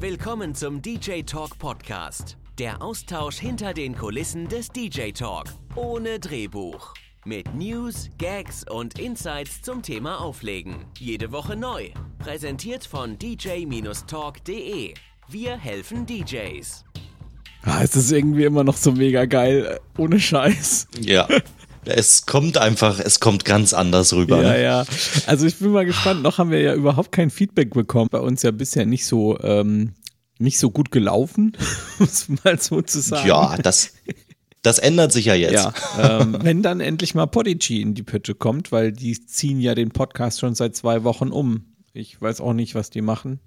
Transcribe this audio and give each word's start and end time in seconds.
Willkommen 0.00 0.54
zum 0.54 0.80
DJ 0.80 1.20
Talk 1.20 1.58
Podcast. 1.58 2.38
Der 2.58 2.80
Austausch 2.80 3.36
hinter 3.36 3.74
den 3.74 3.94
Kulissen 3.94 4.48
des 4.48 4.68
DJ 4.68 5.10
Talk. 5.10 5.48
Ohne 5.76 6.18
Drehbuch. 6.18 6.94
Mit 7.26 7.54
News, 7.54 8.08
Gags 8.16 8.64
und 8.66 8.98
Insights 8.98 9.60
zum 9.60 9.82
Thema 9.82 10.18
Auflegen. 10.22 10.86
Jede 10.98 11.32
Woche 11.32 11.54
neu. 11.54 11.90
Präsentiert 12.18 12.86
von 12.86 13.18
dj-talk.de. 13.18 14.94
Wir 15.28 15.58
helfen 15.58 16.06
DJs. 16.06 16.86
Ah, 17.64 17.82
es 17.82 17.94
ist 17.94 18.10
irgendwie 18.10 18.44
immer 18.44 18.64
noch 18.64 18.78
so 18.78 18.92
mega 18.92 19.26
geil, 19.26 19.80
ohne 19.98 20.18
Scheiß. 20.18 20.88
Ja. 20.98 21.28
Es 21.84 22.26
kommt 22.26 22.58
einfach, 22.58 23.00
es 23.00 23.20
kommt 23.20 23.44
ganz 23.44 23.72
anders 23.72 24.12
rüber. 24.12 24.42
Ja, 24.42 24.50
ne? 24.50 24.62
ja. 24.62 24.84
Also 25.26 25.46
ich 25.46 25.56
bin 25.56 25.70
mal 25.70 25.86
gespannt. 25.86 26.22
Noch 26.22 26.38
haben 26.38 26.50
wir 26.50 26.60
ja 26.60 26.74
überhaupt 26.74 27.12
kein 27.12 27.30
Feedback 27.30 27.72
bekommen. 27.72 28.08
Bei 28.10 28.20
uns 28.20 28.42
ja 28.42 28.50
bisher 28.50 28.86
nicht 28.86 29.06
so, 29.06 29.38
ähm, 29.40 29.94
nicht 30.38 30.58
so 30.58 30.70
gut 30.70 30.90
gelaufen, 30.90 31.56
muss 31.98 32.28
man 32.28 32.38
mal 32.44 32.60
so 32.60 32.82
zu 32.82 33.00
sagen. 33.00 33.28
Ja, 33.28 33.56
das, 33.56 33.94
das 34.62 34.78
ändert 34.78 35.12
sich 35.12 35.26
ja 35.26 35.34
jetzt. 35.34 35.54
Ja, 35.54 35.72
ähm, 35.98 36.36
wenn 36.42 36.62
dann 36.62 36.80
endlich 36.80 37.14
mal 37.14 37.26
Podigy 37.26 37.80
in 37.80 37.94
die 37.94 38.02
Pütte 38.02 38.34
kommt, 38.34 38.72
weil 38.72 38.92
die 38.92 39.24
ziehen 39.24 39.60
ja 39.60 39.74
den 39.74 39.90
Podcast 39.90 40.40
schon 40.40 40.54
seit 40.54 40.76
zwei 40.76 41.04
Wochen 41.04 41.28
um. 41.28 41.64
Ich 41.92 42.20
weiß 42.20 42.40
auch 42.40 42.52
nicht, 42.52 42.74
was 42.74 42.90
die 42.90 43.02
machen. 43.02 43.40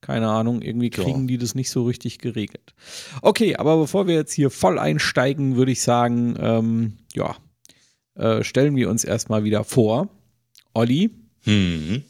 Keine 0.00 0.28
Ahnung, 0.28 0.62
irgendwie 0.62 0.90
kriegen 0.90 1.22
Ja. 1.22 1.26
die 1.28 1.38
das 1.38 1.54
nicht 1.54 1.70
so 1.70 1.84
richtig 1.84 2.18
geregelt. 2.18 2.74
Okay, 3.22 3.54
aber 3.56 3.76
bevor 3.76 4.08
wir 4.08 4.16
jetzt 4.16 4.32
hier 4.32 4.50
voll 4.50 4.78
einsteigen, 4.78 5.54
würde 5.56 5.70
ich 5.70 5.80
sagen, 5.82 6.34
ähm, 6.40 6.98
ja, 7.14 7.36
äh, 8.14 8.44
stellen 8.44 8.76
wir 8.76 8.90
uns 8.90 9.04
erstmal 9.04 9.44
wieder 9.44 9.64
vor. 9.64 10.08
Olli, 10.74 11.10
Mhm. 11.44 12.04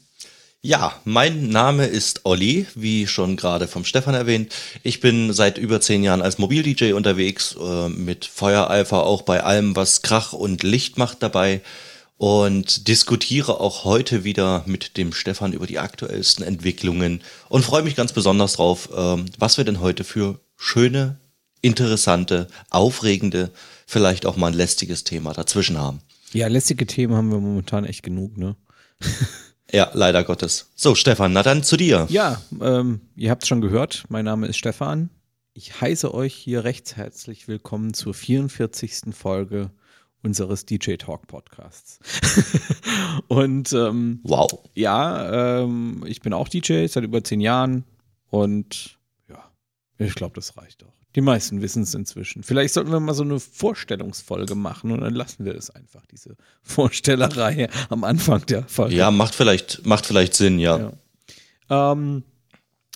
Ja, 0.65 0.93
mein 1.03 1.49
Name 1.49 1.87
ist 1.87 2.21
Olli, 2.23 2.67
wie 2.73 3.05
schon 3.05 3.35
gerade 3.35 3.67
vom 3.67 3.83
Stefan 3.83 4.13
erwähnt. 4.13 4.53
Ich 4.81 5.01
bin 5.01 5.33
seit 5.33 5.57
über 5.57 5.81
zehn 5.81 6.03
Jahren 6.03 6.21
als 6.21 6.37
Mobil-DJ 6.37 6.93
unterwegs, 6.93 7.57
äh, 7.59 7.89
mit 7.89 8.23
Feuereifer 8.23 9.03
auch 9.03 9.23
bei 9.23 9.43
allem, 9.43 9.75
was 9.75 10.03
Krach 10.03 10.31
und 10.31 10.63
Licht 10.63 10.97
macht 10.97 11.21
dabei 11.21 11.61
und 12.15 12.87
diskutiere 12.87 13.59
auch 13.59 13.83
heute 13.83 14.23
wieder 14.23 14.63
mit 14.65 14.95
dem 14.95 15.11
Stefan 15.11 15.51
über 15.51 15.67
die 15.67 15.79
aktuellsten 15.79 16.45
Entwicklungen 16.45 17.21
und 17.49 17.65
freue 17.65 17.83
mich 17.83 17.97
ganz 17.97 18.13
besonders 18.13 18.53
drauf, 18.53 18.87
ähm, 18.95 19.25
was 19.37 19.57
wir 19.57 19.65
denn 19.65 19.81
heute 19.81 20.05
für 20.05 20.39
schöne, 20.55 21.19
interessante, 21.61 22.47
aufregende, 22.69 23.51
vielleicht 23.85 24.25
auch 24.25 24.37
mal 24.37 24.47
ein 24.47 24.53
lästiges 24.53 25.03
Thema 25.03 25.33
dazwischen 25.33 25.77
haben. 25.77 26.01
ja, 26.33 26.47
lästige 26.47 26.85
Themen 26.85 27.15
haben 27.15 27.31
wir 27.31 27.39
momentan 27.39 27.85
echt 27.85 28.03
genug, 28.03 28.37
ne? 28.37 28.55
Ja, 29.71 29.89
leider 29.93 30.23
Gottes. 30.23 30.69
So, 30.75 30.93
Stefan, 30.93 31.33
na 31.33 31.41
dann 31.41 31.63
zu 31.63 31.77
dir. 31.77 32.05
Ja, 32.09 32.39
ähm, 32.61 33.01
ihr 33.15 33.31
habt 33.31 33.41
es 33.41 33.49
schon 33.49 33.61
gehört, 33.61 34.03
mein 34.07 34.25
Name 34.25 34.45
ist 34.45 34.57
Stefan. 34.57 35.09
Ich 35.55 35.81
heiße 35.81 36.13
euch 36.13 36.35
hier 36.35 36.63
recht 36.63 36.95
herzlich 36.95 37.47
willkommen 37.47 37.95
zur 37.95 38.13
44. 38.13 39.15
Folge 39.15 39.71
unseres 40.21 40.65
DJ 40.67 40.97
Talk 40.97 41.25
Podcasts. 41.25 41.97
und 43.29 43.73
ähm, 43.73 44.19
Wow. 44.23 44.59
ja, 44.75 45.61
ähm, 45.63 46.03
ich 46.05 46.21
bin 46.21 46.33
auch 46.33 46.49
DJ 46.49 46.85
seit 46.85 47.03
über 47.03 47.23
zehn 47.23 47.41
Jahren 47.41 47.83
und 48.29 48.99
ja, 49.27 49.43
ich 49.97 50.13
glaube, 50.13 50.35
das 50.35 50.55
reicht 50.55 50.83
auch. 50.83 50.92
Die 51.15 51.21
meisten 51.21 51.61
wissen 51.61 51.83
es 51.83 51.93
inzwischen. 51.93 52.43
Vielleicht 52.43 52.73
sollten 52.73 52.91
wir 52.91 52.99
mal 52.99 53.13
so 53.13 53.23
eine 53.23 53.39
Vorstellungsfolge 53.39 54.55
machen 54.55 54.91
und 54.91 55.01
dann 55.01 55.13
lassen 55.13 55.45
wir 55.45 55.55
es 55.55 55.69
einfach, 55.69 56.05
diese 56.07 56.35
Vorstellerei 56.61 57.69
am 57.89 58.03
Anfang 58.03 58.45
der 58.47 58.67
Folge. 58.67 58.95
Ja, 58.95 59.11
macht 59.11 59.35
vielleicht, 59.35 59.85
macht 59.85 60.05
vielleicht 60.05 60.33
Sinn, 60.33 60.59
ja. 60.59 60.91
Ja. 61.69 61.91
Ähm, 61.91 62.23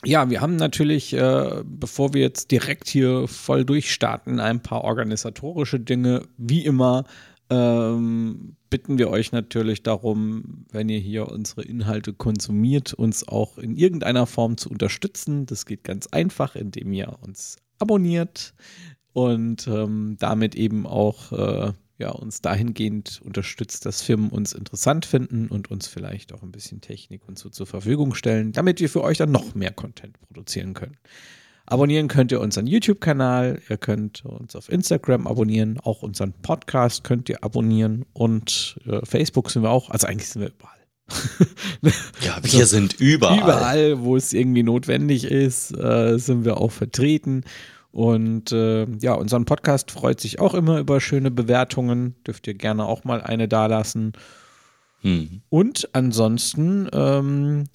ja, 0.03 0.29
wir 0.29 0.41
haben 0.41 0.55
natürlich, 0.55 1.13
äh, 1.13 1.63
bevor 1.63 2.13
wir 2.13 2.21
jetzt 2.21 2.51
direkt 2.51 2.87
hier 2.87 3.27
voll 3.27 3.65
durchstarten, 3.65 4.39
ein 4.39 4.61
paar 4.61 4.83
organisatorische 4.83 5.79
Dinge. 5.79 6.23
Wie 6.37 6.65
immer 6.65 7.05
ähm, 7.49 8.55
bitten 8.69 8.97
wir 8.97 9.09
euch 9.09 9.31
natürlich 9.31 9.83
darum, 9.83 10.65
wenn 10.71 10.89
ihr 10.89 10.99
hier 10.99 11.29
unsere 11.29 11.63
Inhalte 11.63 12.13
konsumiert, 12.13 12.93
uns 12.93 13.27
auch 13.27 13.57
in 13.57 13.75
irgendeiner 13.75 14.25
Form 14.25 14.57
zu 14.57 14.69
unterstützen. 14.69 15.45
Das 15.45 15.65
geht 15.65 15.83
ganz 15.83 16.07
einfach, 16.07 16.55
indem 16.55 16.91
ihr 16.93 17.17
uns 17.21 17.57
abonniert 17.79 18.53
und 19.13 19.67
ähm, 19.67 20.17
damit 20.19 20.55
eben 20.55 20.85
auch 20.85 21.31
äh, 21.31 21.73
ja, 21.97 22.11
uns 22.11 22.41
dahingehend 22.41 23.21
unterstützt, 23.23 23.85
dass 23.85 24.01
Firmen 24.01 24.29
uns 24.29 24.53
interessant 24.53 25.05
finden 25.05 25.47
und 25.47 25.71
uns 25.71 25.87
vielleicht 25.87 26.33
auch 26.33 26.43
ein 26.43 26.51
bisschen 26.51 26.81
Technik 26.81 27.27
und 27.27 27.39
so 27.39 27.49
zur 27.49 27.65
Verfügung 27.65 28.13
stellen, 28.13 28.51
damit 28.51 28.79
wir 28.79 28.89
für 28.89 29.03
euch 29.03 29.17
dann 29.17 29.31
noch 29.31 29.55
mehr 29.55 29.71
Content 29.71 30.19
produzieren 30.21 30.73
können. 30.73 30.97
Abonnieren 31.65 32.07
könnt 32.07 32.31
ihr 32.31 32.39
unseren 32.39 32.65
YouTube-Kanal, 32.65 33.61
ihr 33.67 33.77
könnt 33.77 34.23
uns 34.23 34.55
auf 34.55 34.69
Instagram 34.69 35.27
abonnieren, 35.27 35.79
auch 35.81 36.01
unseren 36.01 36.31
Podcast 36.31 37.03
könnt 37.03 37.27
ihr 37.27 37.43
abonnieren 37.43 38.05
und 38.13 38.79
äh, 38.85 39.05
Facebook 39.05 39.51
sind 39.51 39.63
wir 39.63 39.71
auch, 39.71 39.89
also 39.89 40.07
eigentlich 40.07 40.29
sind 40.29 40.43
wir 40.43 40.49
überall. 40.49 40.76
Ja, 42.21 42.37
wir 42.41 42.65
sind 42.65 42.99
überall. 42.99 43.37
Überall, 43.37 43.99
wo 44.01 44.15
es 44.15 44.33
irgendwie 44.33 44.63
notwendig 44.63 45.25
ist, 45.25 45.71
äh, 45.77 46.17
sind 46.17 46.45
wir 46.45 46.57
auch 46.57 46.71
vertreten. 46.71 47.43
Und 47.91 48.51
äh, 48.51 48.85
ja, 48.99 49.13
unseren 49.13 49.45
Podcast 49.45 49.91
freut 49.91 50.19
sich 50.19 50.39
auch 50.39 50.53
immer 50.53 50.79
über 50.79 50.99
schöne 50.99 51.31
Bewertungen. 51.31 52.15
Dürft 52.25 52.47
ihr 52.47 52.53
gerne 52.53 52.85
auch 52.85 53.03
mal 53.03 53.21
eine 53.21 53.47
dalassen. 53.47 54.13
Hm. 55.01 55.41
Und 55.49 55.89
ansonsten 55.93 56.89
ähm, 56.91 57.65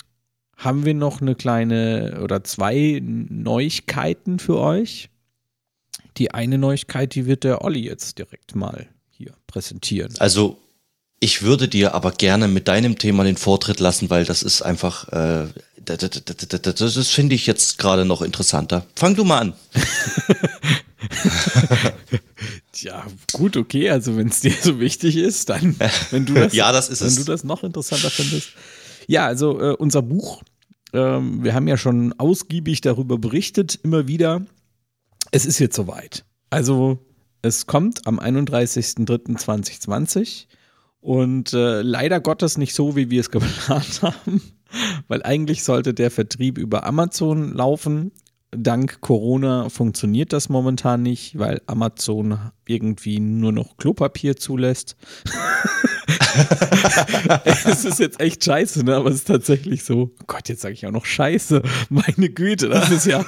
haben 0.57 0.85
wir 0.85 0.95
noch 0.95 1.21
eine 1.21 1.35
kleine 1.35 2.21
oder 2.23 2.45
zwei 2.45 3.01
Neuigkeiten 3.03 4.39
für 4.39 4.59
euch. 4.59 5.09
Die 6.19 6.33
eine 6.33 6.59
Neuigkeit, 6.59 7.15
die 7.15 7.27
wird 7.27 7.45
der 7.45 7.65
Olli 7.65 7.81
jetzt 7.81 8.19
direkt 8.19 8.55
mal 8.55 8.89
hier 9.11 9.33
präsentieren. 9.47 10.15
Also, 10.19 10.59
ich 11.23 11.43
würde 11.43 11.69
dir 11.69 11.95
aber 11.95 12.11
gerne 12.11 12.49
mit 12.49 12.67
deinem 12.67 12.99
Thema 12.99 13.23
den 13.23 13.37
Vortritt 13.37 13.79
lassen, 13.79 14.11
weil 14.11 14.25
das 14.25 14.43
ist 14.43 14.61
einfach, 14.61 15.07
äh, 15.13 15.47
das, 15.85 15.99
das, 15.99 16.75
das, 16.75 17.09
finde 17.11 17.37
ich 17.37 17.47
jetzt 17.47 17.79
gerade 17.79 18.05
noch 18.05 18.23
interessanter. 18.23 18.85
Fang 18.97 19.15
du 19.15 19.23
mal 19.23 19.39
an. 19.39 19.53
Tja, 22.73 23.07
gut, 23.33 23.57
okay, 23.57 23.89
also 23.89 24.17
wenn 24.17 24.31
es 24.31 24.41
dir 24.41 24.53
so 24.61 24.81
wichtig 24.81 25.17
ist, 25.17 25.49
dann, 25.49 25.77
wenn 26.11 26.27
du 26.27 26.35
das, 26.35 26.55
Ja, 26.57 26.73
das 26.73 26.89
ist 26.89 27.03
wenn 27.03 27.07
es. 27.07 27.15
du 27.15 27.23
das 27.23 27.45
noch 27.45 27.63
interessanter 27.63 28.11
findest. 28.11 28.49
Ja, 29.07 29.25
also 29.25 29.61
äh, 29.61 29.77
unser 29.77 30.03
Buch, 30.03 30.43
ähm, 30.93 31.45
wir 31.45 31.55
haben 31.55 31.69
ja 31.69 31.77
schon 31.77 32.19
ausgiebig 32.19 32.81
darüber 32.81 33.17
berichtet, 33.17 33.79
immer 33.85 34.09
wieder. 34.09 34.45
Es 35.31 35.47
ist 35.47 35.61
jetzt 35.61 35.77
soweit. 35.77 36.25
Also 36.51 36.99
es 37.43 37.69
kommt 37.69 38.09
am 38.09 38.19
31.03.2020 38.19 40.47
und 41.03 41.53
äh, 41.53 41.83
leider 41.83 42.21
Gottes 42.21 42.57
nicht 42.57 42.75
so, 42.75 42.97
wie 42.97 43.11
wir 43.11 43.21
es 43.21 43.31
geplant 43.31 44.03
haben, 44.03 44.41
weil 45.09 45.23
eigentlich 45.23 45.65
sollte 45.65 45.93
der 45.93 46.11
Vertrieb 46.11 46.57
über 46.57 46.87
Amazon 46.87 47.53
laufen. 47.53 48.13
Dank 48.55 49.01
Corona 49.01 49.71
funktioniert 49.71 50.35
das 50.35 50.51
momentan 50.51 51.03
nicht, 51.03 51.39
weil 51.39 51.63
Amazon 51.67 52.39
irgendwie 52.67 53.19
nur 53.19 53.51
noch 53.51 53.79
Klopapier 53.79 54.37
zulässt. 54.37 54.95
es 57.45 57.85
ist 57.85 57.99
jetzt 57.99 58.21
echt 58.21 58.45
scheiße, 58.45 58.85
ne? 58.85 58.97
aber 58.97 59.09
es 59.09 59.17
ist 59.17 59.29
tatsächlich 59.29 59.85
so. 59.85 60.13
Oh 60.21 60.25
Gott, 60.27 60.51
jetzt 60.51 60.61
sage 60.61 60.75
ich 60.75 60.87
auch 60.87 60.93
noch 60.93 61.07
scheiße. 61.07 61.63
Meine 61.89 62.29
Güte, 62.29 62.69
das 62.69 62.91
ist 62.91 63.07
ja. 63.07 63.25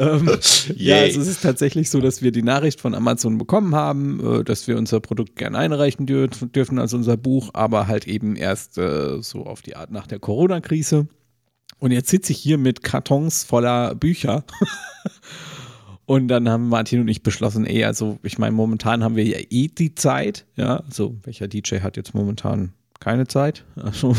Ähm, 0.00 0.28
ja, 0.76 0.96
also 0.96 1.20
es 1.20 1.28
ist 1.28 1.42
tatsächlich 1.42 1.90
so, 1.90 2.00
dass 2.00 2.22
wir 2.22 2.32
die 2.32 2.42
Nachricht 2.42 2.80
von 2.80 2.94
Amazon 2.94 3.38
bekommen 3.38 3.74
haben, 3.74 4.40
äh, 4.40 4.44
dass 4.44 4.66
wir 4.66 4.76
unser 4.76 5.00
Produkt 5.00 5.36
gerne 5.36 5.58
einreichen 5.58 6.06
dürfen, 6.06 6.50
dürfen 6.52 6.78
als 6.78 6.94
unser 6.94 7.16
Buch, 7.16 7.50
aber 7.52 7.86
halt 7.86 8.08
eben 8.08 8.34
erst 8.34 8.78
äh, 8.78 9.20
so 9.20 9.44
auf 9.44 9.62
die 9.62 9.76
Art 9.76 9.90
nach 9.90 10.06
der 10.06 10.18
Corona-Krise. 10.18 11.06
Und 11.78 11.92
jetzt 11.92 12.08
sitze 12.08 12.32
ich 12.32 12.38
hier 12.38 12.58
mit 12.58 12.82
Kartons 12.82 13.44
voller 13.44 13.94
Bücher. 13.94 14.44
Und 16.10 16.26
dann 16.26 16.48
haben 16.48 16.68
Martin 16.68 17.02
und 17.02 17.06
ich 17.06 17.22
beschlossen, 17.22 17.64
ey, 17.64 17.84
also 17.84 18.18
ich 18.24 18.36
meine, 18.36 18.50
momentan 18.50 19.04
haben 19.04 19.14
wir 19.14 19.22
ja 19.22 19.38
eh 19.48 19.68
die 19.68 19.94
Zeit, 19.94 20.44
ja, 20.56 20.78
also 20.78 21.14
welcher 21.22 21.46
DJ 21.46 21.82
hat 21.82 21.96
jetzt 21.96 22.14
momentan 22.14 22.72
keine 22.98 23.28
Zeit? 23.28 23.64
Also, 23.76 24.16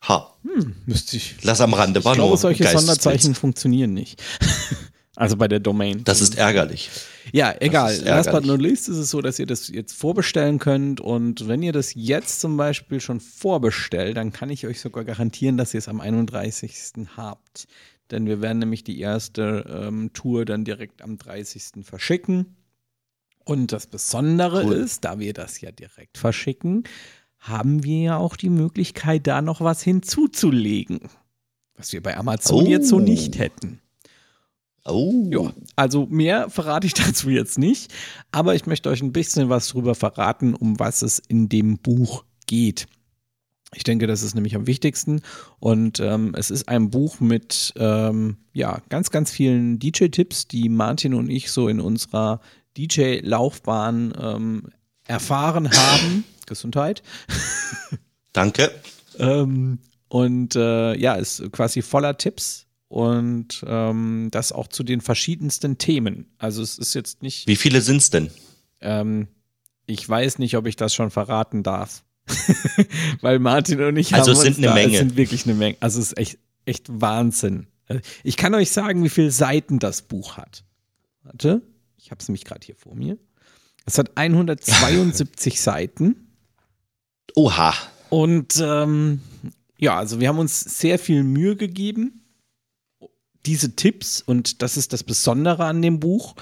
Ha. 0.07 0.35
Hm, 0.43 0.75
müsste 0.85 1.17
ich. 1.17 1.37
Lass 1.41 1.61
am 1.61 1.73
Rande, 1.73 2.05
war 2.05 2.13
ich 2.13 2.19
glaube, 2.19 2.37
solche 2.37 2.67
Sonderzeichen 2.67 3.33
funktionieren 3.33 3.95
nicht. 3.95 4.21
also 5.15 5.35
bei 5.35 5.47
der 5.47 5.59
Domain. 5.59 6.03
Das 6.03 6.21
ist 6.21 6.37
ärgerlich. 6.37 6.91
Ja, 7.31 7.55
egal. 7.59 7.99
Last 8.03 8.29
but 8.29 8.45
not 8.45 8.61
least 8.61 8.87
ist 8.87 8.97
es 8.97 9.09
so, 9.09 9.19
dass 9.19 9.39
ihr 9.39 9.47
das 9.47 9.67
jetzt 9.69 9.93
vorbestellen 9.93 10.59
könnt. 10.59 11.01
Und 11.01 11.47
wenn 11.47 11.63
ihr 11.63 11.73
das 11.73 11.95
jetzt 11.95 12.39
zum 12.39 12.55
Beispiel 12.55 13.01
schon 13.01 13.19
vorbestellt, 13.19 14.17
dann 14.17 14.31
kann 14.31 14.51
ich 14.51 14.67
euch 14.67 14.79
sogar 14.79 15.05
garantieren, 15.05 15.57
dass 15.57 15.73
ihr 15.73 15.79
es 15.79 15.87
am 15.87 16.01
31. 16.01 17.07
habt 17.17 17.67
denn 18.11 18.25
wir 18.27 18.41
werden 18.41 18.59
nämlich 18.59 18.83
die 18.83 18.99
erste 18.99 19.65
ähm, 19.87 20.11
Tour 20.13 20.45
dann 20.45 20.65
direkt 20.65 21.01
am 21.01 21.17
30. 21.17 21.83
verschicken. 21.83 22.55
Und 23.43 23.71
das 23.71 23.87
Besondere 23.87 24.65
cool. 24.65 24.73
ist, 24.73 25.05
da 25.05 25.19
wir 25.19 25.33
das 25.33 25.61
ja 25.61 25.71
direkt 25.71 26.17
verschicken, 26.17 26.83
haben 27.39 27.83
wir 27.83 28.01
ja 28.01 28.17
auch 28.17 28.35
die 28.35 28.49
Möglichkeit, 28.49 29.27
da 29.27 29.41
noch 29.41 29.61
was 29.61 29.83
hinzuzulegen, 29.83 30.99
was 31.75 31.93
wir 31.93 32.01
bei 32.01 32.17
Amazon 32.17 32.65
oh. 32.65 32.67
jetzt 32.67 32.87
so 32.87 32.99
nicht 32.99 33.37
hätten. 33.37 33.81
Oh. 34.83 35.27
Ja, 35.31 35.53
also 35.75 36.05
mehr 36.05 36.49
verrate 36.49 36.87
ich 36.87 36.93
dazu 36.95 37.29
jetzt 37.29 37.57
nicht, 37.57 37.93
aber 38.31 38.55
ich 38.55 38.65
möchte 38.65 38.89
euch 38.89 39.01
ein 39.01 39.13
bisschen 39.13 39.49
was 39.49 39.69
darüber 39.69 39.95
verraten, 39.95 40.53
um 40.53 40.79
was 40.79 41.01
es 41.01 41.19
in 41.19 41.49
dem 41.49 41.77
Buch 41.77 42.23
geht. 42.47 42.87
Ich 43.75 43.83
denke, 43.83 44.07
das 44.07 44.23
ist 44.23 44.35
nämlich 44.35 44.55
am 44.55 44.67
wichtigsten. 44.67 45.21
Und 45.59 45.99
ähm, 45.99 46.33
es 46.35 46.49
ist 46.49 46.69
ein 46.69 46.89
Buch 46.89 47.19
mit 47.19 47.73
ähm, 47.77 48.37
ja, 48.53 48.81
ganz, 48.89 49.11
ganz 49.11 49.31
vielen 49.31 49.79
DJ-Tipps, 49.79 50.47
die 50.47 50.69
Martin 50.69 51.13
und 51.13 51.29
ich 51.29 51.51
so 51.51 51.67
in 51.67 51.79
unserer 51.79 52.39
DJ-Laufbahn 52.77 54.13
ähm, 54.19 54.63
erfahren 55.07 55.69
haben. 55.71 56.23
Gesundheit. 56.45 57.03
Danke. 58.33 58.71
Ähm, 59.17 59.79
und 60.07 60.55
äh, 60.55 60.95
ja, 60.95 61.15
ist 61.15 61.51
quasi 61.51 61.81
voller 61.81 62.17
Tipps 62.17 62.67
und 62.87 63.63
ähm, 63.67 64.29
das 64.31 64.51
auch 64.51 64.67
zu 64.67 64.83
den 64.83 65.01
verschiedensten 65.01 65.77
Themen. 65.77 66.27
Also 66.37 66.61
es 66.61 66.77
ist 66.77 66.93
jetzt 66.93 67.21
nicht. 67.21 67.47
Wie 67.47 67.55
viele 67.57 67.81
sind 67.81 67.97
es 67.97 68.09
denn? 68.09 68.29
Ähm, 68.79 69.27
ich 69.85 70.07
weiß 70.07 70.39
nicht, 70.39 70.55
ob 70.55 70.65
ich 70.65 70.75
das 70.77 70.93
schon 70.93 71.11
verraten 71.11 71.63
darf. 71.63 72.04
Weil 73.21 73.39
Martin 73.39 73.81
und 73.81 73.97
ich 73.97 74.13
also 74.13 74.31
haben 74.31 74.37
es 74.37 74.41
sind 74.41 74.57
eine 74.57 74.67
da, 74.67 74.73
Menge. 74.73 74.93
Es 74.93 74.99
sind 74.99 75.15
wirklich 75.15 75.45
eine 75.45 75.55
Menge. 75.55 75.77
Also 75.79 75.99
es 75.99 76.07
ist 76.07 76.17
echt, 76.17 76.39
echt 76.65 76.85
Wahnsinn. 76.89 77.67
Ich 78.23 78.37
kann 78.37 78.53
euch 78.55 78.71
sagen, 78.71 79.03
wie 79.03 79.09
viele 79.09 79.31
Seiten 79.31 79.79
das 79.79 80.01
Buch 80.01 80.37
hat. 80.37 80.63
Warte, 81.23 81.61
ich 81.97 82.11
habe 82.11 82.19
es 82.19 82.27
nämlich 82.27 82.45
gerade 82.45 82.65
hier 82.65 82.75
vor 82.75 82.95
mir. 82.95 83.17
Es 83.85 83.97
hat 83.97 84.17
172 84.17 85.61
Seiten. 85.61 86.27
Oha. 87.35 87.73
Und 88.09 88.59
ähm, 88.61 89.21
ja, 89.77 89.97
also 89.97 90.19
wir 90.19 90.29
haben 90.29 90.39
uns 90.39 90.59
sehr 90.59 90.97
viel 90.99 91.23
Mühe 91.23 91.55
gegeben. 91.55 92.21
Diese 93.45 93.75
Tipps, 93.75 94.21
und 94.21 94.61
das 94.63 94.77
ist 94.77 94.93
das 94.93 95.03
Besondere 95.03 95.65
an 95.65 95.81
dem 95.81 95.99
Buch, 95.99 96.35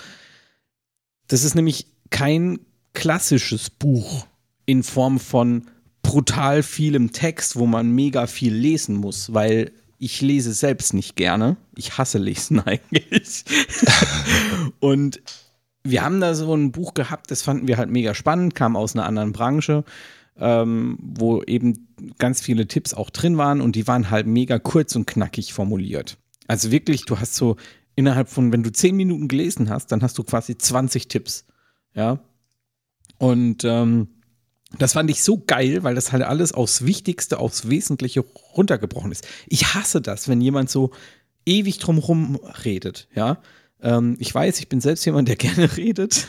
das 1.28 1.44
ist 1.44 1.56
nämlich 1.56 1.88
kein 2.10 2.60
klassisches 2.94 3.70
Buch 3.70 4.28
in 4.66 4.84
Form 4.84 5.20
von 5.20 5.68
brutal 6.14 6.62
vielem 6.62 7.12
Text, 7.12 7.56
wo 7.56 7.66
man 7.66 7.90
mega 7.90 8.28
viel 8.28 8.54
lesen 8.54 8.98
muss, 8.98 9.34
weil 9.34 9.72
ich 9.98 10.22
lese 10.22 10.54
selbst 10.54 10.94
nicht 10.94 11.16
gerne. 11.16 11.58
Ich 11.76 11.98
hasse 11.98 12.20
Lesen 12.20 12.60
eigentlich. 12.66 13.44
und 14.80 15.20
wir 15.84 16.04
haben 16.04 16.22
da 16.22 16.36
so 16.36 16.54
ein 16.54 16.72
Buch 16.72 16.94
gehabt, 16.94 17.32
das 17.32 17.42
fanden 17.42 17.68
wir 17.68 17.78
halt 17.78 17.90
mega 17.90 18.14
spannend, 18.14 18.54
kam 18.54 18.76
aus 18.76 18.94
einer 18.96 19.08
anderen 19.08 19.32
Branche, 19.32 19.84
ähm, 20.38 21.00
wo 21.02 21.42
eben 21.42 21.88
ganz 22.20 22.42
viele 22.42 22.68
Tipps 22.68 22.94
auch 22.94 23.10
drin 23.10 23.38
waren 23.38 23.60
und 23.60 23.76
die 23.76 23.88
waren 23.88 24.12
halt 24.12 24.28
mega 24.28 24.60
kurz 24.60 24.96
und 24.96 25.08
knackig 25.08 25.52
formuliert. 25.52 26.20
Also 26.48 26.70
wirklich, 26.70 27.06
du 27.06 27.20
hast 27.20 27.34
so 27.34 27.56
innerhalb 27.96 28.30
von, 28.30 28.54
wenn 28.54 28.62
du 28.62 28.72
zehn 28.72 28.96
Minuten 28.96 29.28
gelesen 29.28 29.72
hast, 29.72 29.92
dann 29.92 30.04
hast 30.04 30.16
du 30.20 30.24
quasi 30.24 30.60
20 30.60 31.08
Tipps. 31.08 31.46
Ja. 31.96 32.20
Und 33.18 33.64
ähm, 33.64 34.10
das 34.78 34.94
fand 34.94 35.10
ich 35.10 35.24
so 35.24 35.42
geil, 35.46 35.84
weil 35.84 35.96
das 35.96 36.12
halt 36.12 36.24
alles 36.24 36.52
aufs 36.52 36.86
Wichtigste, 36.86 37.40
aufs 37.40 37.70
Wesentliche 37.70 38.22
runtergebrochen 38.56 39.12
ist. 39.12 39.28
Ich 39.48 39.74
hasse 39.74 40.02
das, 40.02 40.28
wenn 40.28 40.42
jemand 40.42 40.70
so 40.70 40.92
ewig 41.46 41.78
drumherum 41.80 42.40
redet, 42.64 43.08
ja. 43.14 43.40
Ähm, 43.82 44.16
ich 44.20 44.34
weiß, 44.34 44.60
ich 44.60 44.70
bin 44.70 44.82
selbst 44.82 45.06
jemand, 45.06 45.28
der 45.28 45.36
gerne 45.38 45.76
redet, 45.78 46.28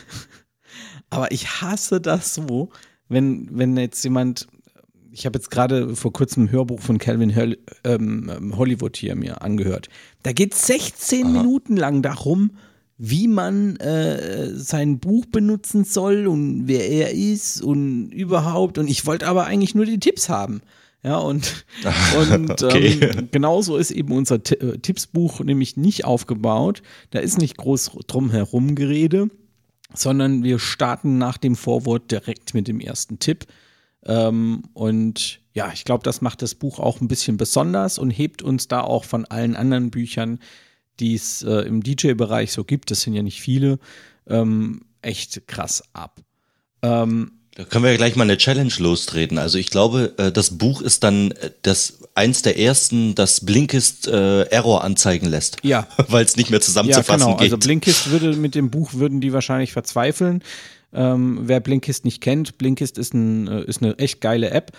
aber 1.09 1.31
ich 1.31 1.61
hasse 1.61 2.01
das 2.01 2.35
so, 2.35 2.69
wenn, 3.07 3.47
wenn 3.57 3.77
jetzt 3.77 4.03
jemand, 4.03 4.47
ich 5.11 5.25
habe 5.25 5.37
jetzt 5.37 5.49
gerade 5.49 5.95
vor 5.95 6.11
kurzem 6.11 6.43
ein 6.43 6.51
Hörbuch 6.51 6.81
von 6.81 6.97
Calvin 6.97 7.35
Hol 7.35 7.57
ähm, 7.83 8.53
Hollywood 8.57 8.97
hier 8.97 9.15
mir 9.15 9.41
angehört. 9.41 9.89
Da 10.23 10.33
geht 10.33 10.53
16 10.53 11.23
Aha. 11.23 11.31
Minuten 11.31 11.77
lang 11.77 12.01
darum, 12.01 12.57
wie 12.97 13.27
man 13.27 13.75
äh, 13.77 14.55
sein 14.55 14.99
Buch 14.99 15.25
benutzen 15.25 15.83
soll 15.83 16.27
und 16.27 16.67
wer 16.67 16.89
er 16.89 17.11
ist 17.11 17.61
und 17.61 18.11
überhaupt. 18.11 18.77
Und 18.77 18.87
ich 18.87 19.05
wollte 19.05 19.27
aber 19.27 19.45
eigentlich 19.45 19.75
nur 19.75 19.85
die 19.85 19.99
Tipps 19.99 20.29
haben. 20.29 20.61
Ja, 21.03 21.17
und, 21.17 21.65
und 22.31 22.63
okay. 22.63 22.97
ähm, 23.01 23.29
genauso 23.31 23.77
ist 23.77 23.91
eben 23.91 24.11
unser 24.11 24.41
T 24.41 24.55
äh, 24.55 24.77
Tippsbuch 24.79 25.41
nämlich 25.41 25.77
nicht 25.77 26.05
aufgebaut. 26.05 26.81
Da 27.11 27.19
ist 27.19 27.37
nicht 27.37 27.57
groß 27.57 27.91
drum 28.07 28.31
herum 28.31 28.75
Gerede, 28.75 29.29
sondern 29.93 30.43
wir 30.43 30.57
starten 30.57 31.17
nach 31.17 31.37
dem 31.37 31.55
Vorwort 31.55 32.09
direkt 32.11 32.53
mit 32.53 32.67
dem 32.67 32.79
ersten 32.79 33.19
Tipp. 33.19 33.45
Ähm, 34.05 34.63
und 34.73 35.41
ja, 35.53 35.69
ich 35.73 35.83
glaube, 35.83 36.03
das 36.03 36.21
macht 36.21 36.41
das 36.41 36.55
Buch 36.55 36.79
auch 36.79 37.01
ein 37.01 37.07
bisschen 37.07 37.37
besonders 37.37 37.99
und 37.99 38.09
hebt 38.09 38.41
uns 38.41 38.67
da 38.67 38.81
auch 38.81 39.03
von 39.03 39.25
allen 39.25 39.55
anderen 39.55 39.91
Büchern 39.91 40.39
die 40.99 41.15
es 41.15 41.43
äh, 41.43 41.61
im 41.61 41.83
DJ-Bereich 41.83 42.51
so 42.51 42.63
gibt, 42.63 42.91
das 42.91 43.01
sind 43.01 43.13
ja 43.13 43.23
nicht 43.23 43.41
viele, 43.41 43.79
ähm, 44.27 44.81
echt 45.01 45.47
krass 45.47 45.83
ab. 45.93 46.21
Ähm, 46.81 47.31
da 47.55 47.63
können 47.63 47.85
wir 47.85 47.91
ja 47.91 47.97
gleich 47.97 48.17
mal 48.17 48.23
eine 48.23 48.37
Challenge 48.37 48.73
lostreten. 48.79 49.37
Also 49.37 49.57
ich 49.57 49.69
glaube, 49.69 50.13
äh, 50.17 50.29
das 50.31 50.57
Buch 50.57 50.81
ist 50.81 51.05
dann 51.05 51.31
äh, 51.31 51.51
das 51.61 51.99
eins 52.13 52.41
der 52.41 52.59
ersten, 52.59 53.15
das 53.15 53.45
Blinkist 53.45 54.07
äh, 54.07 54.43
Error 54.43 54.83
anzeigen 54.83 55.27
lässt. 55.27 55.57
Ja. 55.63 55.87
Weil 56.09 56.25
es 56.25 56.35
nicht 56.35 56.49
mehr 56.49 56.59
zusammenzufassen 56.59 57.21
ja, 57.21 57.25
genau. 57.27 57.37
geht. 57.37 57.53
Also 57.53 57.57
Blinkist 57.57 58.11
würde 58.11 58.35
mit 58.35 58.55
dem 58.55 58.71
Buch 58.71 58.93
würden 58.93 59.21
die 59.21 59.31
wahrscheinlich 59.31 59.71
verzweifeln. 59.71 60.43
Ähm, 60.93 61.39
wer 61.43 61.61
Blinkist 61.61 62.03
nicht 62.03 62.19
kennt, 62.19 62.57
Blinkist 62.57 62.97
ist, 62.97 63.13
ein, 63.13 63.47
äh, 63.47 63.63
ist 63.63 63.81
eine 63.81 63.97
echt 63.99 64.19
geile 64.19 64.49
App, 64.49 64.73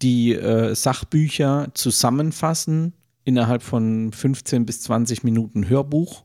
die 0.00 0.32
äh, 0.32 0.74
Sachbücher 0.76 1.68
zusammenfassen 1.74 2.92
innerhalb 3.24 3.62
von 3.62 4.12
15 4.12 4.66
bis 4.66 4.82
20 4.82 5.24
Minuten 5.24 5.68
Hörbuch 5.68 6.24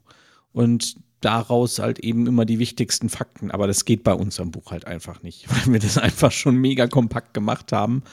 und 0.52 0.96
daraus 1.22 1.80
halt 1.80 2.00
eben 2.00 2.28
immer 2.28 2.46
die 2.46 2.60
wichtigsten 2.60 3.10
Fakten. 3.10 3.52
Aber 3.52 3.68
das 3.68 3.86
geht 3.86 4.04
bei 4.04 4.14
unserem 4.14 4.52
Buch 4.52 4.72
halt 4.72 4.86
einfach 4.86 5.24
nicht, 5.24 5.48
weil 5.50 5.74
wir 5.74 5.80
das 5.80 5.98
einfach 5.98 6.32
schon 6.32 6.56
mega 6.56 6.88
kompakt 6.88 7.34
gemacht 7.34 7.72
haben. 7.72 8.04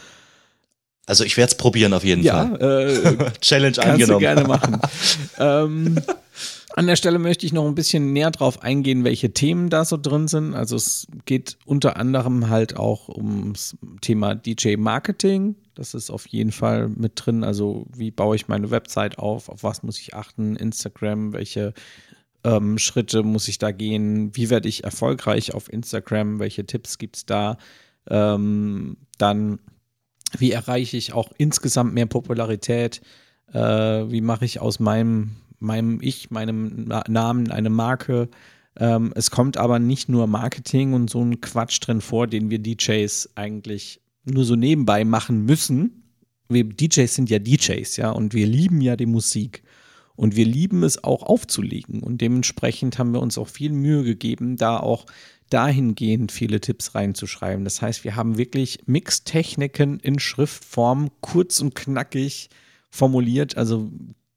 Also 1.06 1.24
ich 1.24 1.36
werde 1.36 1.50
es 1.50 1.56
probieren 1.56 1.92
auf 1.94 2.04
jeden 2.04 2.22
ja, 2.22 2.46
Fall. 2.46 2.60
Äh, 2.60 3.30
Challenge 3.40 3.72
kannst 3.72 3.88
angenommen. 3.88 4.12
Du 4.12 4.18
gerne 4.18 4.44
machen. 4.44 4.80
ähm, 5.38 6.00
an 6.76 6.86
der 6.86 6.96
Stelle 6.96 7.18
möchte 7.18 7.46
ich 7.46 7.52
noch 7.52 7.66
ein 7.66 7.74
bisschen 7.74 8.12
näher 8.12 8.30
drauf 8.30 8.62
eingehen, 8.62 9.04
welche 9.04 9.32
Themen 9.32 9.68
da 9.70 9.84
so 9.84 9.96
drin 9.96 10.28
sind. 10.28 10.54
Also 10.54 10.76
es 10.76 11.06
geht 11.24 11.58
unter 11.64 11.96
anderem 11.96 12.48
halt 12.48 12.76
auch 12.76 13.08
ums 13.08 13.76
Thema 14.00 14.34
DJ 14.34 14.76
Marketing. 14.76 15.56
Das 15.74 15.94
ist 15.94 16.10
auf 16.10 16.26
jeden 16.26 16.52
Fall 16.52 16.88
mit 16.88 17.12
drin. 17.16 17.44
Also 17.44 17.86
wie 17.94 18.10
baue 18.10 18.36
ich 18.36 18.48
meine 18.48 18.70
Website 18.70 19.18
auf? 19.18 19.48
Auf 19.48 19.62
was 19.62 19.82
muss 19.82 19.98
ich 19.98 20.14
achten? 20.14 20.56
Instagram, 20.56 21.32
welche 21.32 21.74
ähm, 22.44 22.78
Schritte 22.78 23.22
muss 23.22 23.48
ich 23.48 23.58
da 23.58 23.70
gehen? 23.70 24.34
Wie 24.34 24.50
werde 24.50 24.68
ich 24.68 24.84
erfolgreich 24.84 25.54
auf 25.54 25.72
Instagram? 25.72 26.38
Welche 26.38 26.66
Tipps 26.66 26.98
gibt 26.98 27.16
es 27.16 27.26
da? 27.26 27.56
Ähm, 28.08 28.96
dann, 29.18 29.60
wie 30.38 30.52
erreiche 30.52 30.96
ich 30.96 31.12
auch 31.12 31.30
insgesamt 31.38 31.94
mehr 31.94 32.06
Popularität? 32.06 33.00
Äh, 33.52 33.58
wie 33.58 34.20
mache 34.20 34.44
ich 34.44 34.60
aus 34.60 34.80
meinem 34.80 35.36
meinem 35.62 36.00
Ich, 36.00 36.31
meinem 36.31 36.85
Namen 37.09 37.50
eine 37.50 37.71
Marke. 37.71 38.28
Ähm, 38.76 39.12
es 39.14 39.31
kommt 39.31 39.57
aber 39.57 39.78
nicht 39.78 40.09
nur 40.09 40.26
Marketing 40.26 40.92
und 40.92 41.11
so 41.11 41.23
ein 41.23 41.40
Quatsch 41.40 41.81
drin 41.81 42.00
vor, 42.00 42.26
den 42.26 42.50
wir 42.50 42.59
DJs 42.59 43.31
eigentlich 43.35 44.00
nur 44.25 44.45
so 44.45 44.57
nebenbei 44.57 45.04
machen 45.04 45.45
müssen. 45.45 46.04
Wir 46.49 46.64
DJs 46.64 47.12
sind 47.12 47.31
ja 47.31 47.38
DJs, 47.38 47.97
ja, 47.97 48.11
und 48.11 48.35
wir 48.35 48.47
lieben 48.47 48.81
ja 48.81 48.97
die 48.97 49.07
Musik. 49.07 49.62
Und 50.14 50.37
wir 50.37 50.45
lieben 50.45 50.83
es 50.83 51.02
auch 51.02 51.23
aufzulegen. 51.23 52.02
Und 52.02 52.21
dementsprechend 52.21 52.99
haben 52.99 53.12
wir 53.12 53.21
uns 53.21 53.38
auch 53.38 53.49
viel 53.49 53.73
Mühe 53.73 54.04
gegeben, 54.04 54.57
da 54.57 54.78
auch 54.78 55.07
dahingehend 55.49 56.33
viele 56.33 56.61
Tipps 56.61 56.95
reinzuschreiben. 56.95 57.64
Das 57.64 57.83
heißt, 57.83 58.04
wir 58.04 58.16
haben 58.16 58.38
wirklich 58.38 58.81
Mixtechniken 58.87 60.00
in 60.00 60.19
Schriftform 60.19 61.11
kurz 61.21 61.61
und 61.61 61.75
knackig 61.75 62.50
formuliert. 62.90 63.57
Also 63.57 63.90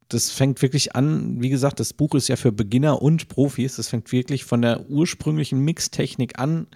das 0.10 0.32
fängt 0.32 0.62
wirklich 0.62 0.96
an, 0.96 1.42
wie 1.42 1.50
gesagt, 1.50 1.80
das 1.80 1.94
Buch 1.94 2.16
ist 2.16 2.28
ja 2.28 2.36
für 2.36 2.52
Beginner 2.52 3.02
und 3.02 3.28
Profis. 3.28 3.78
Das 3.78 3.88
fängt 3.88 4.12
wirklich 4.12 4.46
von 4.46 4.62
der 4.62 4.90
ursprünglichen 4.90 5.60
Mixtechnik 5.60 6.40
an 6.40 6.68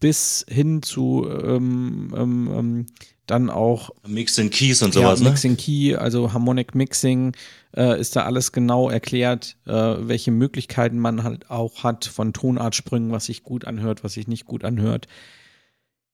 bis 0.00 0.46
hin 0.48 0.82
zu 0.82 1.28
ähm, 1.28 2.14
ähm, 2.16 2.50
ähm 2.52 2.86
dann 3.30 3.48
auch 3.48 3.90
Mixing 4.06 4.50
Keys 4.50 4.82
und 4.82 4.92
sowas, 4.92 5.20
ja, 5.20 5.28
Mixing 5.28 5.52
ne? 5.52 5.56
Key, 5.56 5.94
also 5.94 6.32
Harmonic 6.32 6.74
Mixing, 6.74 7.36
äh, 7.76 8.00
ist 8.00 8.16
da 8.16 8.24
alles 8.24 8.50
genau 8.50 8.90
erklärt, 8.90 9.56
äh, 9.66 9.72
welche 9.72 10.32
Möglichkeiten 10.32 10.98
man 10.98 11.22
halt 11.22 11.48
auch 11.48 11.84
hat 11.84 12.06
von 12.06 12.32
Tonartsprüngen, 12.32 13.12
was 13.12 13.26
sich 13.26 13.44
gut 13.44 13.64
anhört, 13.66 14.02
was 14.02 14.14
sich 14.14 14.26
nicht 14.26 14.46
gut 14.46 14.64
anhört. 14.64 15.06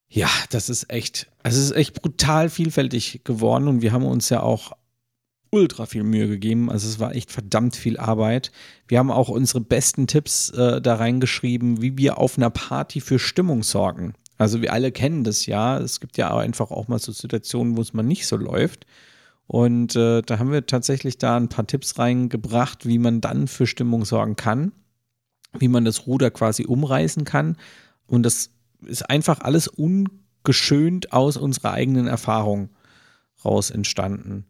Ja, 0.09 0.29
das 0.51 0.69
ist 0.69 0.91
echt, 0.91 1.29
also 1.43 1.59
es 1.59 1.67
ist 1.67 1.77
echt 1.77 1.95
brutal 2.01 2.51
vielfältig 2.51 3.23
geworden 3.25 3.67
und 3.67 3.81
wir 3.81 3.93
haben 3.93 4.05
uns 4.05 4.29
ja 4.29 4.43
auch 4.43 4.73
ultra 5.57 5.87
viel 5.87 6.05
Mühe 6.05 6.29
gegeben. 6.29 6.71
Also 6.71 6.89
es 6.89 6.99
war 6.99 7.15
echt 7.15 7.33
verdammt 7.33 7.77
viel 7.77 7.97
Arbeit. 7.97 8.53
Wir 8.87 8.99
haben 8.99 9.11
auch 9.11 9.29
unsere 9.29 9.61
besten 9.61 10.07
Tipps 10.07 10.51
äh, 10.51 10.81
da 10.81 10.97
reingeschrieben, 10.97 11.81
wie 11.81 11.97
wir 11.97 12.19
auf 12.19 12.37
einer 12.37 12.51
Party 12.51 13.01
für 13.01 13.19
Stimmung 13.19 13.63
sorgen. 13.63 14.15
Also 14.39 14.61
wir 14.61 14.73
alle 14.73 14.93
kennen 14.93 15.25
das 15.25 15.47
ja. 15.47 15.79
Es 15.79 16.01
gibt 16.01 16.19
ja 16.19 16.37
einfach 16.37 16.71
auch 16.71 16.89
mal 16.89 16.99
so 16.99 17.11
Situationen, 17.11 17.77
wo 17.77 17.81
es 17.81 17.95
mal 17.95 18.03
nicht 18.03 18.27
so 18.27 18.37
läuft. 18.37 18.87
Und 19.47 19.97
äh, 19.97 20.23
da 20.23 20.39
haben 20.39 20.53
wir 20.53 20.67
tatsächlich 20.67 21.19
da 21.19 21.37
ein 21.37 21.49
paar 21.49 21.67
Tipps 21.67 21.99
reingebracht, 21.99 22.85
wie 22.87 22.99
man 22.99 23.21
dann 23.21 23.49
für 23.49 23.67
Stimmung 23.67 24.05
sorgen 24.05 24.37
kann, 24.37 24.73
wie 25.59 25.69
man 25.69 25.85
das 25.85 26.07
Ruder 26.07 26.31
quasi 26.31 26.67
umreißen 26.67 27.25
kann. 27.25 27.57
Und 28.07 28.25
das 28.25 28.51
ist 28.85 29.09
einfach 29.09 29.41
alles 29.41 29.69
ungeschönt 29.69 31.13
aus 31.13 31.37
unserer 31.37 31.73
eigenen 31.73 32.09
Erfahrung 32.09 32.71
raus 33.45 33.71
entstanden. 33.71 34.47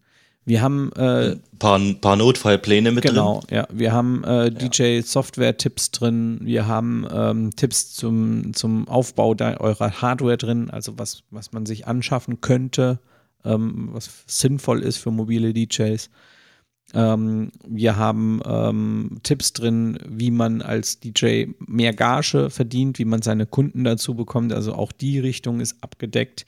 Wir 0.47 0.61
haben 0.61 0.93
äh, 0.95 1.31
ein 1.31 1.41
paar, 1.59 1.77
paar 1.99 2.15
Notfallpläne 2.15 2.93
mit 2.93 3.03
genau, 3.03 3.41
drin. 3.41 3.47
Genau, 3.49 3.61
ja. 3.63 3.67
Wir 3.69 3.91
haben 3.91 4.23
äh, 4.23 4.49
DJ-Software-Tipps 4.49 5.91
drin. 5.91 6.39
Wir 6.41 6.67
haben 6.67 7.05
ähm, 7.11 7.53
Tipps 7.53 7.93
zum, 7.93 8.53
zum 8.53 8.87
Aufbau 8.87 9.35
eurer 9.37 10.01
Hardware 10.01 10.37
drin, 10.37 10.69
also 10.69 10.97
was, 10.97 11.23
was 11.31 11.51
man 11.51 11.65
sich 11.65 11.85
anschaffen 11.85 12.39
könnte, 12.39 12.99
ähm, 13.43 13.89
was 13.91 14.09
sinnvoll 14.25 14.83
ist 14.83 14.95
für 14.95 15.11
mobile 15.11 15.51
DJs. 15.51 16.09
Ähm, 16.93 17.51
wir 17.67 17.97
haben 17.97 18.39
ähm, 18.45 19.17
Tipps 19.23 19.51
drin, 19.51 19.99
wie 20.07 20.31
man 20.31 20.61
als 20.61 21.01
DJ 21.01 21.47
mehr 21.59 21.91
Gage 21.91 22.49
verdient, 22.49 22.99
wie 22.99 23.05
man 23.05 23.21
seine 23.21 23.47
Kunden 23.47 23.83
dazu 23.83 24.15
bekommt. 24.15 24.53
Also 24.53 24.75
auch 24.75 24.93
die 24.93 25.19
Richtung 25.19 25.59
ist 25.59 25.83
abgedeckt 25.83 26.45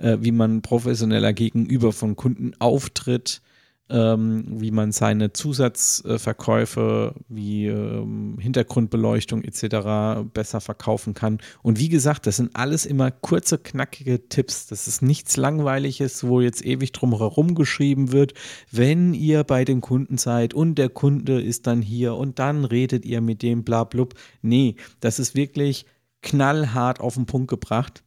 äh, 0.00 0.18
wie 0.20 0.32
man 0.32 0.62
professioneller 0.62 1.32
gegenüber 1.32 1.92
von 1.92 2.16
Kunden 2.16 2.52
auftritt, 2.58 3.42
ähm, 3.90 4.44
wie 4.60 4.70
man 4.70 4.92
seine 4.92 5.32
Zusatzverkäufe 5.32 7.14
wie 7.28 7.66
ähm, 7.66 8.38
Hintergrundbeleuchtung 8.40 9.42
etc. 9.42 10.22
besser 10.32 10.60
verkaufen 10.60 11.12
kann. 11.12 11.38
Und 11.62 11.78
wie 11.78 11.88
gesagt, 11.88 12.26
das 12.26 12.36
sind 12.36 12.50
alles 12.54 12.86
immer 12.86 13.10
kurze, 13.10 13.58
knackige 13.58 14.28
Tipps. 14.28 14.68
Das 14.68 14.86
ist 14.86 15.02
nichts 15.02 15.36
Langweiliges, 15.36 16.24
wo 16.24 16.40
jetzt 16.40 16.64
ewig 16.64 16.92
drum 16.92 17.16
herum 17.18 17.54
geschrieben 17.54 18.12
wird, 18.12 18.34
wenn 18.70 19.12
ihr 19.12 19.44
bei 19.44 19.64
dem 19.64 19.80
Kunden 19.80 20.18
seid 20.18 20.54
und 20.54 20.76
der 20.76 20.88
Kunde 20.88 21.42
ist 21.42 21.66
dann 21.66 21.82
hier 21.82 22.14
und 22.14 22.38
dann 22.38 22.64
redet 22.64 23.04
ihr 23.04 23.20
mit 23.20 23.42
dem 23.42 23.64
bla 23.64 23.84
blub. 23.84 24.14
Nee, 24.40 24.76
das 25.00 25.18
ist 25.18 25.34
wirklich 25.34 25.84
knallhart 26.22 27.00
auf 27.00 27.14
den 27.14 27.26
Punkt 27.26 27.48
gebracht. 27.48 28.04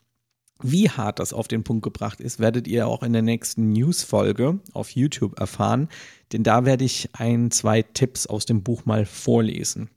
Wie 0.65 0.89
hart 0.89 1.19
das 1.19 1.33
auf 1.33 1.49
den 1.49 1.65
Punkt 1.65 1.83
gebracht 1.83 2.21
ist, 2.21 2.39
werdet 2.39 2.69
ihr 2.69 2.87
auch 2.87 3.03
in 3.03 3.11
der 3.11 3.21
nächsten 3.21 3.73
News-Folge 3.73 4.59
auf 4.71 4.91
YouTube 4.91 5.37
erfahren, 5.37 5.89
denn 6.31 6.43
da 6.43 6.63
werde 6.63 6.85
ich 6.85 7.09
ein, 7.13 7.51
zwei 7.51 7.81
Tipps 7.81 8.27
aus 8.27 8.45
dem 8.45 8.63
Buch 8.63 8.85
mal 8.85 9.05
vorlesen. 9.05 9.89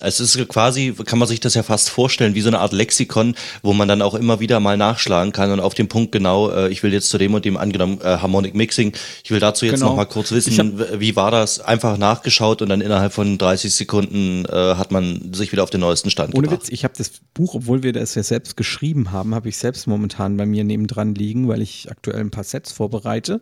Es 0.00 0.18
ist 0.18 0.36
quasi, 0.48 0.92
kann 1.04 1.18
man 1.18 1.28
sich 1.28 1.38
das 1.38 1.54
ja 1.54 1.62
fast 1.62 1.90
vorstellen, 1.90 2.34
wie 2.34 2.40
so 2.40 2.48
eine 2.48 2.58
Art 2.58 2.72
Lexikon, 2.72 3.36
wo 3.62 3.72
man 3.72 3.86
dann 3.86 4.02
auch 4.02 4.14
immer 4.14 4.40
wieder 4.40 4.58
mal 4.58 4.76
nachschlagen 4.76 5.32
kann 5.32 5.52
und 5.52 5.60
auf 5.60 5.74
dem 5.74 5.86
Punkt 5.86 6.10
genau, 6.10 6.50
äh, 6.50 6.70
ich 6.70 6.82
will 6.82 6.92
jetzt 6.92 7.10
zu 7.10 7.18
dem 7.18 7.34
und 7.34 7.44
dem 7.44 7.56
angenommen 7.56 8.00
äh, 8.00 8.18
Harmonic 8.18 8.54
Mixing, 8.54 8.92
ich 9.22 9.30
will 9.30 9.38
dazu 9.38 9.66
jetzt 9.66 9.74
genau. 9.74 9.90
noch 9.90 9.96
mal 9.96 10.06
kurz 10.06 10.32
wissen, 10.32 10.80
hab, 10.80 11.00
wie 11.00 11.14
war 11.14 11.30
das? 11.30 11.60
Einfach 11.60 11.98
nachgeschaut 11.98 12.62
und 12.62 12.68
dann 12.68 12.80
innerhalb 12.80 13.12
von 13.12 13.38
30 13.38 13.72
Sekunden 13.72 14.44
äh, 14.46 14.74
hat 14.74 14.90
man 14.90 15.32
sich 15.32 15.52
wieder 15.52 15.62
auf 15.62 15.70
den 15.70 15.80
neuesten 15.80 16.10
Stand 16.10 16.34
Ohne 16.34 16.48
gebracht. 16.48 16.62
Witz, 16.62 16.72
ich 16.72 16.82
habe 16.82 16.94
das 16.96 17.12
Buch, 17.32 17.54
obwohl 17.54 17.84
wir 17.84 17.92
das 17.92 18.16
ja 18.16 18.24
selbst 18.24 18.56
geschrieben 18.56 19.12
haben, 19.12 19.34
habe 19.34 19.48
ich 19.48 19.56
selbst 19.56 19.86
momentan 19.86 20.36
bei 20.36 20.46
mir 20.46 20.64
nebendran 20.64 21.14
liegen, 21.14 21.46
weil 21.46 21.62
ich 21.62 21.88
aktuell 21.90 22.20
ein 22.20 22.30
paar 22.30 22.44
Sets 22.44 22.72
vorbereite 22.72 23.40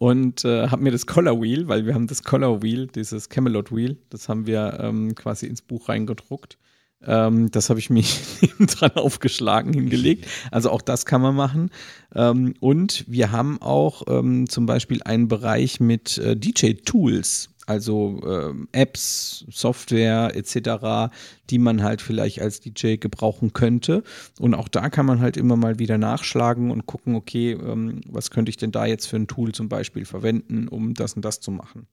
und 0.00 0.46
äh, 0.46 0.68
habe 0.68 0.82
mir 0.82 0.92
das 0.92 1.06
Color 1.06 1.42
Wheel, 1.42 1.68
weil 1.68 1.84
wir 1.84 1.92
haben 1.92 2.06
das 2.06 2.22
Color 2.22 2.62
Wheel, 2.62 2.86
dieses 2.86 3.28
Camelot 3.28 3.70
Wheel, 3.70 3.98
das 4.08 4.30
haben 4.30 4.46
wir 4.46 4.78
ähm, 4.80 5.14
quasi 5.14 5.44
ins 5.44 5.60
Buch 5.60 5.90
reingedruckt. 5.90 6.56
Ähm, 7.04 7.50
das 7.50 7.68
habe 7.68 7.80
ich 7.80 7.90
mich 7.90 8.18
dran 8.58 8.92
aufgeschlagen, 8.92 9.74
hingelegt. 9.74 10.26
Also 10.50 10.70
auch 10.70 10.80
das 10.80 11.04
kann 11.04 11.20
man 11.20 11.34
machen. 11.34 11.70
Ähm, 12.14 12.54
und 12.60 13.04
wir 13.08 13.30
haben 13.30 13.60
auch 13.60 14.04
ähm, 14.08 14.48
zum 14.48 14.64
Beispiel 14.64 15.02
einen 15.02 15.28
Bereich 15.28 15.80
mit 15.80 16.16
äh, 16.16 16.34
DJ-Tools 16.34 17.50
also 17.70 18.20
äh, 18.26 18.52
Apps, 18.72 19.44
Software 19.48 20.34
etc., 20.34 21.14
die 21.50 21.58
man 21.58 21.84
halt 21.84 22.02
vielleicht 22.02 22.40
als 22.40 22.58
DJ 22.58 22.96
gebrauchen 22.96 23.52
könnte. 23.52 24.02
Und 24.40 24.54
auch 24.54 24.66
da 24.66 24.90
kann 24.90 25.06
man 25.06 25.20
halt 25.20 25.36
immer 25.36 25.54
mal 25.54 25.78
wieder 25.78 25.96
nachschlagen 25.96 26.72
und 26.72 26.86
gucken, 26.86 27.14
okay, 27.14 27.52
ähm, 27.52 28.00
was 28.08 28.32
könnte 28.32 28.50
ich 28.50 28.56
denn 28.56 28.72
da 28.72 28.86
jetzt 28.86 29.06
für 29.06 29.16
ein 29.16 29.28
Tool 29.28 29.52
zum 29.52 29.68
Beispiel 29.68 30.04
verwenden, 30.04 30.66
um 30.66 30.94
das 30.94 31.14
und 31.14 31.24
das 31.24 31.38
zu 31.38 31.52
machen. 31.52 31.86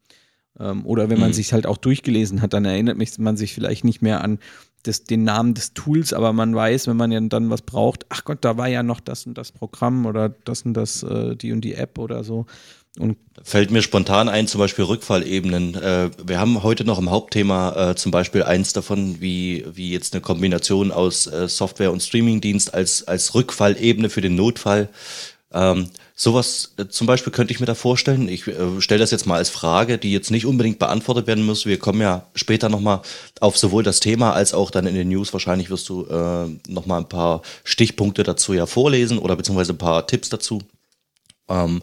Ähm, 0.59 0.83
oder 0.83 1.11
wenn 1.11 1.19
man 1.19 1.29
mhm. 1.29 1.35
sich 1.35 1.53
halt 1.53 1.67
auch 1.67 1.77
durchgelesen 1.77 2.41
hat, 2.41 2.53
dann 2.53 2.65
erinnert 2.65 2.97
man 3.19 3.37
sich 3.37 3.53
vielleicht 3.53 3.83
nicht 3.83 4.01
mehr 4.01 4.23
an 4.23 4.39
das, 4.81 5.03
den 5.03 5.23
Namen 5.23 5.53
des 5.53 5.73
Tools, 5.73 6.11
aber 6.11 6.33
man 6.33 6.55
weiß, 6.55 6.87
wenn 6.87 6.97
man 6.97 7.11
ja 7.11 7.19
dann 7.19 7.51
was 7.51 7.61
braucht, 7.61 8.07
ach 8.09 8.23
Gott, 8.23 8.39
da 8.41 8.57
war 8.57 8.67
ja 8.67 8.81
noch 8.81 8.99
das 8.99 9.27
und 9.27 9.37
das 9.37 9.51
Programm 9.51 10.07
oder 10.07 10.29
das 10.29 10.63
und 10.63 10.73
das, 10.73 11.03
äh, 11.03 11.35
die 11.35 11.51
und 11.51 11.61
die 11.61 11.75
App 11.75 11.99
oder 11.99 12.23
so. 12.23 12.47
Und 12.99 13.17
Fällt 13.43 13.71
mir 13.71 13.81
spontan 13.81 14.27
ein, 14.27 14.47
zum 14.47 14.59
Beispiel 14.59 14.83
Rückfallebenen. 14.83 15.75
Äh, 15.75 16.09
wir 16.25 16.39
haben 16.39 16.63
heute 16.63 16.83
noch 16.83 16.99
im 16.99 17.11
Hauptthema 17.11 17.91
äh, 17.91 17.95
zum 17.95 18.11
Beispiel 18.11 18.43
eins 18.43 18.73
davon, 18.73 19.21
wie, 19.21 19.63
wie 19.71 19.91
jetzt 19.91 20.13
eine 20.13 20.21
Kombination 20.21 20.91
aus 20.91 21.27
äh, 21.27 21.47
Software 21.47 21.91
und 21.91 22.01
Streamingdienst 22.01 22.73
als, 22.73 23.07
als 23.07 23.35
Rückfallebene 23.35 24.09
für 24.09 24.21
den 24.21 24.35
Notfall. 24.35 24.89
Ähm, 25.53 25.89
sowas 26.13 26.73
äh, 26.77 26.87
zum 26.87 27.07
Beispiel 27.07 27.31
könnte 27.31 27.53
ich 27.53 27.59
mir 27.59 27.67
da 27.67 27.75
vorstellen. 27.75 28.27
Ich 28.27 28.47
äh, 28.47 28.81
stelle 28.81 28.99
das 28.99 29.11
jetzt 29.11 29.27
mal 29.27 29.37
als 29.37 29.49
Frage, 29.49 29.97
die 29.97 30.11
jetzt 30.11 30.31
nicht 30.31 30.45
unbedingt 30.45 30.79
beantwortet 30.79 31.27
werden 31.27 31.45
muss. 31.45 31.65
Wir 31.65 31.79
kommen 31.79 32.01
ja 32.01 32.25
später 32.35 32.67
nochmal 32.67 33.01
auf 33.39 33.57
sowohl 33.57 33.83
das 33.83 34.01
Thema 34.01 34.33
als 34.33 34.53
auch 34.53 34.71
dann 34.71 34.87
in 34.87 34.95
den 34.95 35.07
News. 35.07 35.31
Wahrscheinlich 35.31 35.69
wirst 35.69 35.87
du 35.87 36.05
äh, 36.05 36.47
nochmal 36.69 36.99
ein 36.99 37.09
paar 37.09 37.43
Stichpunkte 37.63 38.23
dazu 38.23 38.53
ja 38.53 38.65
vorlesen 38.65 39.19
oder 39.19 39.37
beziehungsweise 39.37 39.73
ein 39.73 39.77
paar 39.77 40.05
Tipps 40.05 40.27
dazu. 40.27 40.63
Ähm, 41.47 41.81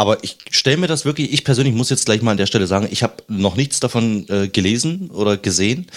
aber 0.00 0.24
ich 0.24 0.38
stelle 0.50 0.78
mir 0.78 0.86
das 0.86 1.04
wirklich, 1.04 1.30
ich 1.30 1.44
persönlich 1.44 1.74
muss 1.74 1.90
jetzt 1.90 2.06
gleich 2.06 2.22
mal 2.22 2.30
an 2.30 2.38
der 2.38 2.46
Stelle 2.46 2.66
sagen, 2.66 2.88
ich 2.90 3.02
habe 3.02 3.22
noch 3.28 3.54
nichts 3.54 3.80
davon 3.80 4.24
äh, 4.30 4.48
gelesen 4.48 5.10
oder 5.10 5.36
gesehen. 5.36 5.88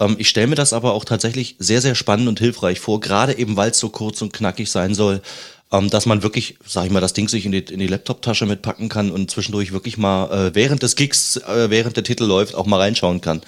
Ähm, 0.00 0.16
ich 0.18 0.28
stelle 0.28 0.48
mir 0.48 0.56
das 0.56 0.72
aber 0.72 0.94
auch 0.94 1.04
tatsächlich 1.04 1.54
sehr, 1.60 1.80
sehr 1.80 1.94
spannend 1.94 2.26
und 2.26 2.40
hilfreich 2.40 2.80
vor, 2.80 2.98
gerade 2.98 3.38
eben 3.38 3.56
weil 3.56 3.70
es 3.70 3.78
so 3.78 3.88
kurz 3.88 4.20
und 4.20 4.32
knackig 4.32 4.68
sein 4.68 4.96
soll, 4.96 5.22
ähm, 5.70 5.90
dass 5.90 6.06
man 6.06 6.24
wirklich, 6.24 6.56
sag 6.66 6.86
ich 6.86 6.90
mal, 6.90 6.98
das 6.98 7.12
Ding 7.12 7.28
sich 7.28 7.46
in 7.46 7.52
die, 7.52 7.58
in 7.58 7.78
die 7.78 7.86
Laptop-Tasche 7.86 8.46
mitpacken 8.46 8.88
kann 8.88 9.12
und 9.12 9.30
zwischendurch 9.30 9.70
wirklich 9.70 9.96
mal 9.96 10.48
äh, 10.48 10.54
während 10.56 10.82
des 10.82 10.96
Gigs, 10.96 11.36
äh, 11.36 11.70
während 11.70 11.96
der 11.96 12.02
Titel 12.02 12.24
läuft, 12.24 12.56
auch 12.56 12.66
mal 12.66 12.80
reinschauen 12.80 13.20
kann. 13.20 13.42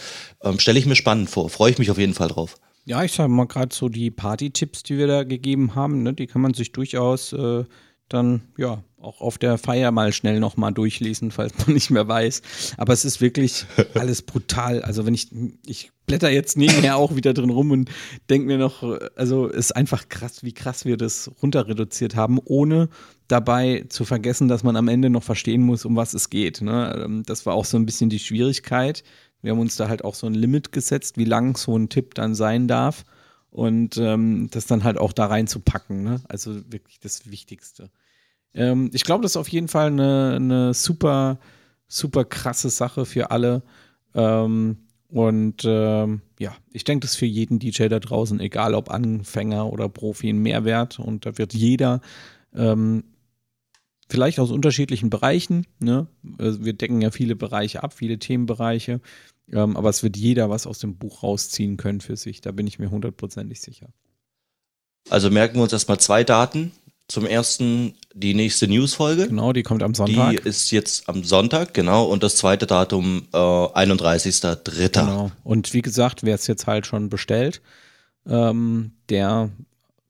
Ähm, 0.44 0.60
stelle 0.60 0.78
ich 0.78 0.86
mir 0.86 0.94
spannend 0.94 1.28
vor, 1.28 1.50
freue 1.50 1.72
ich 1.72 1.78
mich 1.78 1.90
auf 1.90 1.98
jeden 1.98 2.14
Fall 2.14 2.28
drauf. 2.28 2.56
Ja, 2.84 3.02
ich 3.02 3.10
sage 3.10 3.30
mal 3.30 3.48
gerade 3.48 3.74
so 3.74 3.88
die 3.88 4.12
Party-Tipps, 4.12 4.84
die 4.84 4.96
wir 4.96 5.08
da 5.08 5.24
gegeben 5.24 5.74
haben, 5.74 6.04
ne, 6.04 6.12
die 6.12 6.28
kann 6.28 6.40
man 6.40 6.54
sich 6.54 6.70
durchaus 6.70 7.32
äh, 7.32 7.64
dann 8.14 8.42
ja 8.56 8.82
auch 9.04 9.20
auf 9.20 9.38
der 9.38 9.58
Feier 9.58 9.90
mal 9.90 10.12
schnell 10.12 10.40
nochmal 10.40 10.72
durchlesen, 10.72 11.30
falls 11.30 11.52
man 11.58 11.74
nicht 11.74 11.90
mehr 11.90 12.08
weiß. 12.08 12.42
Aber 12.76 12.92
es 12.92 13.04
ist 13.04 13.20
wirklich 13.20 13.66
alles 13.94 14.22
brutal. 14.22 14.82
Also 14.82 15.06
wenn 15.06 15.14
ich, 15.14 15.28
ich 15.66 15.92
blätter 16.06 16.30
jetzt 16.30 16.56
nebenher 16.56 16.96
auch 16.96 17.14
wieder 17.14 17.34
drin 17.34 17.50
rum 17.50 17.70
und 17.70 17.90
denke 18.30 18.46
mir 18.46 18.58
noch, 18.58 18.82
also 19.16 19.46
ist 19.46 19.76
einfach 19.76 20.08
krass, 20.08 20.42
wie 20.42 20.52
krass 20.52 20.84
wir 20.84 20.96
das 20.96 21.30
runter 21.42 21.68
reduziert 21.68 22.16
haben, 22.16 22.38
ohne 22.44 22.88
dabei 23.28 23.84
zu 23.88 24.04
vergessen, 24.04 24.48
dass 24.48 24.64
man 24.64 24.76
am 24.76 24.88
Ende 24.88 25.10
noch 25.10 25.22
verstehen 25.22 25.62
muss, 25.62 25.84
um 25.84 25.96
was 25.96 26.14
es 26.14 26.30
geht. 26.30 26.62
Ne? 26.62 27.02
Ähm, 27.04 27.22
das 27.24 27.46
war 27.46 27.54
auch 27.54 27.64
so 27.64 27.76
ein 27.76 27.86
bisschen 27.86 28.10
die 28.10 28.18
Schwierigkeit. 28.18 29.04
Wir 29.42 29.52
haben 29.52 29.60
uns 29.60 29.76
da 29.76 29.88
halt 29.88 30.04
auch 30.04 30.14
so 30.14 30.26
ein 30.26 30.34
Limit 30.34 30.72
gesetzt, 30.72 31.18
wie 31.18 31.24
lang 31.24 31.56
so 31.56 31.76
ein 31.76 31.90
Tipp 31.90 32.14
dann 32.14 32.34
sein 32.34 32.66
darf 32.66 33.04
und 33.50 33.98
ähm, 33.98 34.48
das 34.50 34.66
dann 34.66 34.84
halt 34.84 34.98
auch 34.98 35.12
da 35.12 35.26
reinzupacken. 35.26 36.02
Ne? 36.02 36.20
Also 36.28 36.56
wirklich 36.72 36.98
das 36.98 37.30
Wichtigste. 37.30 37.90
Ähm, 38.54 38.90
ich 38.92 39.04
glaube, 39.04 39.22
das 39.22 39.32
ist 39.32 39.36
auf 39.36 39.48
jeden 39.48 39.68
Fall 39.68 39.88
eine, 39.88 40.34
eine 40.36 40.74
super, 40.74 41.38
super 41.88 42.24
krasse 42.24 42.70
Sache 42.70 43.04
für 43.04 43.30
alle. 43.30 43.62
Ähm, 44.14 44.78
und 45.08 45.62
ähm, 45.64 46.22
ja, 46.38 46.56
ich 46.72 46.84
denke, 46.84 47.04
das 47.04 47.12
ist 47.12 47.18
für 47.18 47.26
jeden 47.26 47.58
DJ 47.58 47.86
da 47.86 48.00
draußen, 48.00 48.40
egal 48.40 48.74
ob 48.74 48.90
Anfänger 48.90 49.72
oder 49.72 49.88
Profi, 49.88 50.28
ein 50.28 50.38
Mehrwert. 50.38 50.98
Und 50.98 51.26
da 51.26 51.38
wird 51.38 51.54
jeder 51.54 52.00
ähm, 52.54 53.04
vielleicht 54.08 54.40
aus 54.40 54.50
unterschiedlichen 54.50 55.10
Bereichen, 55.10 55.66
ne? 55.78 56.08
Also 56.38 56.64
wir 56.64 56.72
decken 56.72 57.00
ja 57.00 57.10
viele 57.10 57.36
Bereiche 57.36 57.82
ab, 57.82 57.92
viele 57.92 58.18
Themenbereiche. 58.18 59.00
Ähm, 59.52 59.76
aber 59.76 59.90
es 59.90 60.02
wird 60.02 60.16
jeder 60.16 60.50
was 60.50 60.66
aus 60.66 60.78
dem 60.78 60.96
Buch 60.96 61.22
rausziehen 61.22 61.76
können 61.76 62.00
für 62.00 62.16
sich. 62.16 62.40
Da 62.40 62.52
bin 62.52 62.66
ich 62.66 62.78
mir 62.78 62.90
hundertprozentig 62.90 63.60
sicher. 63.60 63.88
Also 65.10 65.30
merken 65.30 65.56
wir 65.56 65.62
uns 65.62 65.72
erstmal 65.72 66.00
zwei 66.00 66.24
Daten. 66.24 66.72
Zum 67.08 67.26
ersten 67.26 67.94
die 68.14 68.34
nächste 68.34 68.66
Newsfolge. 68.66 69.28
Genau, 69.28 69.52
die 69.52 69.62
kommt 69.62 69.82
am 69.82 69.94
Sonntag. 69.94 70.30
Die 70.30 70.48
ist 70.48 70.70
jetzt 70.70 71.08
am 71.08 71.22
Sonntag, 71.22 71.74
genau. 71.74 72.06
Und 72.06 72.22
das 72.22 72.36
zweite 72.36 72.66
Datum 72.66 73.28
äh, 73.32 73.36
31.03. 73.36 74.88
Genau. 74.88 75.32
Und 75.42 75.74
wie 75.74 75.82
gesagt, 75.82 76.22
wer 76.22 76.34
es 76.34 76.46
jetzt 76.46 76.66
halt 76.66 76.86
schon 76.86 77.10
bestellt, 77.10 77.60
ähm, 78.26 78.92
der 79.10 79.50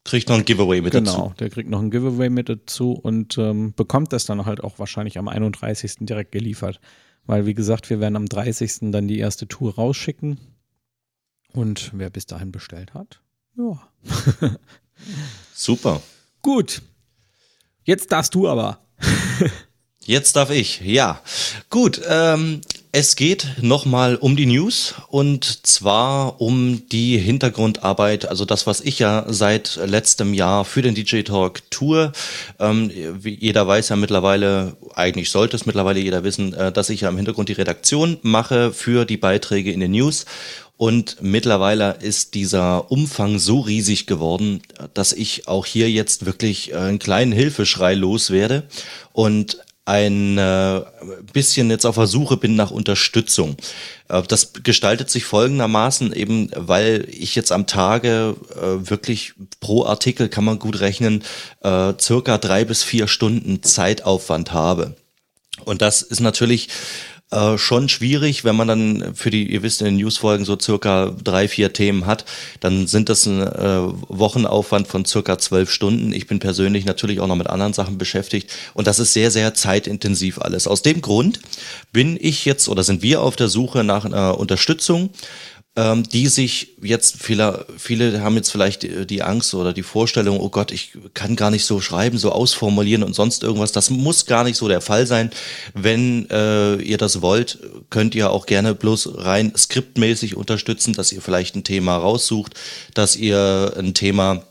kriegt 0.04 0.28
noch 0.28 0.36
ein 0.36 0.44
Giveaway 0.44 0.82
mit 0.82 0.92
genau, 0.92 1.04
dazu. 1.04 1.22
Genau, 1.22 1.34
der 1.38 1.50
kriegt 1.50 1.68
noch 1.68 1.80
ein 1.80 1.90
Giveaway 1.90 2.28
mit 2.28 2.48
dazu 2.48 2.92
und 2.92 3.38
ähm, 3.38 3.72
bekommt 3.74 4.12
das 4.12 4.26
dann 4.26 4.44
halt 4.44 4.62
auch 4.62 4.78
wahrscheinlich 4.78 5.18
am 5.18 5.28
31. 5.28 5.96
direkt 6.00 6.30
geliefert. 6.30 6.78
Weil, 7.26 7.46
wie 7.46 7.54
gesagt, 7.54 7.88
wir 7.90 8.00
werden 8.00 8.16
am 8.16 8.26
30. 8.26 8.92
dann 8.92 9.08
die 9.08 9.18
erste 9.18 9.48
Tour 9.48 9.74
rausschicken. 9.74 10.38
Und 11.54 11.90
wer 11.94 12.10
bis 12.10 12.26
dahin 12.26 12.52
bestellt 12.52 12.94
hat, 12.94 13.20
ja. 13.56 13.80
Super. 15.54 16.02
Gut. 16.44 16.82
Jetzt 17.84 18.12
darfst 18.12 18.34
du 18.34 18.46
aber. 18.46 18.78
Jetzt 20.04 20.36
darf 20.36 20.50
ich, 20.50 20.82
ja. 20.82 21.22
Gut, 21.70 22.02
ähm, 22.06 22.60
es 22.96 23.16
geht 23.16 23.48
nochmal 23.60 24.14
um 24.14 24.36
die 24.36 24.46
News 24.46 24.94
und 25.08 25.66
zwar 25.66 26.40
um 26.40 26.88
die 26.90 27.18
Hintergrundarbeit, 27.18 28.28
also 28.28 28.44
das, 28.44 28.68
was 28.68 28.80
ich 28.80 29.00
ja 29.00 29.24
seit 29.26 29.80
letztem 29.84 30.32
Jahr 30.32 30.64
für 30.64 30.80
den 30.80 30.94
DJ 30.94 31.22
Talk 31.22 31.68
tue. 31.72 32.12
Ähm, 32.60 32.92
jeder 33.24 33.66
weiß 33.66 33.88
ja 33.88 33.96
mittlerweile, 33.96 34.76
eigentlich 34.94 35.32
sollte 35.32 35.56
es 35.56 35.66
mittlerweile 35.66 35.98
jeder 35.98 36.22
wissen, 36.22 36.54
äh, 36.54 36.70
dass 36.70 36.88
ich 36.88 37.00
ja 37.00 37.08
im 37.08 37.16
Hintergrund 37.16 37.48
die 37.48 37.54
Redaktion 37.54 38.18
mache 38.22 38.72
für 38.72 39.04
die 39.04 39.16
Beiträge 39.16 39.72
in 39.72 39.80
den 39.80 39.90
News. 39.90 40.24
Und 40.76 41.16
mittlerweile 41.20 41.98
ist 42.00 42.34
dieser 42.34 42.92
Umfang 42.92 43.40
so 43.40 43.60
riesig 43.60 44.06
geworden, 44.06 44.60
dass 44.92 45.12
ich 45.12 45.48
auch 45.48 45.66
hier 45.66 45.90
jetzt 45.90 46.26
wirklich 46.26 46.72
äh, 46.72 46.76
einen 46.76 47.00
kleinen 47.00 47.32
Hilfeschrei 47.32 47.94
loswerde. 47.94 48.64
Und 49.12 49.63
ein 49.86 50.38
äh, 50.38 50.80
bisschen 51.32 51.70
jetzt 51.70 51.84
auf 51.84 51.96
der 51.96 52.06
Suche 52.06 52.36
bin 52.38 52.56
nach 52.56 52.70
Unterstützung. 52.70 53.56
Äh, 54.08 54.22
das 54.22 54.52
gestaltet 54.62 55.10
sich 55.10 55.24
folgendermaßen 55.24 56.12
eben, 56.12 56.50
weil 56.56 57.06
ich 57.10 57.34
jetzt 57.34 57.52
am 57.52 57.66
Tage 57.66 58.34
äh, 58.56 58.88
wirklich 58.88 59.34
pro 59.60 59.84
Artikel 59.84 60.28
kann 60.28 60.44
man 60.44 60.58
gut 60.58 60.80
rechnen, 60.80 61.22
äh, 61.62 61.92
circa 62.00 62.38
drei 62.38 62.64
bis 62.64 62.82
vier 62.82 63.08
Stunden 63.08 63.62
Zeitaufwand 63.62 64.52
habe. 64.52 64.96
Und 65.64 65.82
das 65.82 66.02
ist 66.02 66.20
natürlich 66.20 66.68
äh, 67.34 67.58
schon 67.58 67.88
schwierig, 67.88 68.44
wenn 68.44 68.56
man 68.56 68.68
dann 68.68 69.14
für 69.14 69.30
die, 69.30 69.50
ihr 69.52 69.62
wisst, 69.62 69.80
in 69.80 69.86
den 69.86 69.96
Newsfolgen 69.96 70.44
so 70.44 70.58
circa 70.58 71.12
drei, 71.22 71.48
vier 71.48 71.72
Themen 71.72 72.06
hat, 72.06 72.24
dann 72.60 72.86
sind 72.86 73.08
das 73.08 73.26
ein 73.26 73.42
äh, 73.42 73.80
Wochenaufwand 74.08 74.86
von 74.86 75.04
circa 75.04 75.38
zwölf 75.38 75.70
Stunden. 75.70 76.12
Ich 76.12 76.26
bin 76.26 76.38
persönlich 76.38 76.84
natürlich 76.84 77.20
auch 77.20 77.26
noch 77.26 77.36
mit 77.36 77.48
anderen 77.48 77.72
Sachen 77.72 77.98
beschäftigt 77.98 78.50
und 78.74 78.86
das 78.86 78.98
ist 78.98 79.12
sehr, 79.12 79.30
sehr 79.30 79.54
zeitintensiv 79.54 80.38
alles. 80.38 80.66
Aus 80.66 80.82
dem 80.82 81.00
Grund 81.00 81.40
bin 81.92 82.16
ich 82.20 82.44
jetzt 82.44 82.68
oder 82.68 82.84
sind 82.84 83.02
wir 83.02 83.20
auf 83.20 83.36
der 83.36 83.48
Suche 83.48 83.84
nach 83.84 84.04
einer 84.04 84.38
Unterstützung 84.38 85.10
ähm, 85.76 86.04
die 86.08 86.28
sich 86.28 86.76
jetzt, 86.82 87.16
viele, 87.20 87.66
viele 87.76 88.20
haben 88.22 88.36
jetzt 88.36 88.50
vielleicht 88.50 88.82
die, 88.84 89.06
die, 89.06 89.22
Angst 89.22 89.54
oder 89.54 89.72
die 89.72 89.82
Vorstellung, 89.82 90.38
oh 90.38 90.48
Gott, 90.48 90.70
ich 90.70 90.92
kann 91.14 91.34
gar 91.34 91.50
nicht 91.50 91.64
so 91.64 91.80
schreiben, 91.80 92.16
so 92.16 92.30
ausformulieren 92.30 93.02
und 93.02 93.14
sonst 93.14 93.42
irgendwas. 93.42 93.72
Das 93.72 93.90
muss 93.90 94.26
gar 94.26 94.44
nicht 94.44 94.56
so 94.56 94.68
der 94.68 94.80
Fall 94.80 95.06
sein. 95.06 95.30
Wenn 95.74 96.30
äh, 96.30 96.76
ihr 96.76 96.96
das 96.96 97.22
wollt, 97.22 97.58
könnt 97.90 98.14
ihr 98.14 98.30
auch 98.30 98.46
gerne 98.46 98.74
bloß 98.74 99.18
rein 99.18 99.52
skriptmäßig 99.56 100.36
unterstützen, 100.36 100.94
dass 100.94 101.10
ihr 101.10 101.20
vielleicht 101.20 101.56
ein 101.56 101.64
Thema 101.64 101.96
raussucht, 101.96 102.54
dass 102.94 103.16
ihr 103.16 103.74
ein 103.76 103.94
Thema 103.94 104.44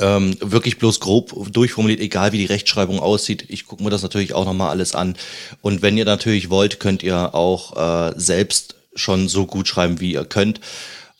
ähm, 0.00 0.36
wirklich 0.40 0.78
bloß 0.78 0.98
grob 0.98 1.52
durchformuliert, 1.52 2.00
egal 2.00 2.32
wie 2.32 2.38
die 2.38 2.46
Rechtschreibung 2.46 2.98
aussieht. 2.98 3.44
Ich 3.48 3.66
gucke 3.66 3.84
mir 3.84 3.90
das 3.90 4.02
natürlich 4.02 4.34
auch 4.34 4.44
nochmal 4.44 4.70
alles 4.70 4.96
an. 4.96 5.16
Und 5.62 5.82
wenn 5.82 5.96
ihr 5.96 6.04
natürlich 6.04 6.50
wollt, 6.50 6.80
könnt 6.80 7.04
ihr 7.04 7.34
auch 7.34 7.76
äh, 7.76 8.12
selbst 8.16 8.74
schon 8.98 9.28
so 9.28 9.46
gut 9.46 9.68
schreiben, 9.68 10.00
wie 10.00 10.12
ihr 10.12 10.24
könnt. 10.24 10.60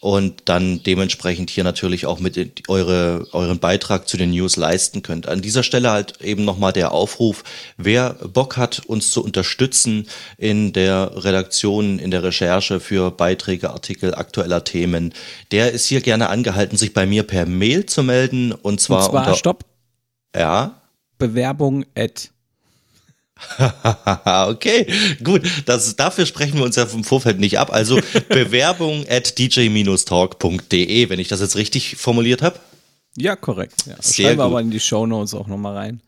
Und 0.00 0.42
dann 0.44 0.80
dementsprechend 0.84 1.50
hier 1.50 1.64
natürlich 1.64 2.06
auch 2.06 2.20
mit 2.20 2.68
eure, 2.68 3.26
euren 3.32 3.58
Beitrag 3.58 4.08
zu 4.08 4.16
den 4.16 4.30
News 4.30 4.54
leisten 4.54 5.02
könnt. 5.02 5.26
An 5.26 5.42
dieser 5.42 5.64
Stelle 5.64 5.90
halt 5.90 6.20
eben 6.20 6.44
nochmal 6.44 6.72
der 6.72 6.92
Aufruf, 6.92 7.42
wer 7.78 8.10
Bock 8.10 8.56
hat, 8.56 8.84
uns 8.86 9.10
zu 9.10 9.24
unterstützen 9.24 10.06
in 10.36 10.72
der 10.72 11.24
Redaktion, 11.24 11.98
in 11.98 12.12
der 12.12 12.22
Recherche 12.22 12.78
für 12.78 13.10
Beiträge, 13.10 13.70
Artikel 13.70 14.14
aktueller 14.14 14.62
Themen, 14.62 15.14
der 15.50 15.72
ist 15.72 15.86
hier 15.86 16.00
gerne 16.00 16.28
angehalten, 16.28 16.76
sich 16.78 16.94
bei 16.94 17.04
mir 17.04 17.24
per 17.24 17.46
Mail 17.46 17.86
zu 17.86 18.04
melden. 18.04 18.52
Und 18.52 18.80
zwar, 18.80 18.98
und 18.98 19.10
zwar 19.10 19.26
unter, 19.26 19.34
Stopp. 19.34 19.64
Ja. 20.32 20.80
Bewerbung 21.18 21.84
at 21.96 22.30
okay, 24.48 24.86
gut. 25.22 25.42
Das, 25.66 25.96
dafür 25.96 26.26
sprechen 26.26 26.58
wir 26.58 26.64
uns 26.64 26.76
ja 26.76 26.86
vom 26.86 27.04
Vorfeld 27.04 27.38
nicht 27.38 27.58
ab. 27.58 27.72
Also 27.72 28.00
Bewerbung 28.28 29.04
at 29.08 29.38
dj-talk.de, 29.38 31.08
wenn 31.08 31.18
ich 31.18 31.28
das 31.28 31.40
jetzt 31.40 31.56
richtig 31.56 31.96
formuliert 31.96 32.42
habe. 32.42 32.58
Ja, 33.16 33.36
korrekt. 33.36 33.86
Ja. 33.86 33.96
Sehr 34.00 34.26
Schreiben 34.26 34.38
wir 34.38 34.44
aber 34.44 34.60
in 34.60 34.70
die 34.70 34.80
Show 34.80 35.06
Notes 35.06 35.34
auch 35.34 35.46
nochmal 35.46 35.76
rein. 35.76 36.00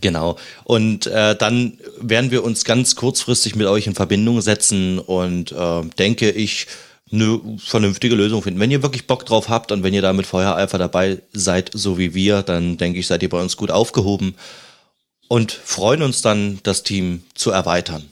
Genau. 0.00 0.36
Und 0.64 1.06
äh, 1.06 1.34
dann 1.34 1.78
werden 2.00 2.30
wir 2.30 2.44
uns 2.44 2.64
ganz 2.64 2.94
kurzfristig 2.94 3.56
mit 3.56 3.66
euch 3.66 3.86
in 3.86 3.94
Verbindung 3.94 4.40
setzen 4.40 4.98
und 4.98 5.52
äh, 5.52 5.82
denke 5.98 6.30
ich, 6.30 6.66
eine 7.12 7.40
vernünftige 7.58 8.14
Lösung 8.14 8.40
finden. 8.42 8.60
Wenn 8.60 8.70
ihr 8.70 8.82
wirklich 8.82 9.08
Bock 9.08 9.26
drauf 9.26 9.48
habt 9.48 9.72
und 9.72 9.82
wenn 9.82 9.94
ihr 9.94 10.02
da 10.02 10.12
mit 10.12 10.26
Feuereifer 10.26 10.78
dabei 10.78 11.22
seid, 11.32 11.70
so 11.74 11.98
wie 11.98 12.14
wir, 12.14 12.42
dann 12.42 12.76
denke 12.76 13.00
ich, 13.00 13.08
seid 13.08 13.22
ihr 13.24 13.28
bei 13.28 13.40
uns 13.40 13.56
gut 13.56 13.72
aufgehoben 13.72 14.36
und 15.30 15.52
freuen 15.52 16.02
uns 16.02 16.22
dann, 16.22 16.58
das 16.64 16.82
Team 16.82 17.22
zu 17.34 17.52
erweitern. 17.52 18.10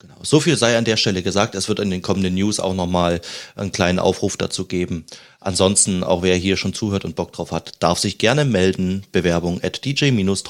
Genau. 0.00 0.16
So 0.22 0.38
viel 0.38 0.58
sei 0.58 0.76
an 0.76 0.84
der 0.84 0.98
Stelle 0.98 1.22
gesagt. 1.22 1.54
Es 1.54 1.70
wird 1.70 1.78
in 1.80 1.88
den 1.88 2.02
kommenden 2.02 2.34
News 2.34 2.60
auch 2.60 2.74
nochmal 2.74 3.22
einen 3.56 3.72
kleinen 3.72 3.98
Aufruf 3.98 4.36
dazu 4.36 4.66
geben. 4.66 5.06
Ansonsten, 5.40 6.04
auch 6.04 6.20
wer 6.22 6.36
hier 6.36 6.58
schon 6.58 6.74
zuhört 6.74 7.06
und 7.06 7.16
Bock 7.16 7.32
drauf 7.32 7.52
hat, 7.52 7.82
darf 7.82 7.98
sich 7.98 8.18
gerne 8.18 8.44
melden. 8.44 9.06
Bewerbung 9.12 9.62
at 9.64 9.82
dj-talk.de. 9.82 10.48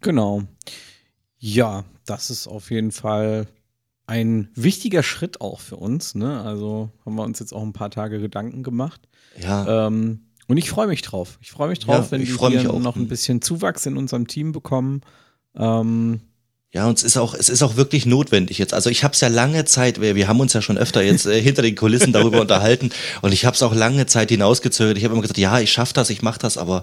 Genau. 0.00 0.42
Ja, 1.38 1.84
das 2.06 2.30
ist 2.30 2.46
auf 2.46 2.70
jeden 2.70 2.90
Fall 2.90 3.46
ein 4.06 4.48
wichtiger 4.54 5.02
Schritt 5.02 5.42
auch 5.42 5.60
für 5.60 5.76
uns. 5.76 6.14
Ne? 6.14 6.40
Also 6.40 6.88
haben 7.04 7.16
wir 7.16 7.24
uns 7.24 7.38
jetzt 7.38 7.52
auch 7.52 7.62
ein 7.62 7.74
paar 7.74 7.90
Tage 7.90 8.18
Gedanken 8.18 8.62
gemacht. 8.62 9.02
Ja. 9.38 9.88
Ähm, 9.88 10.20
und 10.46 10.56
ich 10.56 10.70
freue 10.70 10.86
mich 10.86 11.02
drauf. 11.02 11.38
Ich 11.40 11.50
freue 11.50 11.68
mich 11.68 11.78
drauf, 11.78 12.06
ja, 12.06 12.10
wenn 12.10 12.26
wir 12.26 12.60
hier 12.60 12.72
noch 12.72 12.96
ein 12.96 13.08
bisschen 13.08 13.40
Zuwachs 13.42 13.86
in 13.86 13.96
unserem 13.96 14.26
Team 14.26 14.52
bekommen. 14.52 15.02
Ähm, 15.56 16.20
ja, 16.74 16.88
und 16.88 16.98
es 16.98 17.04
ist 17.04 17.16
auch, 17.16 17.34
es 17.34 17.48
ist 17.48 17.62
auch 17.62 17.76
wirklich 17.76 18.04
notwendig 18.04 18.58
jetzt. 18.58 18.74
Also 18.74 18.90
ich 18.90 19.04
habe 19.04 19.14
es 19.14 19.20
ja 19.20 19.28
lange 19.28 19.64
Zeit, 19.64 20.00
wir, 20.00 20.16
wir 20.16 20.26
haben 20.26 20.40
uns 20.40 20.52
ja 20.54 20.60
schon 20.60 20.76
öfter 20.76 21.02
jetzt 21.02 21.24
äh, 21.24 21.40
hinter 21.40 21.62
den 21.62 21.76
Kulissen 21.76 22.12
darüber 22.12 22.40
unterhalten 22.40 22.90
und 23.22 23.32
ich 23.32 23.44
habe 23.44 23.54
es 23.54 23.62
auch 23.62 23.74
lange 23.74 24.06
Zeit 24.06 24.30
hinausgezögert. 24.30 24.98
Ich 24.98 25.04
habe 25.04 25.12
immer 25.12 25.22
gesagt, 25.22 25.38
ja, 25.38 25.60
ich 25.60 25.70
schaffe 25.70 25.94
das, 25.94 26.10
ich 26.10 26.22
mache 26.22 26.40
das, 26.40 26.58
aber 26.58 26.82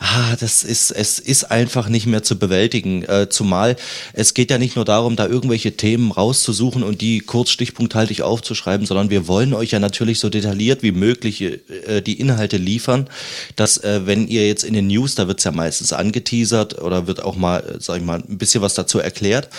ah, 0.00 0.34
das 0.40 0.64
ist, 0.64 0.90
es 0.90 1.18
ist 1.18 1.44
einfach 1.44 1.88
nicht 1.88 2.06
mehr 2.06 2.22
zu 2.22 2.38
bewältigen. 2.38 3.04
Äh, 3.04 3.28
zumal 3.28 3.76
es 4.12 4.34
geht 4.34 4.50
ja 4.50 4.58
nicht 4.58 4.74
nur 4.76 4.84
darum, 4.84 5.14
da 5.14 5.26
irgendwelche 5.26 5.76
Themen 5.76 6.10
rauszusuchen 6.10 6.82
und 6.82 7.00
die 7.00 7.20
kurz 7.20 7.50
stichpunkthaltig 7.50 8.22
aufzuschreiben, 8.22 8.86
sondern 8.86 9.10
wir 9.10 9.28
wollen 9.28 9.54
euch 9.54 9.70
ja 9.70 9.78
natürlich 9.78 10.18
so 10.18 10.30
detailliert 10.30 10.82
wie 10.82 10.92
möglich 10.92 11.42
äh, 11.42 12.00
die 12.00 12.18
Inhalte 12.18 12.56
liefern, 12.56 13.08
dass 13.56 13.76
äh, 13.78 14.06
wenn 14.06 14.26
ihr 14.26 14.46
jetzt 14.46 14.64
in 14.64 14.74
den 14.74 14.88
News, 14.88 15.14
da 15.14 15.28
wird's 15.28 15.44
ja 15.44 15.52
meistens 15.52 15.92
angeteasert 15.92 16.80
oder 16.80 17.06
wird 17.06 17.22
auch 17.22 17.36
mal, 17.36 17.60
äh, 17.60 17.76
sag 17.78 17.98
ich 17.98 18.04
mal, 18.04 18.22
ein 18.26 18.38
bisschen 18.38 18.62
was 18.62 18.74
dazu 18.74 18.98
erklärt, 18.98 19.50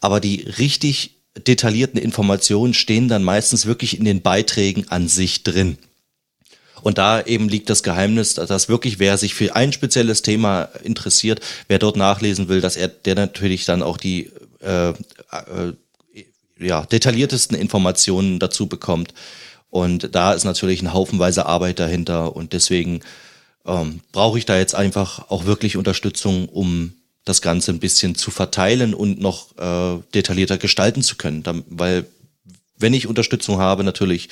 aber 0.00 0.20
die 0.20 0.46
richtig 0.58 1.18
detaillierten 1.46 2.00
Informationen 2.00 2.74
stehen 2.74 3.08
dann 3.08 3.22
meistens 3.22 3.66
wirklich 3.66 3.98
in 3.98 4.04
den 4.04 4.22
Beiträgen 4.22 4.88
an 4.88 5.08
sich 5.08 5.44
drin. 5.44 5.78
Und 6.82 6.98
da 6.98 7.22
eben 7.22 7.48
liegt 7.48 7.70
das 7.70 7.82
Geheimnis, 7.82 8.34
dass 8.34 8.68
wirklich 8.68 8.98
wer 8.98 9.18
sich 9.18 9.34
für 9.34 9.56
ein 9.56 9.72
spezielles 9.72 10.22
Thema 10.22 10.68
interessiert, 10.82 11.40
wer 11.68 11.78
dort 11.78 11.96
nachlesen 11.96 12.48
will, 12.48 12.60
dass 12.60 12.76
er 12.76 12.88
der 12.88 13.14
natürlich 13.14 13.64
dann 13.64 13.82
auch 13.82 13.96
die 13.96 14.30
äh, 14.60 14.90
äh, 14.90 14.94
ja, 16.58 16.82
detailliertesten 16.84 17.56
Informationen 17.56 18.38
dazu 18.38 18.66
bekommt. 18.66 19.14
Und 19.70 20.14
da 20.14 20.32
ist 20.32 20.44
natürlich 20.44 20.82
ein 20.82 20.92
Haufenweise 20.92 21.46
Arbeit 21.46 21.78
dahinter 21.78 22.34
und 22.34 22.52
deswegen 22.52 23.00
ähm, 23.66 24.00
brauche 24.12 24.38
ich 24.38 24.46
da 24.46 24.58
jetzt 24.58 24.74
einfach 24.74 25.30
auch 25.30 25.44
wirklich 25.44 25.76
Unterstützung, 25.76 26.48
um 26.48 26.92
das 27.24 27.42
Ganze 27.42 27.70
ein 27.70 27.78
bisschen 27.78 28.14
zu 28.14 28.30
verteilen 28.30 28.94
und 28.94 29.20
noch 29.20 29.56
äh, 29.58 30.02
detaillierter 30.14 30.58
gestalten 30.58 31.02
zu 31.02 31.16
können. 31.16 31.42
Da, 31.42 31.54
weil 31.68 32.06
wenn 32.80 32.94
ich 32.94 33.06
Unterstützung 33.06 33.58
habe, 33.58 33.84
natürlich 33.84 34.28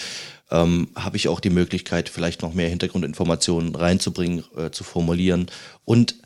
ähm, 0.50 0.88
habe 0.94 1.16
ich 1.16 1.28
auch 1.28 1.40
die 1.40 1.50
Möglichkeit, 1.50 2.08
vielleicht 2.08 2.42
noch 2.42 2.54
mehr 2.54 2.68
Hintergrundinformationen 2.68 3.74
reinzubringen, 3.74 4.44
äh, 4.56 4.70
zu 4.70 4.84
formulieren. 4.84 5.46
Und 5.84 6.16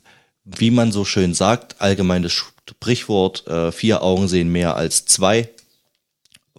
wie 0.45 0.71
man 0.71 0.91
so 0.91 1.05
schön 1.05 1.33
sagt, 1.33 1.81
allgemeines 1.81 2.31
Sprichwort, 2.31 3.47
äh, 3.47 3.71
vier 3.71 4.01
Augen 4.01 4.27
sehen 4.27 4.51
mehr 4.51 4.75
als 4.75 5.05
zwei. 5.05 5.49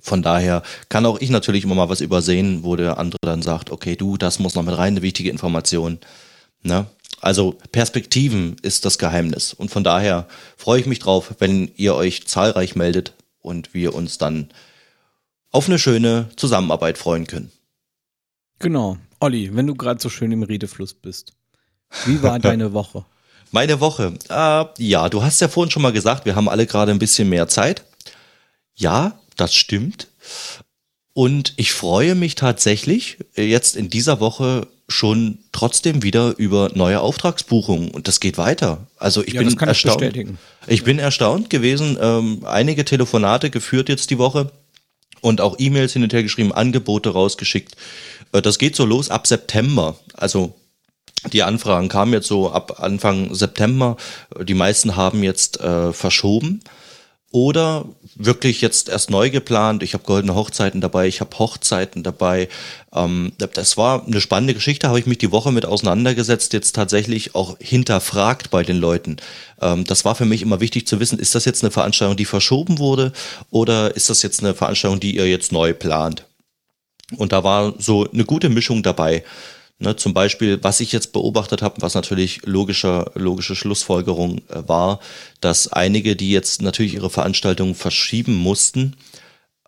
Von 0.01 0.23
daher 0.23 0.63
kann 0.91 1.07
auch 1.07 1.21
ich 1.21 1.31
natürlich 1.31 1.65
immer 1.65 1.75
mal 1.75 1.89
was 1.89 2.03
übersehen, 2.03 2.63
wo 2.63 2.77
der 2.77 2.99
andere 2.99 3.19
dann 3.23 3.43
sagt, 3.43 3.71
okay, 3.71 3.97
du, 3.97 4.17
das 4.19 4.39
muss 4.39 4.55
noch 4.55 4.63
mit 4.63 4.77
rein, 4.77 4.95
eine 4.95 5.03
wichtige 5.03 5.31
Information. 5.31 5.99
Ne? 6.63 6.87
Also 7.21 7.57
Perspektiven 7.73 8.57
ist 8.61 8.85
das 8.85 8.99
Geheimnis. 8.99 9.55
Und 9.55 9.71
von 9.71 9.83
daher 9.83 10.29
freue 10.59 10.81
ich 10.81 10.87
mich 10.87 10.99
drauf, 10.99 11.37
wenn 11.39 11.71
ihr 11.77 11.95
euch 11.95 12.27
zahlreich 12.27 12.77
meldet 12.77 13.15
und 13.41 13.73
wir 13.73 13.95
uns 13.95 14.19
dann 14.19 14.51
auf 15.55 15.69
eine 15.69 15.79
schöne 15.79 16.29
Zusammenarbeit 16.37 16.99
freuen 16.99 17.29
können. 17.29 17.53
Genau. 18.59 18.99
Olli, 19.21 19.55
wenn 19.55 19.69
du 19.69 19.75
gerade 19.77 20.03
so 20.03 20.09
schön 20.09 20.33
im 20.33 20.43
Redefluss 20.43 20.95
bist, 20.95 21.33
wie 22.07 22.23
war 22.23 22.39
deine 22.41 22.73
Woche? 22.73 23.05
Meine 23.53 23.79
Woche. 23.79 24.15
Äh, 24.29 24.65
ja, 24.79 25.09
du 25.09 25.23
hast 25.23 25.41
ja 25.41 25.47
vorhin 25.47 25.71
schon 25.71 25.83
mal 25.83 25.93
gesagt, 25.93 26.25
wir 26.25 26.35
haben 26.35 26.49
alle 26.49 26.67
gerade 26.67 26.91
ein 26.91 26.99
bisschen 26.99 27.29
mehr 27.29 27.47
Zeit. 27.47 27.85
Ja, 28.75 29.21
das 29.37 29.55
stimmt. 29.55 30.09
Und 31.13 31.53
ich 31.57 31.73
freue 31.73 32.17
mich 32.17 32.35
tatsächlich 32.35 33.19
jetzt 33.37 33.77
in 33.77 33.89
dieser 33.89 34.19
Woche 34.19 34.67
schon 34.89 35.39
trotzdem 35.53 36.03
wieder 36.03 36.37
über 36.37 36.73
neue 36.75 37.01
Auftragsbuchungen 37.01 37.93
und 37.93 38.09
das 38.09 38.19
geht 38.19 38.39
weiter. 38.39 38.89
Also 38.99 39.23
ich 39.23 39.35
ja, 39.35 39.43
bin 39.43 39.57
erstaunt. 39.57 40.03
Ich, 40.17 40.27
ich 40.67 40.83
bin 40.83 40.99
erstaunt 40.99 41.49
gewesen. 41.49 41.97
Ähm, 42.01 42.41
einige 42.45 42.85
Telefonate 42.85 43.51
geführt 43.51 43.89
jetzt 43.89 44.11
die 44.11 44.19
Woche 44.19 44.51
und 45.25 45.41
auch 45.41 45.57
E-Mails 45.59 45.95
hin 45.95 46.03
und 46.03 46.13
her 46.13 46.23
geschrieben, 46.23 46.53
Angebote 46.53 47.11
rausgeschickt. 47.11 47.77
Äh, 48.33 48.43
das 48.43 48.59
geht 48.59 48.77
so 48.77 48.85
los 48.85 49.11
ab 49.11 49.27
September. 49.27 49.97
Also 50.13 50.55
die 51.33 51.43
Anfragen 51.43 51.89
kamen 51.89 52.13
jetzt 52.13 52.29
so 52.29 52.51
ab 52.51 52.81
Anfang 52.81 53.35
September. 53.35 53.97
Die 54.43 54.55
meisten 54.55 54.97
haben 54.97 55.23
jetzt 55.23 55.61
äh, 55.61 55.93
verschoben 55.95 56.61
oder 57.35 57.87
wirklich 58.15 58.61
jetzt 58.61 58.89
erst 58.89 59.11
neu 59.11 59.29
geplant. 59.29 59.83
Ich 59.83 59.95
habe 59.95 60.05
goldene 60.05 60.37
Hochzeiten 60.37 60.81
dabei, 60.81 61.09
ich 61.09 61.21
habe 61.21 61.37
Hochzeiten 61.37 62.05
dabei. 62.05 62.49
Ähm, 62.95 63.33
das 63.37 63.77
war 63.77 64.07
eine 64.07 64.21
spannende 64.21 64.55
Geschichte, 64.55 64.87
habe 64.87 65.01
ich 65.01 65.07
mich 65.07 65.19
die 65.19 65.33
Woche 65.33 65.51
mit 65.51 65.67
auseinandergesetzt, 65.67 66.53
jetzt 66.53 66.77
tatsächlich 66.77 67.35
auch 67.35 67.57
hinterfragt 67.59 68.53
bei 68.53 68.63
den 68.63 68.77
Leuten. 68.77 69.17
Ähm, 69.61 69.83
das 69.83 70.05
war 70.05 70.15
für 70.15 70.27
mich 70.27 70.43
immer 70.43 70.61
wichtig 70.61 70.87
zu 70.87 71.01
wissen, 71.01 71.19
ist 71.19 71.35
das 71.35 71.45
jetzt 71.45 71.65
eine 71.65 71.73
Veranstaltung, 71.73 72.17
die 72.17 72.25
verschoben 72.25 72.79
wurde 72.79 73.13
oder 73.51 73.97
ist 73.97 74.11
das 74.11 74.23
jetzt 74.23 74.39
eine 74.39 74.55
Veranstaltung, 74.55 75.01
die 75.01 75.17
ihr 75.17 75.29
jetzt 75.29 75.51
neu 75.51 75.75
plant? 75.75 76.27
Und 77.17 77.33
da 77.33 77.43
war 77.43 77.75
so 77.79 78.09
eine 78.09 78.25
gute 78.25 78.49
Mischung 78.49 78.85
dabei. 78.85 79.25
Ne, 79.81 79.97
zum 79.97 80.15
Beispiel, 80.15 80.63
was 80.63 80.79
ich 80.79 80.93
jetzt 80.93 81.13
beobachtet 81.13 81.61
habe, 81.61 81.83
was 81.83 81.95
natürlich 81.95 82.43
logischer, 82.45 83.11
logische 83.15 83.57
Schlussfolgerung 83.57 84.39
äh, 84.49 84.69
war, 84.69 85.01
dass 85.41 85.67
einige, 85.73 86.15
die 86.15 86.31
jetzt 86.31 86.63
natürlich 86.63 86.95
ihre 86.95 87.11
Veranstaltungen 87.11 87.75
verschieben 87.75 88.37
mussten, 88.37 88.97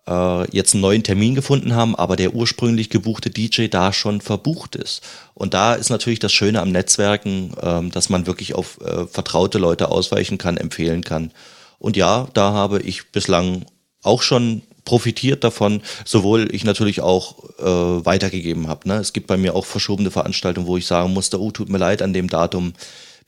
äh, 0.07 0.49
jetzt 0.55 0.73
einen 0.73 0.81
neuen 0.81 1.03
Termin 1.03 1.35
gefunden 1.35 1.75
haben, 1.75 1.93
aber 1.95 2.15
der 2.15 2.33
ursprünglich 2.33 2.89
gebuchte 2.89 3.29
DJ 3.29 3.67
da 3.67 3.91
schon 3.91 4.21
verbucht 4.21 4.77
ist. 4.77 5.03
Und 5.33 5.53
da 5.53 5.73
ist 5.73 5.89
natürlich 5.89 6.19
das 6.19 6.31
Schöne 6.31 6.61
am 6.61 6.71
Netzwerken, 6.71 7.53
äh, 7.61 7.89
dass 7.89 8.09
man 8.09 8.27
wirklich 8.27 8.55
auf 8.55 8.79
äh, 8.81 9.07
vertraute 9.07 9.57
Leute 9.57 9.91
ausweichen 9.91 10.37
kann, 10.37 10.55
empfehlen 10.55 11.03
kann. 11.03 11.31
Und 11.79 11.97
ja, 11.97 12.27
da 12.33 12.53
habe 12.53 12.81
ich 12.81 13.11
bislang 13.11 13.65
auch 14.01 14.21
schon 14.21 14.61
profitiert 14.87 15.43
davon, 15.43 15.81
sowohl 16.05 16.47
ich 16.55 16.63
natürlich 16.63 17.01
auch 17.01 17.43
äh, 17.59 18.05
weitergegeben 18.05 18.69
habe. 18.69 18.87
Ne? 18.87 18.95
Es 18.95 19.11
gibt 19.11 19.27
bei 19.27 19.35
mir 19.35 19.53
auch 19.53 19.65
verschobene 19.65 20.11
Veranstaltungen, 20.11 20.65
wo 20.65 20.77
ich 20.77 20.87
sagen 20.87 21.11
musste, 21.11 21.41
oh, 21.41 21.51
tut 21.51 21.67
mir 21.67 21.77
leid, 21.77 22.01
an 22.01 22.13
dem 22.13 22.29
Datum 22.29 22.71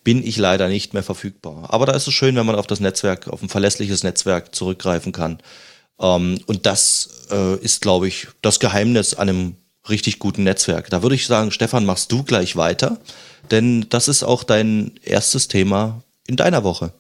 bin 0.06 0.26
ich 0.26 0.38
leider 0.38 0.70
nicht 0.70 0.94
mehr 0.94 1.04
verfügbar. 1.04 1.68
Aber 1.74 1.86
da 1.86 1.92
ist 1.92 2.08
es 2.08 2.14
schön, 2.14 2.38
wenn 2.38 2.46
man 2.46 2.56
auf 2.56 2.66
das 2.66 2.80
Netzwerk, 2.80 3.28
auf 3.28 3.42
ein 3.42 3.50
verlässliches 3.50 4.04
Netzwerk 4.04 4.56
zurückgreifen 4.56 5.12
kann. 5.12 5.40
Ähm, 6.00 6.40
und 6.46 6.66
das 6.66 7.28
äh, 7.30 7.58
ist, 7.58 7.82
glaube 7.82 8.08
ich, 8.08 8.30
das 8.42 8.62
Geheimnis 8.62 9.14
an 9.16 9.28
einem 9.28 9.56
richtig 9.90 10.18
guten 10.18 10.44
Netzwerk. 10.44 10.90
Da 10.90 11.04
würde 11.04 11.16
ich 11.16 11.28
sagen, 11.28 11.52
Stefan, 11.52 11.86
machst 11.86 12.10
du 12.14 12.24
gleich 12.24 12.56
weiter, 12.56 13.00
denn 13.52 13.86
das 13.90 14.08
ist 14.08 14.24
auch 14.24 14.46
dein 14.46 14.94
erstes 15.04 15.50
Thema 15.50 16.04
in 16.26 16.38
deiner 16.38 16.64
Woche. 16.64 16.94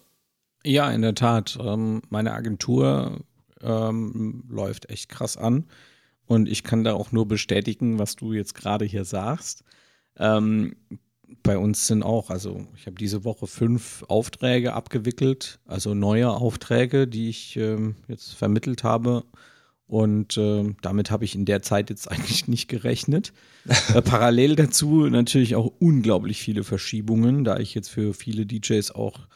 Ja, 0.65 0.91
in 0.91 1.02
der 1.02 1.15
Tat. 1.15 1.58
Ähm, 1.62 2.02
meine 2.10 2.34
Agentur 2.34 3.22
ähm, 3.63 4.43
läuft 4.50 4.89
echt 4.89 5.10
krass 5.10 5.38
an. 5.38 5.65
Und 6.26 6.48
ich 6.48 6.63
kann 6.63 6.84
da 6.84 6.93
auch 6.93 7.12
nur 7.12 7.28
bestätigen, 7.28 7.98
was 7.98 8.15
du 8.15 8.34
jetzt 8.34 8.54
gerade 8.54 8.86
hier 8.86 9.04
sagst. 9.04 9.63
Ähm, 10.17 10.76
bei 11.43 11.58
uns 11.58 11.88
sind 11.88 12.04
auch, 12.04 12.30
also 12.30 12.67
ich 12.76 12.86
habe 12.86 12.95
diese 12.95 13.24
Woche 13.24 13.48
fünf 13.48 14.04
Aufträge 14.08 14.74
abgewickelt, 14.74 15.60
also 15.65 15.93
neue 15.93 16.30
Aufträge, 16.30 17.08
die 17.08 17.30
ich 17.30 17.58
ähm, 17.58 17.95
jetzt 18.08 18.34
vermittelt 18.34 18.84
habe. 18.84 19.24
Und 19.88 20.38
äh, 20.38 20.76
damit 20.84 21.10
habe 21.10 21.26
ich 21.26 21.34
in 21.34 21.45
der 21.45 21.63
Zeit 21.63 21.89
jetzt 21.89 22.10
eigentlich 22.12 22.48
nicht 22.48 22.67
gerechnet. 22.67 23.34
äh, 23.93 24.02
parallel 24.02 24.56
dazu 24.56 25.08
natürlich 25.08 25.56
auch 25.56 25.72
unglaublich 25.80 26.41
viele 26.41 26.63
Verschiebungen, 26.63 27.43
da 27.43 27.58
ich 27.58 27.74
jetzt 27.74 27.89
für 27.89 28.13
viele 28.13 28.45
DJs 28.45 28.91
auch 28.91 29.28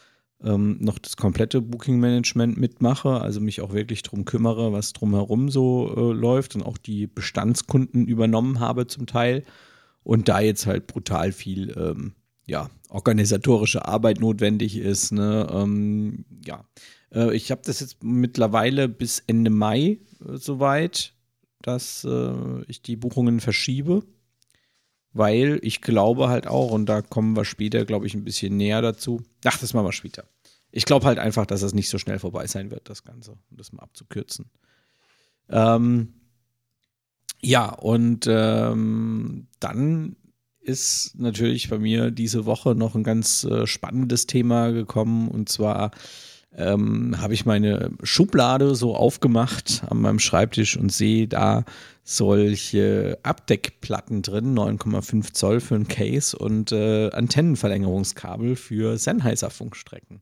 ähm, 0.44 0.78
noch 0.80 1.00
das 1.00 1.18
komplette 1.18 1.62
Booking-Management 1.62 2.58
mitmache, 2.58 3.22
also 3.22 3.40
mich 3.40 3.62
auch 3.62 3.74
wirklich 3.74 4.04
darum 4.04 4.26
kümmere, 4.26 4.74
was 4.74 4.94
drumherum 4.94 5.50
so 5.50 5.94
äh, 5.96 6.14
läuft 6.14 6.56
und 6.56 6.64
auch 6.64 6.78
die 6.78 7.08
Bestandskunden 7.08 8.08
übernommen 8.08 8.60
habe 8.60 8.88
zum 8.88 9.06
Teil. 9.06 9.44
Und 10.04 10.28
da 10.28 10.42
jetzt 10.42 10.66
halt 10.66 10.88
brutal 10.88 11.32
viel 11.32 11.74
ähm, 11.78 12.14
ja, 12.46 12.70
organisatorische 12.90 13.86
Arbeit 13.86 14.20
notwendig 14.20 14.78
ist. 14.78 15.12
Ne? 15.12 15.48
Ähm, 15.50 16.26
ja, 16.46 16.66
äh, 17.14 17.34
ich 17.36 17.52
habe 17.52 17.62
das 17.64 17.80
jetzt 17.80 18.04
mittlerweile 18.04 18.90
bis 18.90 19.24
Ende 19.28 19.50
Mai 19.50 20.00
äh, 20.28 20.38
soweit, 20.38 21.14
dass 21.62 22.04
äh, 22.04 22.64
ich 22.68 22.82
die 22.82 22.98
Buchungen 22.98 23.40
verschiebe 23.40 24.04
weil 25.14 25.60
ich 25.62 25.82
glaube 25.82 26.30
halt 26.30 26.48
auch, 26.48 26.72
und 26.72 26.88
da 26.88 27.02
kommen 27.02 27.36
wir 27.36 27.46
später, 27.46 27.86
glaube 27.86 28.08
ich, 28.08 28.16
ein 28.16 28.24
bisschen 28.24 28.58
näher 28.58 28.82
dazu. 28.82 29.22
Ach, 29.46 29.58
das 29.58 29.74
machen 29.74 29.86
wir 29.86 29.92
später. 29.92 30.26
Ich 30.72 30.86
glaube 30.86 31.06
halt 31.06 31.20
einfach, 31.20 31.46
dass 31.46 31.62
es 31.62 31.74
nicht 31.74 31.90
so 31.90 32.00
schnell 32.00 32.20
vorbei 32.20 32.48
sein 32.48 32.72
wird, 32.72 32.90
das 32.90 33.04
Ganze, 33.04 33.32
um 33.32 33.58
das 33.58 33.72
mal 33.72 33.84
abzukürzen. 33.84 34.50
Ähm, 35.50 36.14
ja, 37.42 37.70
und 37.70 38.26
ähm, 38.28 39.48
dann 39.60 40.16
ist 40.62 41.20
natürlich 41.20 41.70
bei 41.70 41.78
mir 41.78 42.10
diese 42.10 42.46
Woche 42.46 42.74
noch 42.74 42.96
ein 42.96 43.04
ganz 43.04 43.44
äh, 43.44 43.68
spannendes 43.68 44.28
Thema 44.28 44.72
gekommen 44.72 45.28
und 45.28 45.50
zwar 45.50 45.92
ähm, 46.56 47.16
habe 47.20 47.34
ich 47.34 47.46
meine 47.46 47.92
Schublade 48.04 48.76
so 48.76 48.96
aufgemacht 48.96 49.84
an 49.90 50.02
meinem 50.02 50.20
Schreibtisch 50.20 50.78
und 50.78 50.92
sehe 50.92 51.28
da 51.28 51.66
solche 52.04 53.18
Abdeckplatten 53.24 54.22
drin, 54.22 54.58
9,5 54.58 55.34
Zoll 55.34 55.60
für 55.62 55.76
ein 55.76 55.88
Case 55.88 56.38
und 56.38 56.72
äh, 56.72 57.10
Antennenverlängerungskabel 57.12 58.56
für 58.56 58.98
Sennheiser-Funkstrecken. 58.98 60.22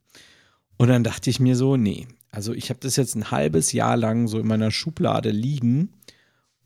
Und 0.77 0.87
dann 0.87 1.03
dachte 1.03 1.29
ich 1.29 1.39
mir 1.39 1.55
so, 1.55 1.77
nee, 1.77 2.07
also 2.31 2.53
ich 2.53 2.69
habe 2.69 2.79
das 2.81 2.95
jetzt 2.95 3.15
ein 3.15 3.31
halbes 3.31 3.71
Jahr 3.71 3.97
lang 3.97 4.27
so 4.27 4.39
in 4.39 4.47
meiner 4.47 4.71
Schublade 4.71 5.31
liegen 5.31 5.89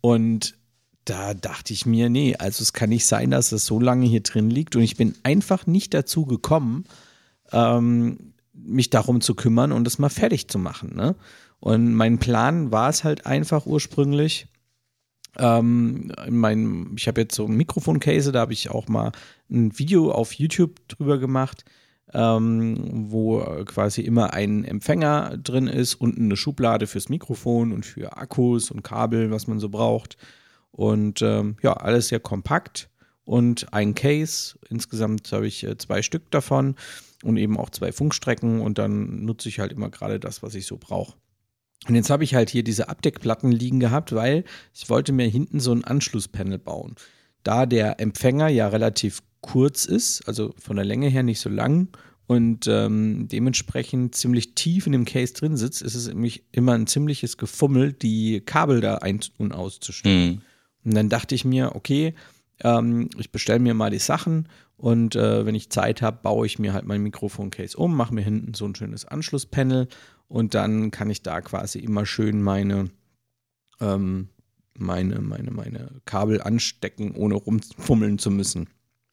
und 0.01 0.56
da 1.06 1.34
dachte 1.34 1.71
ich 1.71 1.86
mir, 1.86 2.10
nee, 2.10 2.36
also 2.36 2.62
es 2.62 2.73
kann 2.73 2.89
nicht 2.89 3.06
sein, 3.06 3.32
dass 3.32 3.51
es 3.51 3.65
so 3.65 3.80
lange 3.80 4.08
hier 4.08 4.21
drin 4.21 4.49
liegt 4.49 4.75
und 4.75 4.82
ich 4.82 4.97
bin 4.97 5.15
einfach 5.23 5.67
nicht 5.67 5.93
dazu 5.93 6.25
gekommen, 6.25 6.86
ähm, 7.51 8.34
mich 8.54 8.89
darum 8.89 9.21
zu 9.21 9.36
kümmern 9.36 9.71
und 9.71 9.88
es 9.88 9.99
mal 9.99 10.10
fertig 10.10 10.47
zu 10.47 10.58
machen. 10.58 10.95
Ne? 10.95 11.15
Und 11.60 11.93
mein 11.93 12.17
Plan 12.17 12.71
war 12.71 12.89
es 12.89 13.04
halt 13.04 13.25
einfach 13.25 13.65
ursprünglich. 13.65 14.47
Ähm, 15.38 16.12
mein, 16.30 16.93
ich 16.98 17.08
habe 17.08 17.21
jetzt 17.21 17.36
so 17.36 17.45
ein 17.45 17.56
Mikrofon-Case, 17.56 18.32
da 18.32 18.41
habe 18.41 18.54
ich 18.54 18.69
auch 18.69 18.88
mal 18.88 19.12
ein 19.50 19.78
Video 19.78 20.12
auf 20.12 20.34
YouTube 20.34 20.88
drüber 20.88 21.17
gemacht, 21.17 21.65
ähm, 22.13 23.10
wo 23.10 23.39
quasi 23.65 24.02
immer 24.02 24.34
ein 24.34 24.63
Empfänger 24.63 25.38
drin 25.38 25.67
ist, 25.67 25.95
unten 25.95 26.26
eine 26.26 26.38
Schublade 26.38 26.88
fürs 26.88 27.10
Mikrofon 27.10 27.71
und 27.71 27.86
für 27.86 28.17
Akkus 28.17 28.71
und 28.71 28.84
Kabel, 28.84 29.32
was 29.32 29.48
man 29.48 29.60
so 29.60 29.69
braucht. 29.69 30.17
Und 30.71 31.21
ähm, 31.21 31.58
ja, 31.62 31.74
alles 31.74 32.10
sehr 32.10 32.19
kompakt 32.19 32.89
und 33.24 33.74
ein 33.74 33.95
Case. 33.95 34.58
Insgesamt 34.69 35.32
habe 35.32 35.48
ich 35.48 35.63
äh, 35.63 35.78
zwei 35.78 36.02
Stück 36.02 36.30
davon 36.32 36.76
und 37.24 37.38
eben 37.38 37.58
auch 37.58 37.69
zwei 37.69 37.91
Funkstrecken 37.91 38.62
und 38.62 38.78
dann 38.78 39.26
nutze 39.26 39.50
ich 39.50 39.60
halt 39.60 39.71
immer 39.71 39.89
gerade 39.89 40.19
das, 40.19 40.43
was 40.43 40.56
ich 40.56 40.65
so 40.65 40.78
brauche. 40.78 41.15
Und 41.88 41.95
jetzt 41.95 42.10
habe 42.10 42.24
ich 42.24 42.34
halt 42.34 42.50
hier 42.50 42.63
diese 42.63 42.89
Abdeckplatten 42.89 43.52
liegen 43.52 43.80
gehabt, 43.80 44.13
weil 44.13 44.43
ich 44.74 44.89
wollte 44.89 45.13
mir 45.13 45.28
hinten 45.28 45.60
so 45.60 45.71
ein 45.71 45.84
Anschlusspanel 45.84 46.58
bauen. 46.58 46.95
Da 47.43 47.65
der 47.65 48.00
Empfänger 48.00 48.48
ja 48.48 48.67
relativ 48.67 49.21
kurz 49.41 49.86
ist, 49.86 50.28
also 50.28 50.54
von 50.58 50.76
der 50.76 50.86
Länge 50.86 51.08
her 51.08 51.21
nicht 51.21 51.39
so 51.39 51.50
lang 51.50 51.89
und 52.28 52.67
ähm, 52.67 53.28
dementsprechend 53.28 54.15
ziemlich 54.15 54.56
tief 54.56 54.88
in 54.88 54.93
dem 54.93 55.06
Case 55.06 55.34
drin 55.34 55.58
sitzt, 55.58 55.84
ist 55.84 55.93
es 55.93 56.08
nämlich 56.08 56.43
immer 56.52 56.74
ein 56.74 56.88
ziemliches 56.88 57.38
Gefummel, 57.38 57.93
die 57.93 58.41
Kabel 58.41 58.82
da 58.82 58.95
ein- 58.95 59.19
und 59.38 59.52
auszustellen. 59.52 60.28
Mhm. 60.28 60.41
Und 60.86 60.95
dann 60.95 61.10
dachte 61.10 61.36
ich 61.36 61.45
mir, 61.45 61.76
okay, 61.76 62.15
ähm, 62.63 63.10
ich 63.17 63.32
bestelle 63.32 63.60
mir 63.60 63.76
mal 63.76 63.91
die 63.91 64.00
Sachen 64.00 64.48
und 64.78 65.15
äh, 65.15 65.45
wenn 65.45 65.56
ich 65.56 65.69
Zeit 65.69 66.02
habe, 66.02 66.19
baue 66.24 66.45
ich 66.48 66.60
mir 66.60 66.74
halt 66.74 66.86
mein 66.86 67.02
Mikrofon-Case 67.02 67.78
um, 67.78 67.95
mache 67.95 68.13
mir 68.13 68.24
hinten 68.24 68.54
so 68.54 68.65
ein 68.65 68.76
schönes 68.76 69.06
Anschlusspanel 69.06 69.88
und 70.27 70.53
dann 70.53 70.91
kann 70.91 71.09
ich 71.09 71.21
da 71.21 71.41
quasi 71.41 71.79
immer 71.79 72.05
schön 72.05 72.41
meine, 72.41 72.89
ähm, 73.79 74.29
meine, 74.77 75.19
meine, 75.21 75.51
meine 75.51 76.01
Kabel 76.05 76.41
anstecken, 76.41 77.11
ohne 77.11 77.35
rumfummeln 77.35 78.19
zu 78.19 78.31
müssen. 78.31 78.69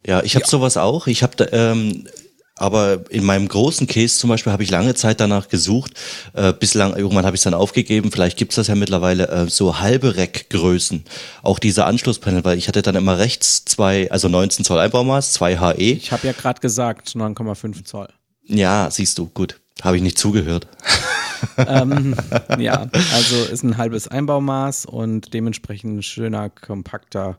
Ja, 0.07 0.23
ich 0.23 0.35
habe 0.35 0.45
ja. 0.45 0.49
sowas 0.49 0.77
auch. 0.77 1.07
Ich 1.07 1.23
habe 1.23 1.45
ähm, 1.53 2.09
aber 2.55 3.11
in 3.11 3.25
meinem 3.25 3.49
großen 3.49 3.87
Case 3.87 4.19
zum 4.19 4.29
Beispiel 4.29 4.53
habe 4.53 4.63
ich 4.63 4.71
lange 4.71 4.95
Zeit 4.95 5.21
danach 5.21 5.49
gesucht. 5.49 5.95
Äh, 6.35 6.53
bislang, 6.53 6.95
irgendwann 6.95 7.25
habe 7.25 7.35
ich 7.35 7.41
es 7.41 7.45
dann 7.45 7.55
aufgegeben. 7.55 8.13
Vielleicht 8.13 8.37
gibt 8.37 8.53
es 8.53 8.57
das 8.57 8.67
ja 8.67 8.75
mittlerweile 8.75 9.29
äh, 9.29 9.49
so 9.49 9.81
halbe 9.81 10.17
Rack-Größen. 10.17 11.05
Auch 11.43 11.59
diese 11.59 11.87
Anschlusspanel, 11.87 12.45
weil 12.45 12.59
ich 12.59 12.69
hatte 12.69 12.83
dann 12.83 12.95
immer 12.95 13.19
rechts 13.19 13.65
zwei, 13.65 14.11
also 14.11 14.29
19 14.29 14.65
Zoll 14.65 14.79
Einbaumaß, 14.79 15.33
zwei 15.33 15.59
HE. 15.59 15.75
Ich 15.77 16.13
habe 16.13 16.27
ja 16.27 16.33
gerade 16.35 16.61
gesagt 16.61 17.09
9,5 17.09 17.85
Zoll. 17.85 18.09
Ja, 18.45 18.91
siehst 18.91 19.19
du, 19.19 19.27
gut. 19.29 19.61
Habe 19.83 19.97
ich 19.97 20.03
nicht 20.03 20.19
zugehört. 20.19 20.69
ähm, 21.57 22.15
ja, 22.59 22.89
also 23.15 23.45
ist 23.51 23.63
ein 23.63 23.77
halbes 23.77 24.09
Einbaumaß 24.09 24.87
und 24.87 25.35
dementsprechend 25.35 25.99
ein 25.99 26.03
schöner, 26.03 26.51
kompakter, 26.51 27.39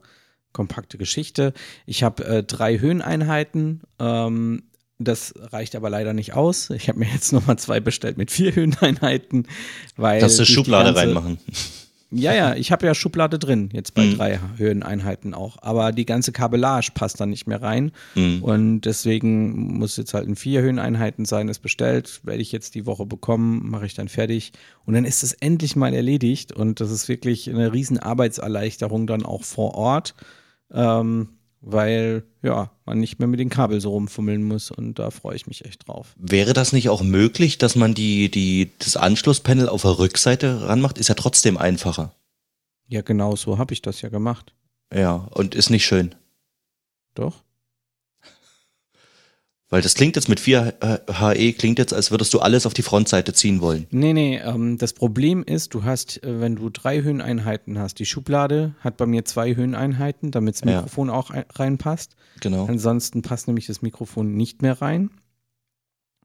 kompakte 0.51 0.97
Geschichte. 0.97 1.53
Ich 1.85 2.03
habe 2.03 2.25
äh, 2.25 2.43
drei 2.43 2.79
Höheneinheiten. 2.79 3.81
Ähm, 3.99 4.63
das 4.99 5.33
reicht 5.37 5.75
aber 5.75 5.89
leider 5.89 6.13
nicht 6.13 6.33
aus. 6.33 6.69
Ich 6.69 6.87
habe 6.87 6.99
mir 6.99 7.07
jetzt 7.11 7.33
nochmal 7.33 7.57
zwei 7.57 7.79
bestellt 7.79 8.17
mit 8.17 8.31
vier 8.31 8.55
Höheneinheiten, 8.55 9.47
weil. 9.95 10.19
Dass 10.19 10.37
du 10.37 10.45
Schublade 10.45 10.93
ganze, 10.93 11.01
reinmachen. 11.01 11.39
Ja, 12.15 12.33
ja, 12.33 12.55
ich 12.55 12.71
habe 12.71 12.85
ja 12.85 12.93
Schublade 12.93 13.39
drin, 13.39 13.69
jetzt 13.73 13.95
bei 13.95 14.05
mhm. 14.05 14.17
drei 14.17 14.39
Höheneinheiten 14.57 15.33
auch. 15.33 15.57
Aber 15.61 15.91
die 15.91 16.05
ganze 16.05 16.31
Kabellage 16.31 16.91
passt 16.93 17.19
dann 17.19 17.29
nicht 17.29 17.47
mehr 17.47 17.61
rein. 17.61 17.91
Mhm. 18.15 18.43
Und 18.43 18.81
deswegen 18.81 19.77
muss 19.77 19.97
jetzt 19.97 20.13
halt 20.13 20.27
in 20.27 20.35
vier 20.35 20.61
Höheneinheiten 20.61 21.25
sein, 21.25 21.49
ist 21.49 21.59
bestellt, 21.59 22.21
werde 22.23 22.41
ich 22.41 22.51
jetzt 22.51 22.75
die 22.75 22.85
Woche 22.85 23.05
bekommen, 23.05 23.69
mache 23.69 23.85
ich 23.85 23.95
dann 23.95 24.09
fertig. 24.09 24.53
Und 24.85 24.93
dann 24.93 25.05
ist 25.05 25.23
es 25.23 25.33
endlich 25.33 25.75
mal 25.75 25.93
erledigt. 25.93 26.51
Und 26.51 26.79
das 26.81 26.91
ist 26.91 27.07
wirklich 27.09 27.49
eine 27.49 27.73
riesen 27.73 27.97
Arbeitserleichterung 27.97 29.07
dann 29.07 29.25
auch 29.25 29.43
vor 29.43 29.75
Ort. 29.75 30.13
Ähm, 30.71 31.29
weil 31.65 32.23
ja, 32.41 32.71
man 32.85 32.99
nicht 32.99 33.19
mehr 33.19 33.27
mit 33.27 33.39
den 33.39 33.49
Kabel 33.49 33.79
so 33.79 33.91
rumfummeln 33.91 34.43
muss 34.43 34.69
und 34.69 34.99
da 34.99 35.11
freue 35.11 35.35
ich 35.35 35.47
mich 35.47 35.65
echt 35.65 35.87
drauf. 35.87 36.13
Wäre 36.17 36.53
das 36.53 36.73
nicht 36.73 36.89
auch 36.89 37.01
möglich, 37.01 37.57
dass 37.57 37.75
man 37.75 37.93
die, 37.93 38.29
die, 38.29 38.71
das 38.79 38.97
Anschlusspanel 38.97 39.69
auf 39.69 39.83
der 39.83 39.97
Rückseite 39.97 40.67
ranmacht? 40.67 40.97
Ist 40.97 41.07
ja 41.07 41.15
trotzdem 41.15 41.57
einfacher. 41.57 42.13
Ja, 42.87 43.01
genau 43.01 43.35
so 43.35 43.57
habe 43.57 43.73
ich 43.73 43.81
das 43.81 44.01
ja 44.01 44.09
gemacht. 44.09 44.53
Ja, 44.93 45.27
und 45.31 45.55
ist 45.55 45.69
nicht 45.69 45.85
schön. 45.85 46.13
Doch. 47.15 47.42
Weil 49.73 49.81
das 49.81 49.95
klingt 49.95 50.15
jetzt 50.15 50.29
mit 50.29 50.39
4 50.39 50.75
HE, 51.09 51.53
klingt 51.53 51.79
jetzt, 51.79 51.95
als 51.95 52.11
würdest 52.11 52.31
du 52.35 52.41
alles 52.41 52.67
auf 52.67 52.75
die 52.75 52.83
Frontseite 52.83 53.33
ziehen 53.33 53.59
wollen. 53.59 53.87
Nee, 53.89 54.13
nee, 54.13 54.37
ähm, 54.37 54.77
das 54.77 54.93
Problem 54.93 55.41
ist, 55.41 55.73
du 55.73 55.83
hast, 55.83 56.23
äh, 56.23 56.39
wenn 56.39 56.57
du 56.57 56.69
drei 56.69 57.01
Höheneinheiten 57.01 57.79
hast, 57.79 57.97
die 57.97 58.05
Schublade 58.05 58.75
hat 58.81 58.97
bei 58.97 59.07
mir 59.07 59.25
zwei 59.25 59.55
Höheneinheiten, 59.55 60.29
damit 60.29 60.53
das 60.53 60.63
Mikrofon 60.63 61.07
ja. 61.07 61.15
auch 61.15 61.31
reinpasst. 61.55 62.15
Genau. 62.39 62.67
Ansonsten 62.67 63.23
passt 63.23 63.47
nämlich 63.47 63.65
das 63.65 63.81
Mikrofon 63.81 64.35
nicht 64.35 64.61
mehr 64.61 64.79
rein. 64.79 65.09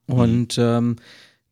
Mhm. 0.09 0.15
Und 0.15 0.59
ähm, 0.59 0.97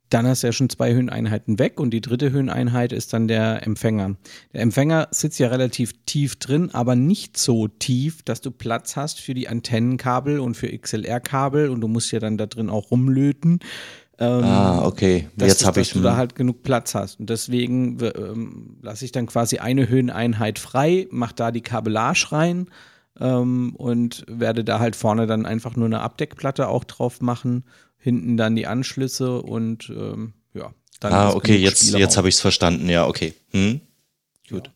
dann 0.09 0.25
hast 0.27 0.43
du 0.43 0.47
ja 0.47 0.53
schon 0.53 0.69
zwei 0.69 0.93
Höheneinheiten 0.93 1.59
weg 1.59 1.79
und 1.79 1.91
die 1.91 2.01
dritte 2.01 2.31
Höheneinheit 2.31 2.93
ist 2.93 3.13
dann 3.13 3.27
der 3.27 3.65
Empfänger. 3.65 4.15
Der 4.53 4.61
Empfänger 4.61 5.07
sitzt 5.11 5.39
ja 5.39 5.49
relativ 5.49 5.93
tief 6.05 6.37
drin, 6.37 6.69
aber 6.73 6.95
nicht 6.95 7.37
so 7.37 7.67
tief, 7.67 8.23
dass 8.23 8.41
du 8.41 8.51
Platz 8.51 8.95
hast 8.95 9.19
für 9.19 9.33
die 9.33 9.47
Antennenkabel 9.49 10.39
und 10.39 10.55
für 10.55 10.67
XLR-Kabel 10.67 11.69
und 11.69 11.81
du 11.81 11.87
musst 11.87 12.11
ja 12.11 12.19
dann 12.19 12.37
da 12.37 12.45
drin 12.45 12.69
auch 12.69 12.91
rumlöten. 12.91 13.59
Ähm, 14.19 14.43
ah, 14.43 14.85
okay. 14.85 15.27
Jetzt 15.39 15.65
habe 15.65 15.81
ich. 15.81 15.89
Dass 15.89 15.97
du 15.97 16.01
da 16.01 16.15
halt 16.15 16.35
genug 16.35 16.63
Platz 16.63 16.95
hast. 16.95 17.19
Und 17.19 17.29
deswegen 17.29 17.99
ähm, 18.01 18.77
lasse 18.81 19.05
ich 19.05 19.11
dann 19.11 19.27
quasi 19.27 19.59
eine 19.59 19.89
Höheneinheit 19.89 20.57
frei, 20.57 21.07
mache 21.11 21.35
da 21.35 21.51
die 21.51 21.61
Kabellage 21.61 22.31
rein 22.31 22.67
ähm, 23.19 23.75
und 23.75 24.25
werde 24.27 24.63
da 24.63 24.79
halt 24.79 24.95
vorne 24.95 25.27
dann 25.27 25.45
einfach 25.45 25.75
nur 25.75 25.85
eine 25.85 25.99
Abdeckplatte 25.99 26.67
auch 26.67 26.83
drauf 26.83 27.21
machen 27.21 27.63
hinten 27.97 28.37
dann 28.37 28.55
die 28.55 28.67
Anschlüsse 28.67 29.41
und 29.41 29.89
ähm, 29.89 30.33
ja. 30.53 30.73
Dann 30.99 31.13
ah, 31.13 31.33
okay, 31.33 31.57
jetzt, 31.57 31.93
jetzt 31.93 32.17
habe 32.17 32.27
ich 32.27 32.35
es 32.35 32.41
verstanden, 32.41 32.89
ja, 32.89 33.05
okay. 33.05 33.33
Hm? 33.51 33.81
Gut. 34.49 34.71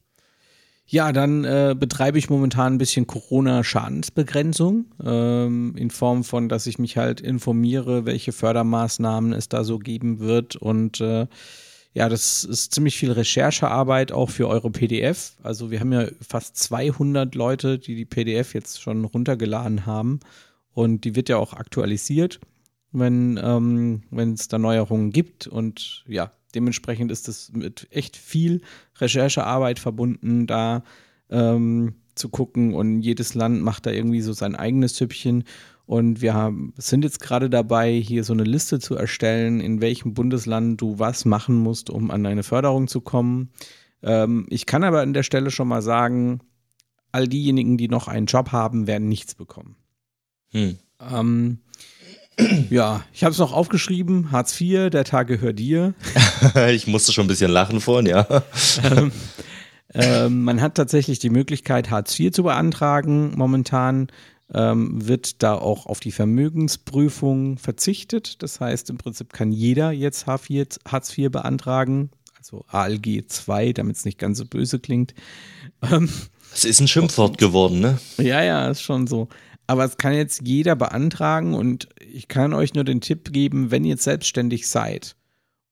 Ja, 0.86 1.14
dann 1.14 1.46
äh, 1.46 1.74
betreibe 1.78 2.18
ich 2.18 2.30
momentan 2.30 2.74
ein 2.74 2.78
bisschen 2.78 3.08
Corona-Schadensbegrenzung 3.08 4.88
ähm, 5.02 5.74
in 5.78 5.90
Form 5.90 6.26
von, 6.26 6.50
dass 6.50 6.68
ich 6.68 6.80
mich 6.80 6.98
halt 6.98 7.22
informiere, 7.22 8.06
welche 8.06 8.34
Fördermaßnahmen 8.34 9.32
es 9.32 9.48
da 9.48 9.64
so 9.64 9.80
geben 9.80 10.20
wird. 10.20 10.58
Und 10.58 11.00
äh, 11.00 11.28
ja, 11.94 12.10
das 12.10 12.44
ist 12.44 12.74
ziemlich 12.74 12.98
viel 12.98 13.14
Recherchearbeit 13.14 14.12
auch 14.12 14.30
für 14.30 14.50
eure 14.50 14.70
PDF. 14.70 15.38
Also 15.44 15.72
wir 15.72 15.80
haben 15.80 15.94
ja 15.94 16.08
fast 16.28 16.58
200 16.58 17.36
Leute, 17.36 17.80
die 17.80 17.96
die 17.96 18.06
PDF 18.06 18.54
jetzt 18.54 18.82
schon 18.82 19.06
runtergeladen 19.06 19.86
haben. 19.86 20.20
Und 20.74 21.06
die 21.06 21.16
wird 21.16 21.30
ja 21.30 21.38
auch 21.38 21.54
aktualisiert 21.54 22.42
wenn 22.92 23.40
ähm, 23.42 24.02
es 24.34 24.48
da 24.48 24.58
Neuerungen 24.58 25.12
gibt. 25.12 25.48
Und 25.48 26.04
ja, 26.08 26.32
dementsprechend 26.54 27.12
ist 27.12 27.28
es 27.28 27.52
mit 27.54 27.88
echt 27.92 28.18
viel 28.18 28.62
Recherchearbeit 29.00 29.80
verbunden, 29.80 30.48
da 30.48 30.84
ähm, 31.30 31.96
zu 32.16 32.30
gucken. 32.30 32.74
Und 32.74 33.02
jedes 33.02 33.34
Land 33.34 33.62
macht 33.62 33.86
da 33.86 33.92
irgendwie 33.92 34.22
so 34.22 34.34
sein 34.34 34.56
eigenes 34.56 34.96
Süppchen. 34.98 35.46
Und 35.86 36.22
wir 36.22 36.34
haben, 36.34 36.74
sind 36.78 37.04
jetzt 37.04 37.20
gerade 37.20 37.50
dabei, 37.50 37.94
hier 37.94 38.24
so 38.24 38.34
eine 38.34 38.44
Liste 38.44 38.80
zu 38.80 38.96
erstellen, 38.96 39.60
in 39.60 39.82
welchem 39.82 40.14
Bundesland 40.14 40.80
du 40.80 41.00
was 41.00 41.26
machen 41.26 41.56
musst, 41.56 41.90
um 41.90 42.12
an 42.12 42.26
eine 42.26 42.44
Förderung 42.44 42.88
zu 42.88 43.02
kommen. 43.02 43.50
Ähm, 44.04 44.46
ich 44.50 44.66
kann 44.66 44.84
aber 44.84 45.02
an 45.02 45.14
der 45.14 45.24
Stelle 45.24 45.52
schon 45.52 45.68
mal 45.68 45.82
sagen, 45.82 46.40
all 47.12 47.28
diejenigen, 47.28 47.78
die 47.78 47.88
noch 47.90 48.08
einen 48.08 48.26
Job 48.26 48.52
haben, 48.52 48.88
werden 48.88 49.10
nichts 49.10 49.36
bekommen. 49.36 49.76
Hm. 50.52 50.78
Ähm, 51.00 51.60
ja, 52.70 53.04
ich 53.14 53.24
habe 53.24 53.32
es 53.32 53.38
noch 53.38 53.54
aufgeschrieben. 53.54 54.32
Hartz 54.32 54.60
IV, 54.60 54.90
der 54.90 55.04
Tag 55.04 55.28
gehört 55.28 55.60
dir. 55.60 55.94
ich 56.70 56.88
musste 56.88 57.12
schon 57.12 57.26
ein 57.26 57.30
bisschen 57.30 57.52
lachen 57.52 57.82
vorhin, 57.82 58.08
ja. 58.08 58.26
ähm, 58.84 59.12
ähm, 59.94 60.44
man 60.44 60.62
hat 60.62 60.76
tatsächlich 60.76 61.20
die 61.20 61.30
Möglichkeit, 61.30 61.90
Hartz 61.90 62.20
IV 62.20 62.32
zu 62.32 62.44
beantragen. 62.44 63.34
Momentan 63.36 64.08
ähm, 64.54 65.08
wird 65.08 65.44
da 65.44 65.56
auch 65.56 65.86
auf 65.86 66.00
die 66.00 66.12
Vermögensprüfung 66.12 67.58
verzichtet. 67.58 68.42
Das 68.44 68.60
heißt, 68.60 68.90
im 68.90 68.98
Prinzip 68.98 69.34
kann 69.34 69.52
jeder 69.52 69.92
jetzt 69.92 70.28
Hartz 70.28 70.50
IV 71.18 71.32
beantragen. 71.32 72.12
Also 72.38 72.66
ALG 72.70 73.26
2, 73.28 73.74
damit 73.74 73.98
es 73.98 74.06
nicht 74.06 74.18
ganz 74.18 74.40
so 74.40 74.46
böse 74.46 74.80
klingt. 74.80 75.14
Ähm, 75.84 76.10
es 76.54 76.66
ist 76.66 76.80
ein 76.80 76.88
Schimpfwort 76.88 77.38
geworden, 77.38 77.80
ne? 77.80 78.00
Ja, 78.18 78.42
ja, 78.44 78.68
ist 78.68 78.82
schon 78.82 79.08
so. 79.08 79.30
Aber 79.72 79.86
es 79.86 79.96
kann 79.96 80.12
jetzt 80.12 80.46
jeder 80.46 80.76
beantragen 80.76 81.54
und 81.54 81.88
ich 81.98 82.28
kann 82.28 82.54
euch 82.54 82.74
nur 82.74 82.84
den 82.84 83.00
Tipp 83.00 83.32
geben, 83.32 83.72
wenn 83.72 83.86
ihr 83.86 83.96
selbstständig 83.96 84.68
seid 84.68 85.16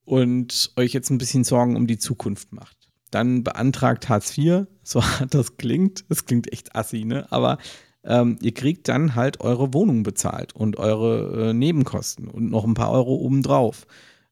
und 0.06 0.72
euch 0.76 0.94
jetzt 0.94 1.10
ein 1.10 1.18
bisschen 1.18 1.44
Sorgen 1.44 1.76
um 1.76 1.86
die 1.86 1.98
Zukunft 1.98 2.50
macht, 2.50 2.78
dann 3.10 3.44
beantragt 3.44 4.08
Hartz 4.08 4.38
IV, 4.38 4.64
so 4.82 5.02
hart 5.04 5.34
das 5.34 5.58
klingt, 5.58 6.06
das 6.08 6.24
klingt 6.24 6.50
echt 6.50 6.74
assi, 6.74 7.04
ne? 7.04 7.30
aber 7.30 7.58
ähm, 8.02 8.38
ihr 8.40 8.54
kriegt 8.54 8.88
dann 8.88 9.16
halt 9.16 9.42
eure 9.42 9.74
Wohnung 9.74 10.02
bezahlt 10.02 10.54
und 10.54 10.78
eure 10.78 11.50
äh, 11.50 11.52
Nebenkosten 11.52 12.26
und 12.26 12.50
noch 12.50 12.64
ein 12.64 12.72
paar 12.72 12.92
Euro 12.92 13.16
obendrauf, 13.16 13.86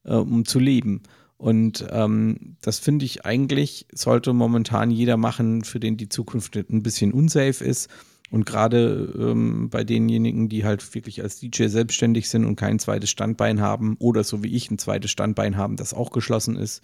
äh, 0.04 0.14
um 0.14 0.46
zu 0.46 0.61
leben. 0.61 1.02
Und 1.37 1.87
ähm, 1.90 2.57
das 2.62 2.78
finde 2.78 3.04
ich 3.04 3.26
eigentlich, 3.26 3.87
sollte 3.92 4.33
momentan 4.33 4.90
jeder 4.90 5.18
machen, 5.18 5.62
für 5.62 5.78
den 5.78 5.98
die 5.98 6.09
Zukunft 6.09 6.57
ein 6.57 6.83
bisschen 6.83 7.12
unsafe 7.12 7.66
ist. 7.66 7.90
Und 8.31 8.45
gerade 8.45 9.14
ähm, 9.19 9.71
bei 9.71 9.85
denjenigen, 9.85 10.49
die 10.49 10.64
halt 10.64 10.95
wirklich 10.95 11.23
als 11.23 11.41
DJ 11.41 11.67
selbstständig 11.69 12.29
sind 12.29 12.45
und 12.45 12.57
kein 12.57 12.79
zweites 12.79 13.11
Standbein 13.11 13.61
haben 13.61 13.97
oder 13.99 14.23
so 14.23 14.43
wie 14.43 14.55
ich 14.55 14.71
ein 14.71 14.79
zweites 14.79 15.11
Standbein 15.11 15.57
haben, 15.57 15.77
das 15.77 15.95
auch 15.95 16.11
geschlossen 16.11 16.57
ist, 16.57 16.83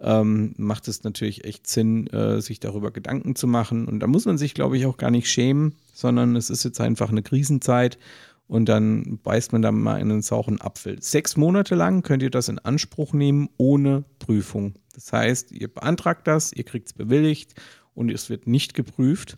ähm, 0.00 0.54
macht 0.56 0.88
es 0.88 1.02
natürlich 1.04 1.44
echt 1.44 1.66
Sinn, 1.66 2.06
äh, 2.08 2.40
sich 2.40 2.60
darüber 2.60 2.90
Gedanken 2.90 3.34
zu 3.34 3.46
machen. 3.46 3.86
Und 3.86 4.00
da 4.00 4.06
muss 4.06 4.24
man 4.24 4.38
sich, 4.38 4.54
glaube 4.54 4.76
ich, 4.78 4.86
auch 4.86 4.96
gar 4.96 5.10
nicht 5.10 5.30
schämen, 5.30 5.74
sondern 5.92 6.36
es 6.36 6.50
ist 6.50 6.64
jetzt 6.64 6.80
einfach 6.80 7.10
eine 7.10 7.22
Krisenzeit 7.22 7.98
und 8.46 8.66
dann 8.68 9.18
beißt 9.22 9.52
man 9.52 9.62
da 9.62 9.70
mal 9.72 10.00
in 10.00 10.10
einen 10.10 10.22
sauren 10.22 10.60
Apfel. 10.60 11.02
Sechs 11.02 11.36
Monate 11.36 11.74
lang 11.74 12.02
könnt 12.02 12.22
ihr 12.22 12.30
das 12.30 12.48
in 12.48 12.58
Anspruch 12.58 13.12
nehmen 13.12 13.50
ohne 13.58 14.04
Prüfung. 14.18 14.74
Das 14.94 15.12
heißt, 15.12 15.52
ihr 15.52 15.68
beantragt 15.68 16.26
das, 16.26 16.52
ihr 16.52 16.64
kriegt 16.64 16.88
es 16.88 16.92
bewilligt 16.94 17.54
und 17.94 18.10
es 18.10 18.30
wird 18.30 18.46
nicht 18.46 18.74
geprüft. 18.74 19.36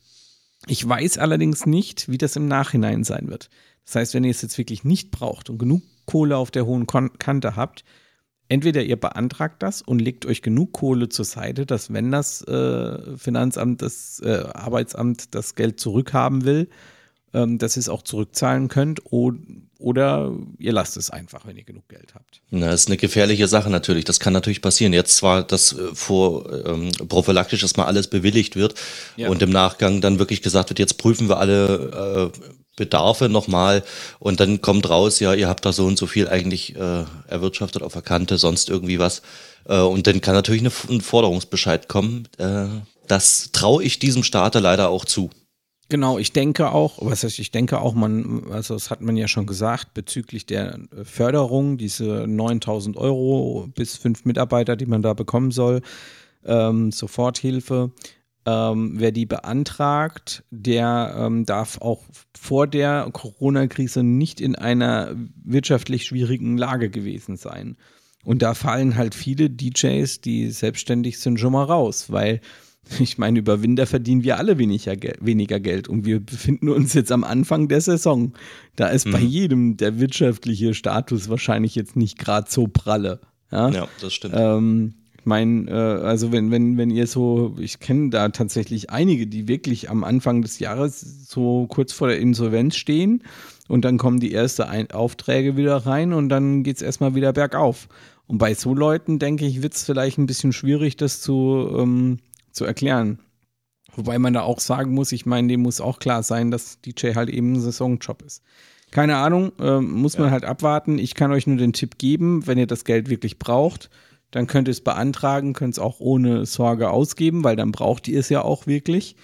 Ich 0.66 0.87
weiß 0.87 1.18
allerdings 1.18 1.66
nicht, 1.66 2.09
wie 2.09 2.18
das 2.18 2.37
im 2.37 2.46
Nachhinein 2.46 3.05
sein 3.05 3.29
wird. 3.29 3.49
Das 3.85 3.94
heißt, 3.96 4.14
wenn 4.14 4.25
ihr 4.25 4.31
es 4.31 4.42
jetzt 4.42 4.59
wirklich 4.59 4.85
nicht 4.85 5.11
braucht 5.11 5.51
und 5.51 5.59
genug 5.59 5.83
Kohle 6.07 6.37
auf 6.37 6.51
der 6.51 6.66
hohen 6.66 6.87
Kante 6.87 7.57
habt, 7.57 7.85
entweder 8.49 8.83
ihr 8.83 8.99
beantragt 8.99 9.62
das 9.62 9.81
und 9.81 10.01
legt 10.01 10.27
euch 10.27 10.42
genug 10.42 10.73
Kohle 10.73 11.09
zur 11.09 11.25
Seite, 11.25 11.66
dass 11.66 11.92
wenn 11.92 12.11
das 12.11 12.42
äh, 12.42 13.16
Finanzamt, 13.16 13.81
das 13.81 14.20
äh, 14.25 14.44
Arbeitsamt 14.53 15.35
das 15.35 15.55
Geld 15.55 15.81
zurückhaben 15.81 16.44
will, 16.44 16.68
ähm, 17.33 17.59
dass 17.59 17.77
ihr 17.77 17.81
es 17.81 17.88
auch 17.88 18.03
zurückzahlen 18.03 18.68
könnt 18.68 19.01
oder 19.81 20.33
ihr 20.59 20.73
lasst 20.73 20.97
es 20.97 21.11
einfach, 21.11 21.47
wenn 21.47 21.57
ihr 21.57 21.64
genug 21.64 21.88
Geld 21.88 22.14
habt. 22.14 22.40
Na, 22.51 22.69
das 22.69 22.83
ist 22.83 22.87
eine 22.88 22.97
gefährliche 22.97 23.49
Sache 23.49 23.71
natürlich. 23.71 24.05
Das 24.05 24.21
kann 24.21 24.33
natürlich 24.33 24.62
passieren. 24.62 24.93
Jetzt 24.93 25.16
zwar, 25.16 25.43
dass 25.43 25.73
äh, 25.73 25.95
vor 25.95 26.66
ähm, 26.66 26.93
prophylaktisch 27.09 27.62
erstmal 27.62 27.87
alles 27.87 28.09
bewilligt 28.09 28.57
wird 28.57 28.75
ja. 29.16 29.29
und 29.29 29.43
im 29.43 29.51
Nachgang 29.51 30.01
dann 30.01 30.19
wirklich 30.19 30.43
gesagt 30.43 30.71
wird, 30.71 30.79
jetzt 30.79 30.99
prüfen 30.99 31.29
wir 31.29 31.38
alle 31.38 32.33
äh, 32.33 32.38
Bedarfe 32.77 33.29
nochmal 33.29 33.83
und 34.19 34.40
dann 34.40 34.61
kommt 34.62 34.88
raus, 34.88 35.21
ja, 35.21 35.35
ihr 35.35 35.49
habt 35.49 35.66
da 35.66 35.73
so 35.73 35.87
und 35.87 35.99
so 35.99 36.07
viel 36.07 36.29
eigentlich 36.29 36.77
äh, 36.77 37.05
erwirtschaftet 37.29 37.83
auf 37.83 37.93
der 37.93 38.03
Kante, 38.03 38.38
sonst 38.38 38.71
irgendwie 38.71 38.99
was. 38.99 39.23
Äh, 39.66 39.81
und 39.81 40.07
dann 40.07 40.21
kann 40.21 40.35
natürlich 40.35 40.62
eine, 40.62 40.73
ein 40.88 41.01
Forderungsbescheid 41.01 41.88
kommen. 41.88 42.29
Äh, 42.38 42.66
das 43.07 43.51
traue 43.53 43.83
ich 43.83 43.99
diesem 43.99 44.23
Staate 44.23 44.61
leider 44.61 44.88
auch 44.88 45.05
zu. 45.05 45.31
Genau, 45.90 46.20
ich 46.20 46.33
denke 46.33 46.70
auch, 46.70 46.98
was 47.00 47.24
heißt, 47.24 47.40
ich 47.40 47.50
denke 47.50 47.81
auch, 47.81 47.94
man, 47.94 48.44
also 48.53 48.74
das 48.74 48.90
hat 48.90 49.00
man 49.00 49.16
ja 49.16 49.26
schon 49.26 49.44
gesagt, 49.44 49.92
bezüglich 49.92 50.46
der 50.46 50.79
Förderung, 51.03 51.79
diese 51.79 52.26
9000 52.29 52.96
Euro 52.96 53.68
bis 53.74 53.96
fünf 53.96 54.24
Mitarbeiter, 54.24 54.76
die 54.76 54.87
man 54.87 55.03
da 55.03 55.14
bekommen 55.14 55.50
soll, 55.50 55.83
ähm, 56.44 56.92
Soforthilfe, 56.92 57.90
ähm, 58.46 58.92
wer 58.98 59.11
die 59.11 59.26
beantragt, 59.26 60.44
der 60.53 61.12
ähm, 61.18 61.44
darf 61.44 61.81
auch 61.81 62.05
vor 62.38 62.68
der 62.68 63.09
Corona-Krise 63.12 64.05
nicht 64.05 64.40
in 64.40 64.55
einer 64.55 65.16
wirtschaftlich 65.42 66.05
schwierigen 66.05 66.57
Lage 66.57 66.88
gewesen 66.88 67.37
sein. 67.37 67.76
Und 68.22 68.42
da 68.42 68.55
fallen 68.55 68.94
halt 68.96 69.16
viele 69.16 69.50
DJs, 69.50 70.20
die 70.20 70.53
selbstständig 70.53 71.18
sind, 71.18 71.40
schon 71.40 71.53
mal 71.53 71.64
raus, 71.64 72.12
weil 72.12 72.40
ich 72.98 73.18
meine, 73.18 73.38
über 73.38 73.62
Winter 73.62 73.87
verdienen 73.87 74.24
wir 74.24 74.38
alle 74.38 74.59
weniger, 74.59 74.94
weniger 75.20 75.61
Geld 75.61 75.88
und 75.88 76.05
wir 76.05 76.20
befinden 76.20 76.68
uns 76.68 76.94
jetzt 76.94 77.12
am 77.12 77.24
Anfang 77.24 77.68
der 77.68 77.81
Saison. 77.81 78.33
Da 78.76 78.88
ist 78.88 79.07
mhm. 79.07 79.12
bei 79.12 79.20
jedem 79.20 79.76
der 79.76 80.00
wirtschaftliche 80.00 80.74
Status 80.74 81.29
wahrscheinlich 81.29 81.74
jetzt 81.74 81.96
nicht 81.96 82.18
gerade 82.18 82.50
so 82.50 82.66
pralle. 82.66 83.20
Ja, 83.50 83.68
ja 83.70 83.88
das 84.00 84.12
stimmt. 84.12 84.35
Ähm, 84.37 84.94
ich 85.18 85.26
meine, 85.26 85.70
äh, 85.70 86.05
also 86.05 86.33
wenn, 86.33 86.50
wenn, 86.50 86.79
wenn 86.79 86.90
ihr 86.90 87.07
so, 87.07 87.55
ich 87.59 87.79
kenne 87.79 88.11
da 88.11 88.31
tatsächlich 88.31 88.90
einige, 88.90 89.26
die 89.26 89.48
wirklich 89.48 89.90
am 89.90 90.03
Anfang 90.03 90.40
des 90.42 90.59
Jahres 90.59 91.29
so 91.29 91.66
kurz 91.66 91.92
vor 91.92 92.09
der 92.09 92.18
Insolvenz 92.18 92.76
stehen 92.76 93.22
und 93.68 93.85
dann 93.85 93.98
kommen 93.98 94.18
die 94.18 94.33
ersten 94.33 94.62
Ein 94.62 94.90
Aufträge 94.90 95.57
wieder 95.57 95.76
rein 95.76 96.12
und 96.14 96.31
dann 96.31 96.62
geht 96.62 96.76
es 96.76 96.83
erstmal 96.83 97.14
wieder 97.14 97.33
bergauf. 97.33 97.88
Und 98.26 98.38
bei 98.38 98.55
so 98.55 98.74
Leuten, 98.74 99.18
denke 99.18 99.44
ich, 99.44 99.62
wird 99.62 99.74
es 99.74 99.85
vielleicht 99.85 100.16
ein 100.16 100.26
bisschen 100.26 100.53
schwierig, 100.53 100.96
das 100.96 101.20
zu, 101.20 101.68
ähm, 101.76 102.18
zu 102.61 102.66
erklären. 102.66 103.18
Wobei 103.96 104.18
man 104.18 104.35
da 104.35 104.42
auch 104.42 104.61
sagen 104.61 104.92
muss, 104.92 105.12
ich 105.12 105.25
meine, 105.25 105.49
dem 105.49 105.62
muss 105.62 105.81
auch 105.81 105.99
klar 105.99 106.23
sein, 106.23 106.51
dass 106.51 106.81
DJ 106.83 107.14
halt 107.14 107.31
eben 107.31 107.55
ein 107.55 107.61
Saisonjob 107.61 108.23
ist. 108.23 108.42
Keine 108.90 109.16
Ahnung, 109.16 109.53
äh, 109.59 109.81
muss 109.81 110.18
man 110.18 110.31
halt 110.31 110.44
abwarten. 110.44 110.99
Ich 110.99 111.14
kann 111.14 111.33
euch 111.33 111.46
nur 111.46 111.57
den 111.57 111.73
Tipp 111.73 111.96
geben, 111.96 112.46
wenn 112.46 112.59
ihr 112.59 112.66
das 112.66 112.85
Geld 112.85 113.09
wirklich 113.09 113.38
braucht, 113.38 113.88
dann 114.31 114.46
könnt 114.46 114.68
ihr 114.68 114.73
es 114.73 114.83
beantragen, 114.83 115.55
könnt 115.55 115.75
es 115.75 115.79
auch 115.79 116.01
ohne 116.01 116.44
Sorge 116.44 116.90
ausgeben, 116.90 117.44
weil 117.44 117.57
dann 117.57 117.73
braucht 117.73 118.09
ihr 118.09 118.20
es 118.20 118.29
ja 118.29 118.42
auch 118.42 118.66
wirklich. 118.66 119.16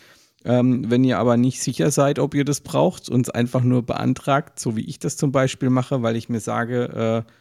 Ähm, 0.44 0.90
wenn 0.90 1.04
ihr 1.04 1.18
aber 1.18 1.36
nicht 1.36 1.60
sicher 1.60 1.90
seid, 1.90 2.18
ob 2.18 2.34
ihr 2.34 2.44
das 2.44 2.62
braucht 2.62 3.10
und 3.10 3.26
es 3.26 3.30
einfach 3.30 3.62
nur 3.62 3.82
beantragt, 3.82 4.58
so 4.58 4.76
wie 4.76 4.84
ich 4.86 4.98
das 4.98 5.18
zum 5.18 5.30
Beispiel 5.30 5.68
mache, 5.68 6.02
weil 6.02 6.16
ich 6.16 6.30
mir 6.30 6.40
sage, 6.40 7.24
äh, 7.26 7.32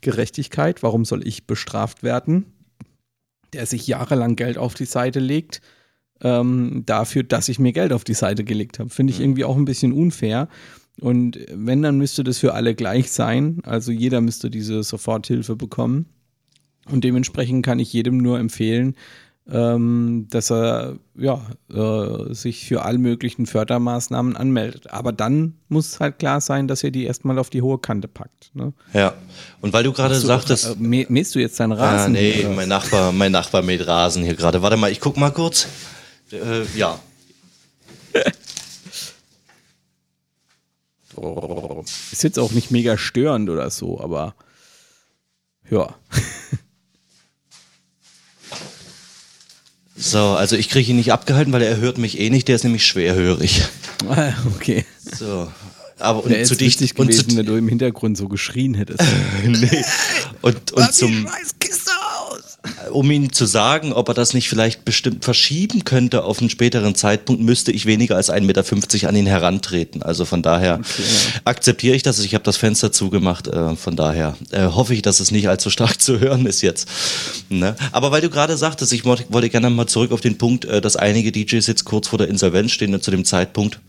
Gerechtigkeit, 0.00 0.82
warum 0.82 1.04
soll 1.04 1.26
ich 1.26 1.46
bestraft 1.46 2.02
werden, 2.02 2.46
der 3.52 3.66
sich 3.66 3.86
jahrelang 3.86 4.36
Geld 4.36 4.58
auf 4.58 4.74
die 4.74 4.84
Seite 4.84 5.20
legt, 5.20 5.60
ähm, 6.22 6.82
dafür, 6.86 7.22
dass 7.24 7.48
ich 7.48 7.58
mir 7.58 7.72
Geld 7.72 7.92
auf 7.92 8.04
die 8.04 8.14
Seite 8.14 8.44
gelegt 8.44 8.78
habe. 8.78 8.90
Finde 8.90 9.12
ich 9.12 9.18
mhm. 9.18 9.24
irgendwie 9.24 9.44
auch 9.44 9.56
ein 9.56 9.64
bisschen 9.64 9.92
unfair. 9.92 10.48
Und 11.00 11.38
wenn, 11.50 11.82
dann 11.82 11.98
müsste 11.98 12.22
das 12.22 12.38
für 12.38 12.54
alle 12.54 12.74
gleich 12.74 13.10
sein. 13.10 13.60
Also 13.64 13.92
jeder 13.92 14.20
müsste 14.20 14.50
diese 14.50 14.82
Soforthilfe 14.82 15.56
bekommen. 15.56 16.06
Und 16.90 17.04
dementsprechend 17.04 17.64
kann 17.64 17.78
ich 17.78 17.92
jedem 17.92 18.18
nur 18.18 18.38
empfehlen, 18.38 18.96
ähm, 19.50 20.28
dass 20.30 20.50
er 20.50 20.98
ja, 21.16 21.40
äh, 21.72 22.32
sich 22.32 22.66
für 22.66 22.84
all 22.84 22.98
möglichen 22.98 23.46
Fördermaßnahmen 23.46 24.36
anmeldet. 24.36 24.90
Aber 24.90 25.12
dann 25.12 25.54
muss 25.68 26.00
halt 26.00 26.18
klar 26.18 26.40
sein, 26.40 26.68
dass 26.68 26.84
ihr 26.84 26.90
die 26.90 27.04
erstmal 27.04 27.38
auf 27.38 27.50
die 27.50 27.62
hohe 27.62 27.78
Kante 27.78 28.08
packt. 28.08 28.50
Ne? 28.54 28.72
Ja, 28.92 29.14
und 29.60 29.72
weil 29.72 29.84
du 29.84 29.92
gerade 29.92 30.14
sagtest. 30.14 30.76
Äh, 30.80 31.06
mähst 31.08 31.34
du 31.34 31.40
jetzt 31.40 31.58
deinen 31.58 31.72
Rasen? 31.72 32.14
Ah, 32.16 32.18
nee, 32.20 32.46
mein 32.54 32.68
Nachbar, 32.68 33.12
mein 33.12 33.32
Nachbar 33.32 33.62
mäht 33.62 33.86
Rasen 33.86 34.22
hier 34.22 34.34
gerade. 34.34 34.62
Warte 34.62 34.76
mal, 34.76 34.90
ich 34.90 35.00
guck 35.00 35.16
mal 35.16 35.30
kurz. 35.30 35.66
Äh, 36.30 36.64
ja. 36.76 36.98
Ist 42.10 42.22
jetzt 42.22 42.38
auch 42.38 42.52
nicht 42.52 42.70
mega 42.70 42.96
störend 42.96 43.50
oder 43.50 43.70
so, 43.70 44.00
aber 44.00 44.34
ja. 45.70 45.94
So, 49.96 50.18
also 50.30 50.56
ich 50.56 50.68
kriege 50.68 50.90
ihn 50.90 50.96
nicht 50.96 51.12
abgehalten, 51.12 51.52
weil 51.52 51.62
er 51.62 51.76
hört 51.76 51.98
mich 51.98 52.18
eh 52.18 52.30
nicht, 52.30 52.48
der 52.48 52.56
ist 52.56 52.64
nämlich 52.64 52.86
schwerhörig. 52.86 53.62
Ah, 54.08 54.32
okay. 54.54 54.84
So. 55.18 55.52
Aber 55.98 56.24
und 56.24 56.46
zu 56.46 56.56
dich 56.56 56.78
gewesen, 56.78 57.30
zu, 57.30 57.36
wenn 57.36 57.46
du 57.46 57.54
im 57.54 57.68
Hintergrund 57.68 58.16
so 58.16 58.28
geschrien 58.28 58.74
hättest. 58.74 59.00
nee. 59.46 59.84
Und, 60.40 60.72
und 60.72 60.92
zum 60.92 61.28
um 62.92 63.10
ihm 63.10 63.32
zu 63.32 63.44
sagen, 63.44 63.92
ob 63.92 64.08
er 64.08 64.14
das 64.14 64.34
nicht 64.34 64.48
vielleicht 64.48 64.84
bestimmt 64.84 65.24
verschieben 65.24 65.84
könnte 65.84 66.24
auf 66.24 66.38
einen 66.38 66.50
späteren 66.50 66.94
Zeitpunkt, 66.94 67.42
müsste 67.42 67.72
ich 67.72 67.86
weniger 67.86 68.16
als 68.16 68.32
1,50 68.32 68.40
Meter 68.42 69.08
an 69.08 69.16
ihn 69.16 69.26
herantreten. 69.26 70.02
Also 70.02 70.24
von 70.24 70.42
daher 70.42 70.74
okay, 70.74 71.02
ja. 71.02 71.40
akzeptiere 71.44 71.96
ich 71.96 72.02
das. 72.02 72.20
Ich 72.20 72.34
habe 72.34 72.44
das 72.44 72.56
Fenster 72.56 72.92
zugemacht. 72.92 73.48
Äh, 73.48 73.74
von 73.74 73.96
daher 73.96 74.36
äh, 74.52 74.66
hoffe 74.66 74.94
ich, 74.94 75.02
dass 75.02 75.18
es 75.18 75.32
nicht 75.32 75.48
allzu 75.48 75.70
stark 75.70 76.00
zu 76.00 76.20
hören 76.20 76.46
ist 76.46 76.62
jetzt. 76.62 76.88
Ne? 77.48 77.74
Aber 77.90 78.12
weil 78.12 78.20
du 78.20 78.30
gerade 78.30 78.56
sagtest, 78.56 78.92
ich 78.92 79.04
wollte 79.04 79.48
gerne 79.50 79.70
mal 79.70 79.86
zurück 79.86 80.12
auf 80.12 80.20
den 80.20 80.38
Punkt, 80.38 80.64
äh, 80.64 80.80
dass 80.80 80.96
einige 80.96 81.32
DJs 81.32 81.66
jetzt 81.66 81.84
kurz 81.84 82.08
vor 82.08 82.18
der 82.18 82.28
Insolvenz 82.28 82.72
stehen 82.72 83.00
zu 83.00 83.10
dem 83.10 83.24
Zeitpunkt. 83.24 83.80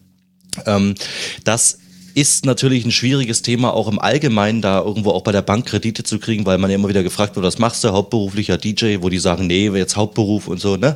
Ähm, 0.65 0.95
dass 1.43 1.79
ist 2.15 2.45
natürlich 2.45 2.85
ein 2.85 2.91
schwieriges 2.91 3.41
Thema 3.41 3.73
auch 3.73 3.87
im 3.87 3.99
Allgemeinen, 3.99 4.61
da 4.61 4.79
irgendwo 4.79 5.11
auch 5.11 5.23
bei 5.23 5.31
der 5.31 5.41
Bank 5.41 5.65
Kredite 5.65 6.03
zu 6.03 6.19
kriegen, 6.19 6.45
weil 6.45 6.57
man 6.57 6.69
ja 6.69 6.75
immer 6.75 6.89
wieder 6.89 7.03
gefragt 7.03 7.35
wird, 7.35 7.45
was 7.45 7.59
machst 7.59 7.83
du, 7.83 7.89
hauptberuflicher 7.89 8.57
DJ, 8.57 8.97
wo 9.01 9.09
die 9.09 9.19
sagen, 9.19 9.47
nee, 9.47 9.69
jetzt 9.69 9.95
Hauptberuf 9.95 10.47
und 10.47 10.59
so, 10.59 10.77
ne? 10.77 10.95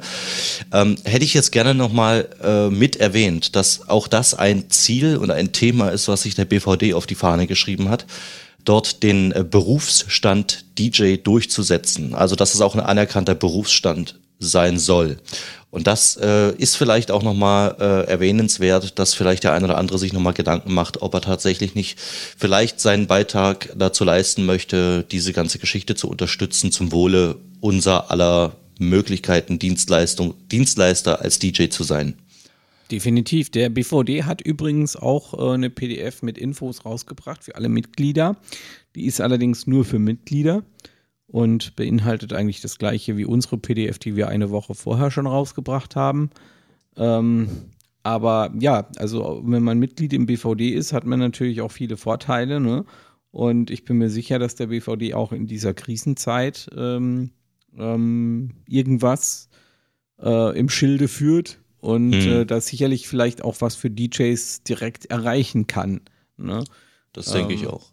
Ähm, 0.71 0.95
hätte 1.03 1.25
ich 1.25 1.33
jetzt 1.33 1.51
gerne 1.51 1.73
nochmal 1.73 2.29
äh, 2.43 2.69
mit 2.69 2.97
erwähnt, 2.97 3.55
dass 3.55 3.89
auch 3.89 4.07
das 4.07 4.33
ein 4.33 4.69
Ziel 4.69 5.17
und 5.17 5.31
ein 5.31 5.51
Thema 5.51 5.89
ist, 5.89 6.07
was 6.07 6.23
sich 6.23 6.35
der 6.35 6.45
BVD 6.45 6.93
auf 6.93 7.05
die 7.05 7.15
Fahne 7.15 7.47
geschrieben 7.47 7.89
hat 7.89 8.05
dort 8.67 9.01
den 9.01 9.31
äh, 9.31 9.45
Berufsstand 9.49 10.65
DJ 10.77 11.15
durchzusetzen. 11.15 12.13
Also 12.13 12.35
dass 12.35 12.53
es 12.53 12.61
auch 12.61 12.75
ein 12.75 12.81
anerkannter 12.81 13.33
Berufsstand 13.33 14.19
sein 14.39 14.79
soll. 14.79 15.17
Und 15.69 15.85
das 15.85 16.15
äh, 16.15 16.55
ist 16.55 16.77
vielleicht 16.77 17.11
auch 17.11 17.23
nochmal 17.23 17.75
äh, 17.79 18.09
erwähnenswert, 18.09 18.97
dass 18.99 19.13
vielleicht 19.13 19.43
der 19.43 19.53
eine 19.53 19.65
oder 19.65 19.77
andere 19.77 19.99
sich 19.99 20.13
nochmal 20.13 20.33
Gedanken 20.33 20.73
macht, 20.73 21.01
ob 21.01 21.13
er 21.13 21.21
tatsächlich 21.21 21.75
nicht 21.75 21.99
vielleicht 21.99 22.79
seinen 22.79 23.07
Beitrag 23.07 23.73
dazu 23.75 24.03
leisten 24.05 24.45
möchte, 24.45 25.05
diese 25.11 25.33
ganze 25.33 25.59
Geschichte 25.59 25.95
zu 25.95 26.09
unterstützen 26.09 26.71
zum 26.71 26.91
Wohle 26.91 27.35
unser 27.59 28.11
aller 28.11 28.55
Möglichkeiten, 28.79 29.59
Dienstleistung, 29.59 30.35
Dienstleister 30.51 31.21
als 31.21 31.39
DJ 31.39 31.67
zu 31.67 31.83
sein. 31.83 32.15
Definitiv. 32.89 33.49
Der 33.49 33.69
BVD 33.69 34.23
hat 34.23 34.41
übrigens 34.41 34.95
auch 34.95 35.33
äh, 35.33 35.53
eine 35.53 35.69
PDF 35.69 36.21
mit 36.21 36.37
Infos 36.37 36.85
rausgebracht 36.85 37.43
für 37.43 37.55
alle 37.55 37.67
Mitglieder. 37.67 38.37
Die 38.95 39.05
ist 39.05 39.19
allerdings 39.19 39.67
nur 39.67 39.83
für 39.83 39.99
Mitglieder 39.99 40.63
und 41.27 41.75
beinhaltet 41.75 42.33
eigentlich 42.33 42.61
das 42.61 42.77
gleiche 42.77 43.17
wie 43.17 43.25
unsere 43.25 43.57
PDF, 43.57 43.99
die 43.99 44.15
wir 44.15 44.29
eine 44.29 44.49
Woche 44.49 44.75
vorher 44.75 45.11
schon 45.11 45.27
rausgebracht 45.27 45.95
haben. 45.95 46.29
Ähm, 46.95 47.49
aber 48.03 48.53
ja, 48.57 48.87
also 48.95 49.41
wenn 49.45 49.63
man 49.63 49.79
Mitglied 49.79 50.13
im 50.13 50.25
BVD 50.25 50.69
ist, 50.69 50.93
hat 50.93 51.05
man 51.05 51.19
natürlich 51.19 51.61
auch 51.61 51.71
viele 51.71 51.97
Vorteile. 51.97 52.61
Ne? 52.61 52.85
Und 53.31 53.69
ich 53.69 53.83
bin 53.83 53.97
mir 53.97 54.09
sicher, 54.09 54.39
dass 54.39 54.55
der 54.55 54.67
BVD 54.67 55.13
auch 55.13 55.33
in 55.33 55.45
dieser 55.45 55.73
Krisenzeit 55.73 56.69
ähm, 56.75 57.31
ähm, 57.77 58.51
irgendwas 58.67 59.49
äh, 60.21 60.57
im 60.57 60.69
Schilde 60.69 61.09
führt 61.09 61.59
und 61.79 62.13
hm. 62.13 62.31
äh, 62.31 62.45
das 62.45 62.67
sicherlich 62.67 63.07
vielleicht 63.07 63.43
auch 63.43 63.59
was 63.59 63.75
für 63.75 63.89
DJs 63.89 64.63
direkt 64.63 65.05
erreichen 65.07 65.67
kann. 65.67 66.01
Ne? 66.37 66.63
Das 67.11 67.31
denke 67.31 67.53
ich 67.53 67.63
ähm, 67.63 67.69
auch. 67.69 67.91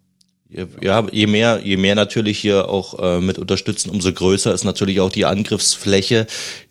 Ja, 0.80 1.04
je 1.10 1.26
mehr, 1.26 1.60
je 1.64 1.76
mehr 1.76 1.94
natürlich 1.94 2.38
hier 2.38 2.68
auch 2.68 2.98
äh, 3.00 3.20
mit 3.20 3.38
unterstützen, 3.38 3.90
umso 3.90 4.12
größer 4.12 4.54
ist 4.54 4.64
natürlich 4.64 5.00
auch 5.00 5.10
die 5.10 5.24
Angriffsfläche, 5.24 6.26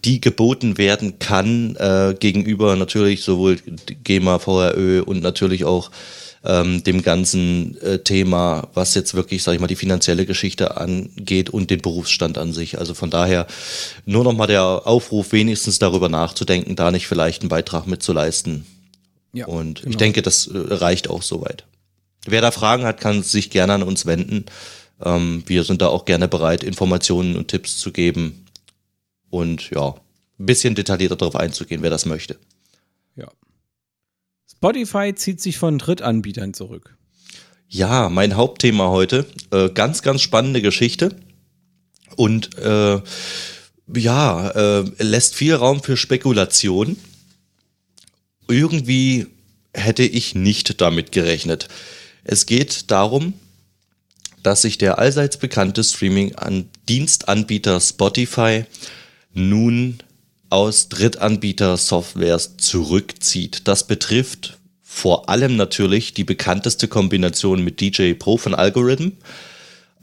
die 0.06 0.22
geboten 0.22 0.78
werden 0.78 1.20
kann 1.20 1.76
äh, 1.76 2.16
gegenüber 2.18 2.76
natürlich 2.78 3.24
sowohl 3.24 3.58
GEMA, 4.04 4.40
VRÖ 4.40 5.02
und 5.02 5.22
natürlich 5.22 5.66
auch 5.66 5.92
ähm, 6.46 6.84
dem 6.84 7.02
ganzen 7.02 7.80
äh, 7.82 8.00
Thema, 8.00 8.70
was 8.74 8.96
jetzt 8.96 9.14
wirklich, 9.14 9.44
sag 9.44 9.54
ich 9.54 9.60
mal, 9.60 9.68
die 9.68 9.76
finanzielle 9.76 10.26
Geschichte 10.26 10.78
angeht 10.78 11.50
und 11.50 11.70
den 11.70 11.82
Berufsstand 11.82 12.38
an 12.38 12.54
sich. 12.54 12.80
Also 12.80 12.94
von 12.94 13.10
daher 13.10 13.48
nur 14.06 14.24
nochmal 14.24 14.48
der 14.48 14.64
Aufruf, 14.64 15.32
wenigstens 15.32 15.80
darüber 15.80 16.10
nachzudenken, 16.10 16.76
da 16.76 16.92
nicht 16.92 17.08
vielleicht 17.08 17.42
einen 17.42 17.50
Beitrag 17.50 17.88
mitzuleisten. 17.88 18.66
Ja, 19.34 19.48
und 19.48 19.82
genau. 19.82 19.90
ich 19.90 19.98
denke, 19.98 20.22
das 20.22 20.48
äh, 20.48 20.58
reicht 20.58 21.10
auch 21.10 21.22
soweit. 21.22 21.66
Wer 22.26 22.42
da 22.42 22.52
Fragen 22.52 22.86
hat, 22.86 23.00
kann 23.00 23.24
sich 23.24 23.50
gerne 23.50 23.74
an 23.74 23.84
uns 23.84 24.06
wenden. 24.06 24.46
Ähm, 25.04 25.44
wir 25.46 25.64
sind 25.64 25.82
da 25.82 25.88
auch 25.88 26.06
gerne 26.06 26.28
bereit, 26.28 26.64
Informationen 26.64 27.36
und 27.36 27.50
Tipps 27.50 27.78
zu 27.78 27.92
geben 27.92 28.46
und 29.30 29.70
ja, 29.72 29.96
ein 30.40 30.46
bisschen 30.46 30.76
detaillierter 30.76 31.16
darauf 31.16 31.36
einzugehen, 31.36 31.82
wer 31.82 31.90
das 31.90 32.06
möchte. 32.06 32.38
Ja. 33.16 33.28
Spotify 34.52 35.14
zieht 35.16 35.42
sich 35.42 35.58
von 35.58 35.80
Drittanbietern 35.80 36.54
zurück. 36.54 36.96
Ja, 37.68 38.10
mein 38.10 38.36
Hauptthema 38.36 38.90
heute. 38.90 39.26
Äh, 39.52 39.70
ganz, 39.70 40.04
ganz 40.04 40.22
spannende 40.22 40.62
Geschichte. 40.62 41.16
Und 42.16 42.56
äh, 42.60 43.02
ja, 43.96 44.50
äh, 44.50 44.86
lässt 45.00 45.36
viel 45.36 45.56
Raum 45.56 45.82
für 45.82 45.98
Spekulation. 45.98 46.98
Irgendwie 48.48 49.28
hätte 49.74 50.04
ich 50.04 50.36
nicht 50.36 50.80
damit 50.82 51.12
gerechnet. 51.12 51.68
Es 52.24 52.46
geht 52.46 52.92
darum, 52.92 53.34
dass 54.44 54.62
sich 54.62 54.78
der 54.78 55.00
allseits 55.00 55.38
bekannte 55.38 55.84
Streaming-Dienstanbieter 55.84 57.80
Spotify 57.80 58.66
nun 59.34 60.00
aus 60.50 60.90
Drittanbieter-Softwares 60.90 62.58
zurückzieht. 62.58 63.68
Das 63.68 63.88
betrifft 63.88 64.60
vor 64.82 65.28
allem 65.28 65.56
natürlich 65.56 66.14
die 66.14 66.24
bekannteste 66.24 66.88
Kombination 66.88 67.64
mit 67.64 67.82
DJ 67.82 68.14
Pro 68.14 68.38
von 68.38 68.54
Algorithm. 68.54 69.14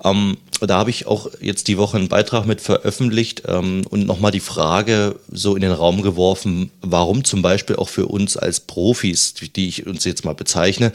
Ähm, 0.03 0.39
da 0.61 0.79
habe 0.79 0.91
ich 0.91 1.07
auch 1.07 1.31
jetzt 1.41 1.69
die 1.69 1.79
Woche 1.79 1.97
einen 1.97 2.09
Beitrag 2.09 2.47
mit 2.47 2.61
veröffentlicht 2.61 3.43
ähm, 3.47 3.83
und 3.89 4.07
nochmal 4.07 4.33
die 4.33 4.41
Frage 4.41 5.21
so 5.31 5.55
in 5.55 5.63
den 5.63 5.73
Raum 5.73 6.03
geworfen, 6.03 6.71
warum 6.81 7.25
zum 7.25 7.43
Beispiel 7.43 7.77
auch 7.77 7.89
für 7.89 8.07
uns 8.07 8.37
als 8.37 8.61
Profis, 8.61 9.35
die 9.35 9.69
ich 9.69 9.87
uns 9.87 10.05
jetzt 10.05 10.25
mal 10.25 10.35
bezeichne, 10.35 10.93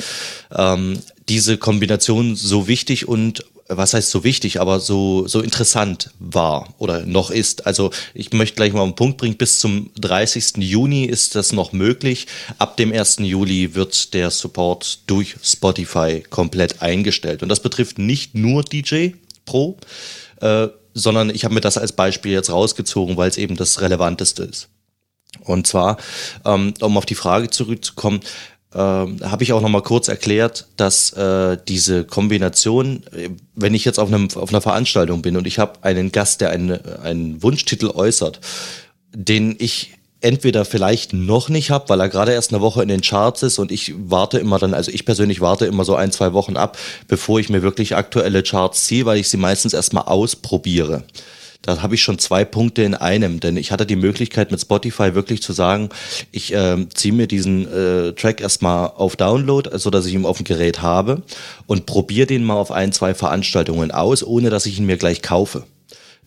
ähm, 0.55 0.99
diese 1.29 1.57
Kombination 1.57 2.35
so 2.35 2.67
wichtig 2.67 3.07
und 3.07 3.45
was 3.67 3.95
heißt 3.95 4.11
so 4.11 4.23
wichtig, 4.23 4.61
aber 4.61 4.79
so, 4.79 5.27
so 5.27 5.41
interessant 5.41 6.11
war 6.19 6.75
oder 6.77 7.05
noch 7.05 7.31
ist. 7.31 7.65
Also 7.65 7.89
ich 8.13 8.31
möchte 8.31 8.55
gleich 8.55 8.73
mal 8.73 8.85
den 8.85 8.95
Punkt 8.95 9.17
bringen, 9.17 9.37
bis 9.37 9.59
zum 9.59 9.89
30. 9.99 10.57
Juni 10.57 11.05
ist 11.05 11.33
das 11.33 11.51
noch 11.51 11.71
möglich. 11.71 12.27
Ab 12.59 12.77
dem 12.77 12.93
1. 12.93 13.17
Juli 13.19 13.73
wird 13.73 14.13
der 14.13 14.29
Support 14.29 14.99
durch 15.07 15.35
Spotify 15.41 16.23
komplett 16.29 16.83
eingestellt. 16.83 17.41
Und 17.41 17.49
das 17.49 17.59
betrifft 17.59 17.97
nicht 17.97 18.35
nur 18.35 18.63
DJ 18.63 19.11
Pro, 19.45 19.77
äh, 20.41 20.67
sondern 20.93 21.31
ich 21.31 21.43
habe 21.43 21.55
mir 21.55 21.61
das 21.61 21.79
als 21.79 21.91
Beispiel 21.91 22.33
jetzt 22.33 22.51
rausgezogen, 22.51 23.17
weil 23.17 23.29
es 23.29 23.37
eben 23.37 23.55
das 23.55 23.81
Relevanteste 23.81 24.43
ist. 24.43 24.69
Und 25.41 25.67
zwar, 25.67 25.97
ähm, 26.45 26.73
um 26.81 26.97
auf 26.97 27.05
die 27.05 27.15
Frage 27.15 27.49
zurückzukommen, 27.49 28.21
äh, 28.75 28.77
habe 28.77 29.43
ich 29.43 29.53
auch 29.53 29.61
noch 29.61 29.69
mal 29.69 29.81
kurz 29.81 30.09
erklärt, 30.09 30.67
dass 30.75 31.11
äh, 31.13 31.57
diese 31.67 32.03
Kombination, 32.03 33.03
wenn 33.55 33.73
ich 33.73 33.85
jetzt 33.85 33.99
auf, 33.99 34.09
einem, 34.09 34.27
auf 34.35 34.49
einer 34.49 34.61
Veranstaltung 34.61 35.21
bin 35.21 35.37
und 35.37 35.47
ich 35.47 35.59
habe 35.59 35.79
einen 35.81 36.11
Gast, 36.11 36.41
der 36.41 36.49
einen, 36.49 36.85
einen 37.01 37.41
Wunschtitel 37.41 37.87
äußert, 37.87 38.41
den 39.13 39.55
ich 39.59 39.93
entweder 40.19 40.65
vielleicht 40.65 41.13
noch 41.13 41.49
nicht 41.49 41.69
habe, 41.69 41.87
weil 41.87 42.01
er 42.01 42.09
gerade 42.09 42.33
erst 42.33 42.51
eine 42.51 42.61
Woche 42.61 42.81
in 42.81 42.87
den 42.89 43.01
Charts 43.01 43.43
ist 43.43 43.59
und 43.59 43.71
ich 43.71 43.93
warte 43.95 44.39
immer 44.39 44.59
dann, 44.59 44.73
also 44.73 44.91
ich 44.91 45.05
persönlich 45.05 45.39
warte 45.39 45.65
immer 45.67 45.85
so 45.85 45.95
ein, 45.95 46.11
zwei 46.11 46.33
Wochen 46.33 46.57
ab, 46.57 46.77
bevor 47.07 47.39
ich 47.39 47.49
mir 47.49 47.61
wirklich 47.61 47.95
aktuelle 47.95 48.43
Charts 48.43 48.85
ziehe, 48.85 49.05
weil 49.05 49.19
ich 49.19 49.29
sie 49.29 49.37
meistens 49.37 49.73
erstmal 49.73 50.05
ausprobiere 50.05 51.03
da 51.61 51.81
habe 51.81 51.95
ich 51.95 52.03
schon 52.03 52.19
zwei 52.19 52.45
Punkte 52.45 52.83
in 52.83 52.93
einem, 52.93 53.39
denn 53.39 53.57
ich 53.57 53.71
hatte 53.71 53.85
die 53.85 53.95
Möglichkeit 53.95 54.51
mit 54.51 54.61
Spotify 54.61 55.15
wirklich 55.15 55.41
zu 55.41 55.53
sagen, 55.53 55.89
ich 56.31 56.53
äh, 56.53 56.87
ziehe 56.93 57.13
mir 57.13 57.27
diesen 57.27 57.71
äh, 57.71 58.13
Track 58.13 58.41
erstmal 58.41 58.89
auf 58.89 59.15
Download, 59.15 59.69
so 59.77 59.89
dass 59.89 60.05
ich 60.05 60.13
ihn 60.13 60.25
auf 60.25 60.37
dem 60.37 60.45
Gerät 60.45 60.81
habe 60.81 61.23
und 61.67 61.85
probiere 61.85 62.27
den 62.27 62.43
mal 62.43 62.55
auf 62.55 62.71
ein, 62.71 62.91
zwei 62.91 63.13
Veranstaltungen 63.13 63.91
aus, 63.91 64.23
ohne 64.23 64.49
dass 64.49 64.65
ich 64.65 64.77
ihn 64.77 64.85
mir 64.85 64.97
gleich 64.97 65.21
kaufe. 65.21 65.63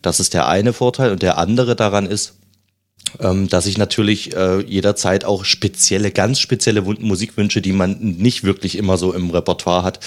Das 0.01 0.19
ist 0.19 0.33
der 0.33 0.47
eine 0.47 0.73
Vorteil 0.73 1.11
und 1.11 1.21
der 1.21 1.37
andere 1.37 1.75
daran 1.75 2.05
ist, 2.05 2.35
ähm, 3.19 3.47
dass 3.49 3.65
ich 3.65 3.77
natürlich 3.77 4.35
äh, 4.35 4.61
jederzeit 4.61 5.25
auch 5.25 5.43
spezielle, 5.43 6.11
ganz 6.11 6.39
spezielle 6.39 6.81
Musikwünsche, 6.81 7.61
die 7.61 7.71
man 7.71 7.97
nicht 7.99 8.43
wirklich 8.43 8.77
immer 8.77 8.97
so 8.97 9.13
im 9.13 9.31
Repertoire 9.31 9.83
hat, 9.83 9.99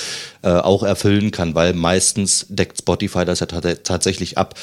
äh, 0.42 0.50
auch 0.50 0.82
erfüllen 0.82 1.30
kann, 1.30 1.54
weil 1.54 1.72
meistens 1.74 2.46
deckt 2.48 2.78
Spotify 2.78 3.24
das 3.24 3.40
ja 3.40 3.46
tatsächlich 3.46 4.38
ab 4.38 4.54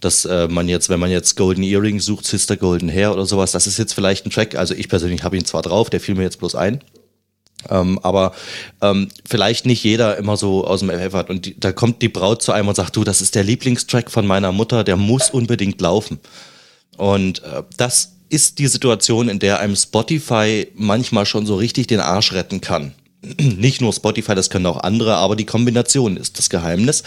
dass 0.00 0.24
äh, 0.24 0.48
man 0.48 0.68
jetzt, 0.68 0.88
wenn 0.88 1.00
man 1.00 1.10
jetzt 1.10 1.36
Golden 1.36 1.62
Earring 1.62 2.00
sucht, 2.00 2.26
Sister 2.26 2.56
Golden 2.56 2.90
Hair 2.90 3.12
oder 3.12 3.26
sowas, 3.26 3.52
das 3.52 3.66
ist 3.66 3.78
jetzt 3.78 3.94
vielleicht 3.94 4.26
ein 4.26 4.30
Track. 4.30 4.54
Also 4.54 4.74
ich 4.74 4.88
persönlich 4.88 5.22
habe 5.22 5.36
ihn 5.36 5.44
zwar 5.44 5.62
drauf, 5.62 5.90
der 5.90 6.00
fiel 6.00 6.14
mir 6.14 6.22
jetzt 6.22 6.38
bloß 6.38 6.54
ein. 6.54 6.82
Ähm, 7.70 7.98
aber 8.02 8.32
ähm, 8.82 9.08
vielleicht 9.28 9.66
nicht 9.66 9.82
jeder 9.82 10.16
immer 10.18 10.36
so 10.36 10.66
aus 10.66 10.80
dem 10.80 10.90
FF 10.90 11.14
hat. 11.14 11.30
Und 11.30 11.46
die, 11.46 11.58
da 11.58 11.72
kommt 11.72 12.02
die 12.02 12.08
Braut 12.08 12.42
zu 12.42 12.52
einem 12.52 12.68
und 12.68 12.74
sagt, 12.74 12.94
du, 12.96 13.04
das 13.04 13.20
ist 13.20 13.34
der 13.34 13.44
Lieblingstrack 13.44 14.10
von 14.10 14.26
meiner 14.26 14.52
Mutter, 14.52 14.84
der 14.84 14.96
muss 14.96 15.30
unbedingt 15.30 15.80
laufen. 15.80 16.20
Und 16.96 17.42
äh, 17.42 17.62
das 17.76 18.12
ist 18.28 18.58
die 18.58 18.66
Situation, 18.66 19.28
in 19.28 19.38
der 19.38 19.60
einem 19.60 19.76
Spotify 19.76 20.68
manchmal 20.74 21.26
schon 21.26 21.46
so 21.46 21.56
richtig 21.56 21.86
den 21.86 22.00
Arsch 22.00 22.32
retten 22.32 22.60
kann. 22.60 22.92
Nicht 23.38 23.80
nur 23.80 23.92
Spotify, 23.92 24.34
das 24.34 24.50
können 24.50 24.66
auch 24.66 24.82
andere, 24.82 25.16
aber 25.16 25.36
die 25.36 25.46
Kombination 25.46 26.16
ist 26.16 26.38
das 26.38 26.50
Geheimnis. 26.50 27.02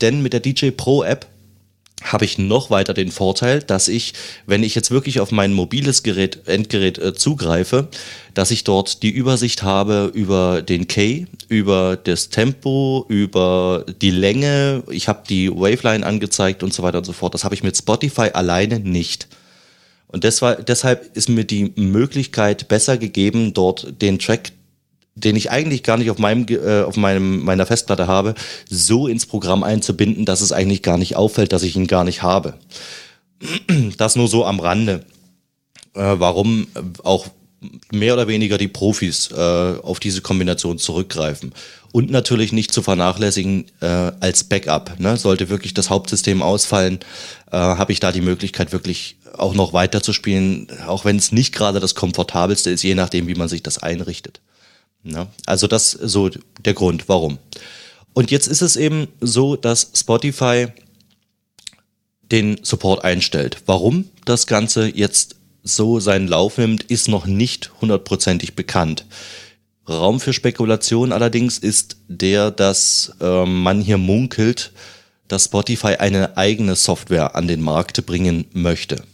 Denn 0.00 0.22
mit 0.22 0.32
der 0.32 0.40
DJ 0.40 0.70
Pro 0.70 1.02
App 1.02 1.26
habe 2.02 2.24
ich 2.24 2.38
noch 2.38 2.70
weiter 2.70 2.94
den 2.94 3.10
Vorteil, 3.10 3.62
dass 3.62 3.88
ich, 3.88 4.14
wenn 4.46 4.62
ich 4.62 4.74
jetzt 4.74 4.90
wirklich 4.90 5.20
auf 5.20 5.32
mein 5.32 5.52
mobiles 5.52 6.02
Gerät, 6.02 6.46
Endgerät 6.46 6.98
äh, 6.98 7.14
zugreife, 7.14 7.88
dass 8.34 8.50
ich 8.50 8.64
dort 8.64 9.02
die 9.02 9.10
Übersicht 9.10 9.62
habe 9.62 10.10
über 10.14 10.62
den 10.62 10.88
K, 10.88 11.26
über 11.48 11.96
das 11.96 12.30
Tempo, 12.30 13.04
über 13.08 13.84
die 14.00 14.10
Länge. 14.10 14.82
Ich 14.90 15.08
habe 15.08 15.24
die 15.28 15.50
Waveline 15.50 16.06
angezeigt 16.06 16.62
und 16.62 16.72
so 16.72 16.82
weiter 16.82 16.98
und 16.98 17.04
so 17.04 17.12
fort. 17.12 17.34
Das 17.34 17.44
habe 17.44 17.54
ich 17.54 17.62
mit 17.62 17.76
Spotify 17.76 18.30
alleine 18.32 18.80
nicht. 18.80 19.28
Und 20.08 20.24
deshalb 20.24 21.16
ist 21.16 21.28
mir 21.28 21.44
die 21.44 21.72
Möglichkeit 21.76 22.66
besser 22.66 22.98
gegeben, 22.98 23.54
dort 23.54 24.02
den 24.02 24.18
Track 24.18 24.52
den 25.14 25.36
ich 25.36 25.50
eigentlich 25.50 25.82
gar 25.82 25.96
nicht 25.96 26.10
auf 26.10 26.18
meinem 26.18 26.46
äh, 26.48 26.82
auf 26.82 26.96
meinem 26.96 27.44
meiner 27.44 27.66
Festplatte 27.66 28.06
habe, 28.06 28.34
so 28.68 29.06
ins 29.06 29.26
Programm 29.26 29.62
einzubinden, 29.62 30.24
dass 30.24 30.40
es 30.40 30.52
eigentlich 30.52 30.82
gar 30.82 30.98
nicht 30.98 31.16
auffällt, 31.16 31.52
dass 31.52 31.62
ich 31.62 31.76
ihn 31.76 31.86
gar 31.86 32.04
nicht 32.04 32.22
habe. 32.22 32.54
Das 33.96 34.16
nur 34.16 34.28
so 34.28 34.44
am 34.44 34.60
Rande. 34.60 35.04
Äh, 35.94 36.14
warum 36.18 36.66
auch 37.02 37.28
mehr 37.92 38.14
oder 38.14 38.28
weniger 38.28 38.58
die 38.58 38.68
Profis 38.68 39.30
äh, 39.30 39.74
auf 39.82 40.00
diese 40.00 40.22
Kombination 40.22 40.78
zurückgreifen. 40.78 41.52
Und 41.92 42.10
natürlich 42.10 42.52
nicht 42.52 42.72
zu 42.72 42.82
vernachlässigen 42.82 43.66
äh, 43.80 43.86
als 44.20 44.44
Backup. 44.44 44.98
Ne? 44.98 45.16
Sollte 45.16 45.50
wirklich 45.50 45.74
das 45.74 45.90
Hauptsystem 45.90 46.40
ausfallen, 46.42 47.00
äh, 47.50 47.56
habe 47.56 47.92
ich 47.92 48.00
da 48.00 48.12
die 48.12 48.20
Möglichkeit, 48.20 48.72
wirklich 48.72 49.16
auch 49.36 49.54
noch 49.54 49.72
weiter 49.72 50.02
zu 50.02 50.12
spielen, 50.12 50.68
auch 50.86 51.04
wenn 51.04 51.16
es 51.16 51.32
nicht 51.32 51.54
gerade 51.54 51.80
das 51.80 51.94
komfortabelste 51.94 52.70
ist, 52.70 52.82
je 52.82 52.94
nachdem, 52.94 53.26
wie 53.26 53.34
man 53.34 53.48
sich 53.48 53.62
das 53.62 53.78
einrichtet. 53.78 54.40
Ja, 55.02 55.28
also 55.46 55.66
das 55.66 55.90
so 55.92 56.30
der 56.64 56.74
Grund, 56.74 57.08
warum. 57.08 57.38
Und 58.12 58.30
jetzt 58.30 58.48
ist 58.48 58.62
es 58.62 58.76
eben 58.76 59.08
so, 59.20 59.56
dass 59.56 59.90
Spotify 59.94 60.68
den 62.30 62.58
Support 62.62 63.04
einstellt. 63.04 63.62
Warum 63.66 64.06
das 64.24 64.46
Ganze 64.46 64.88
jetzt 64.88 65.36
so 65.62 66.00
seinen 66.00 66.28
Lauf 66.28 66.58
nimmt, 66.58 66.84
ist 66.84 67.08
noch 67.08 67.26
nicht 67.26 67.70
hundertprozentig 67.80 68.54
bekannt. 68.54 69.04
Raum 69.88 70.20
für 70.20 70.32
Spekulation 70.32 71.12
allerdings 71.12 71.58
ist 71.58 71.96
der, 72.08 72.50
dass 72.50 73.12
äh, 73.20 73.44
man 73.44 73.80
hier 73.80 73.98
munkelt, 73.98 74.72
dass 75.28 75.46
Spotify 75.46 75.96
eine 75.96 76.36
eigene 76.36 76.76
Software 76.76 77.34
an 77.34 77.48
den 77.48 77.60
Markt 77.60 78.04
bringen 78.06 78.46
möchte. 78.52 79.04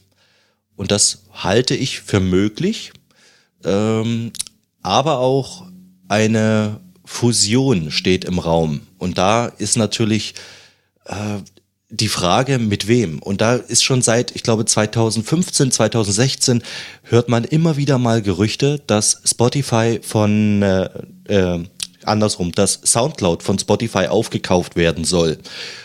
Und 0.77 0.91
das 0.91 1.23
halte 1.33 1.75
ich 1.75 2.01
für 2.01 2.21
möglich, 2.21 2.93
ähm, 3.65 4.33
aber 4.83 5.19
auch 5.19 5.66
eine 6.09 6.81
Fusion 7.05 7.91
steht 7.91 8.25
im 8.25 8.39
Raum. 8.39 8.81
Und 8.99 9.19
da 9.19 9.47
ist 9.47 9.77
natürlich 9.77 10.35
äh, 11.05 11.39
die 11.89 12.09
Frage, 12.09 12.59
mit 12.59 12.89
wem. 12.89 13.21
Und 13.21 13.41
da 13.41 13.55
ist 13.55 13.85
schon 13.85 14.03
seit, 14.03 14.35
ich 14.35 14.43
glaube, 14.43 14.65
2015, 14.65 15.71
2016 15.71 16.63
hört 17.05 17.29
man 17.29 17.45
immer 17.45 17.77
wieder 17.77 17.99
mal 17.99 18.23
Gerüchte, 18.23 18.83
dass 18.87 19.21
Spotify 19.25 20.01
von, 20.03 20.63
äh, 20.63 20.89
äh, 21.29 21.65
andersrum, 22.05 22.53
dass 22.53 22.81
Soundcloud 22.85 23.43
von 23.43 23.59
Spotify 23.59 24.07
aufgekauft 24.07 24.77
werden 24.77 25.05
soll. 25.05 25.39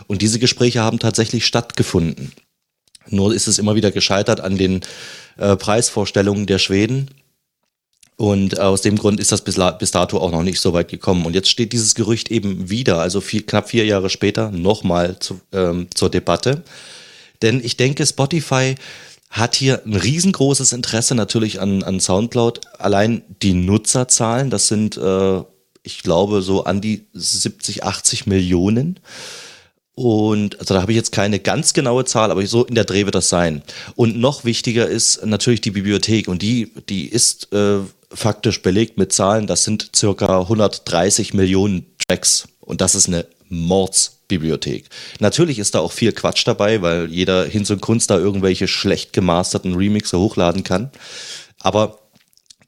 Und 0.08 0.22
diese 0.22 0.40
Gespräche 0.40 0.82
haben 0.82 1.00
tatsächlich 1.00 1.46
stattgefunden. 1.46 2.32
Nur 3.08 3.34
ist 3.34 3.48
es 3.48 3.60
immer 3.60 3.76
wieder 3.76 3.92
gescheitert 3.92 4.42
an 4.42 4.58
den 4.58 4.82
äh, 5.38 5.56
Preisvorstellungen 5.56 6.46
der 6.46 6.60
Schweden. 6.60 7.10
Und 8.22 8.60
aus 8.60 8.82
dem 8.82 9.00
Grund 9.00 9.20
ist 9.20 9.32
das 9.32 9.42
bis, 9.42 9.60
bis, 9.80 9.90
dato 9.90 10.20
auch 10.20 10.30
noch 10.30 10.44
nicht 10.44 10.60
so 10.60 10.74
weit 10.74 10.90
gekommen. 10.90 11.26
Und 11.26 11.34
jetzt 11.34 11.50
steht 11.50 11.74
dieses 11.74 11.96
Gerücht 11.96 12.30
eben 12.30 12.70
wieder, 12.70 13.00
also 13.00 13.20
vier, 13.20 13.44
knapp 13.44 13.70
vier 13.72 13.84
Jahre 13.84 14.12
später, 14.12 14.52
nochmal 14.52 15.18
zu, 15.18 15.42
ähm, 15.52 15.88
zur 15.96 16.12
Debatte. 16.12 16.62
Denn 17.42 17.64
ich 17.64 17.78
denke, 17.78 18.06
Spotify 18.06 18.76
hat 19.32 19.56
hier 19.56 19.82
ein 19.88 19.96
riesengroßes 19.96 20.72
Interesse 20.72 21.16
natürlich 21.16 21.60
an, 21.60 21.82
an 21.82 22.00
Soundcloud. 22.00 22.62
Allein 22.78 23.24
die 23.42 23.56
Nutzerzahlen, 23.56 24.52
das 24.52 24.68
sind, 24.68 24.98
äh, 24.98 25.42
ich 25.82 26.04
glaube, 26.04 26.44
so 26.44 26.66
an 26.66 26.80
die 26.80 27.08
70, 27.14 27.86
80 27.86 28.28
Millionen. 28.28 29.00
Und 29.96 30.60
also 30.60 30.76
da 30.76 30.84
habe 30.84 30.92
ich 30.92 30.96
jetzt 30.96 31.12
keine 31.12 31.40
ganz 31.40 31.74
genaue 31.74 32.06
Zahl, 32.06 32.30
aber 32.30 32.46
so 32.46 32.66
in 32.66 32.76
der 32.76 32.86
Dreh 32.86 33.06
wird 33.06 33.16
das 33.16 33.30
sein. 33.30 33.64
Und 33.96 34.16
noch 34.16 34.46
wichtiger 34.46 34.88
ist 34.88 35.26
natürlich 35.26 35.62
die 35.62 35.72
Bibliothek. 35.72 36.28
Und 36.28 36.44
die, 36.44 36.72
die 36.88 37.08
ist 37.08 37.52
äh, 37.52 37.80
faktisch 38.14 38.62
belegt 38.62 38.97
mit 38.97 39.14
Zahlen, 39.14 39.47
das 39.47 39.64
sind 39.64 39.91
circa 39.95 40.41
130 40.41 41.34
Millionen 41.34 41.86
Tracks 42.07 42.47
und 42.59 42.82
das 42.82 42.95
ist 42.95 43.07
eine 43.07 43.26
Mordsbibliothek. 43.49 44.86
Natürlich 45.20 45.59
ist 45.59 45.76
da 45.76 45.80
auch 45.80 45.91
viel 45.91 46.14
Quatsch 46.14 46.47
dabei, 46.47 46.82
weil 46.82 47.12
jeder 47.12 47.45
Hinz 47.45 47.70
und 47.70 47.82
Kunst 47.82 48.09
da 48.09 48.18
irgendwelche 48.18 48.68
schlecht 48.68 49.14
gemasterten 49.14 49.76
Remixe 49.76 50.18
hochladen 50.18 50.64
kann. 50.64 50.91
Aber 51.59 51.99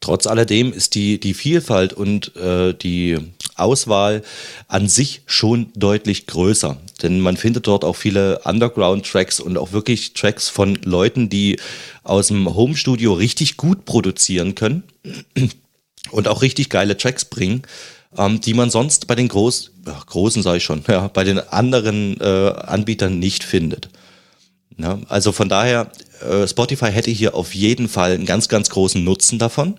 trotz 0.03 0.27
alledem 0.27 0.73
ist 0.73 0.95
die, 0.95 1.17
die 1.17 1.33
Vielfalt 1.33 1.93
und 1.93 2.35
äh, 2.35 2.73
die 2.73 3.17
Auswahl 3.55 4.21
an 4.67 4.89
sich 4.89 5.21
schon 5.27 5.71
deutlich 5.75 6.27
größer. 6.27 6.77
Denn 7.01 7.21
man 7.21 7.37
findet 7.37 7.67
dort 7.67 7.85
auch 7.85 7.95
viele 7.95 8.39
Underground-Tracks 8.43 9.39
und 9.39 9.57
auch 9.57 9.71
wirklich 9.71 10.13
Tracks 10.13 10.49
von 10.49 10.75
Leuten, 10.83 11.29
die 11.29 11.57
aus 12.03 12.27
dem 12.27 12.53
Home-Studio 12.53 13.13
richtig 13.13 13.55
gut 13.55 13.85
produzieren 13.85 14.55
können 14.55 14.83
und 16.11 16.27
auch 16.27 16.41
richtig 16.41 16.69
geile 16.69 16.97
Tracks 16.97 17.23
bringen, 17.23 17.61
ähm, 18.17 18.41
die 18.41 18.53
man 18.53 18.69
sonst 18.69 19.07
bei 19.07 19.15
den 19.15 19.29
Groß, 19.29 19.71
ja, 19.87 20.01
großen 20.05 20.43
sage 20.43 20.57
ich 20.57 20.65
schon, 20.65 20.83
ja, 20.89 21.07
bei 21.07 21.23
den 21.23 21.39
anderen 21.39 22.19
äh, 22.19 22.49
Anbietern 22.57 23.19
nicht 23.19 23.45
findet. 23.45 23.87
Ja, 24.77 24.99
also 25.07 25.31
von 25.31 25.49
daher, 25.49 25.91
äh, 26.21 26.47
Spotify 26.47 26.91
hätte 26.91 27.11
hier 27.11 27.35
auf 27.35 27.53
jeden 27.53 27.87
Fall 27.87 28.13
einen 28.13 28.25
ganz, 28.25 28.47
ganz 28.47 28.69
großen 28.69 29.03
Nutzen 29.03 29.39
davon. 29.39 29.75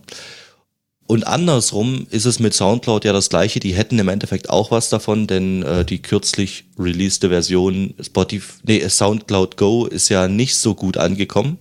Und 1.07 1.27
andersrum 1.27 2.07
ist 2.11 2.25
es 2.25 2.39
mit 2.39 2.55
SoundCloud 2.55 3.05
ja 3.05 3.13
das 3.13 3.29
gleiche. 3.29 3.61
Die 3.61 3.75
hätten 3.75 3.99
im 3.99 4.09
Endeffekt 4.09 4.49
auch 4.49 4.71
was 4.71 4.89
davon, 4.89 5.27
denn 5.27 5.63
äh, 5.63 5.85
die 5.85 6.01
kürzlich 6.01 6.65
releaste 6.79 7.29
Version 7.29 7.95
Spotify, 8.01 8.55
nee, 8.65 8.89
SoundCloud 8.89 9.57
Go 9.59 9.85
ist 9.85 10.09
ja 10.09 10.29
nicht 10.29 10.57
so 10.57 10.75
gut 10.75 10.97
angekommen. 10.97 11.59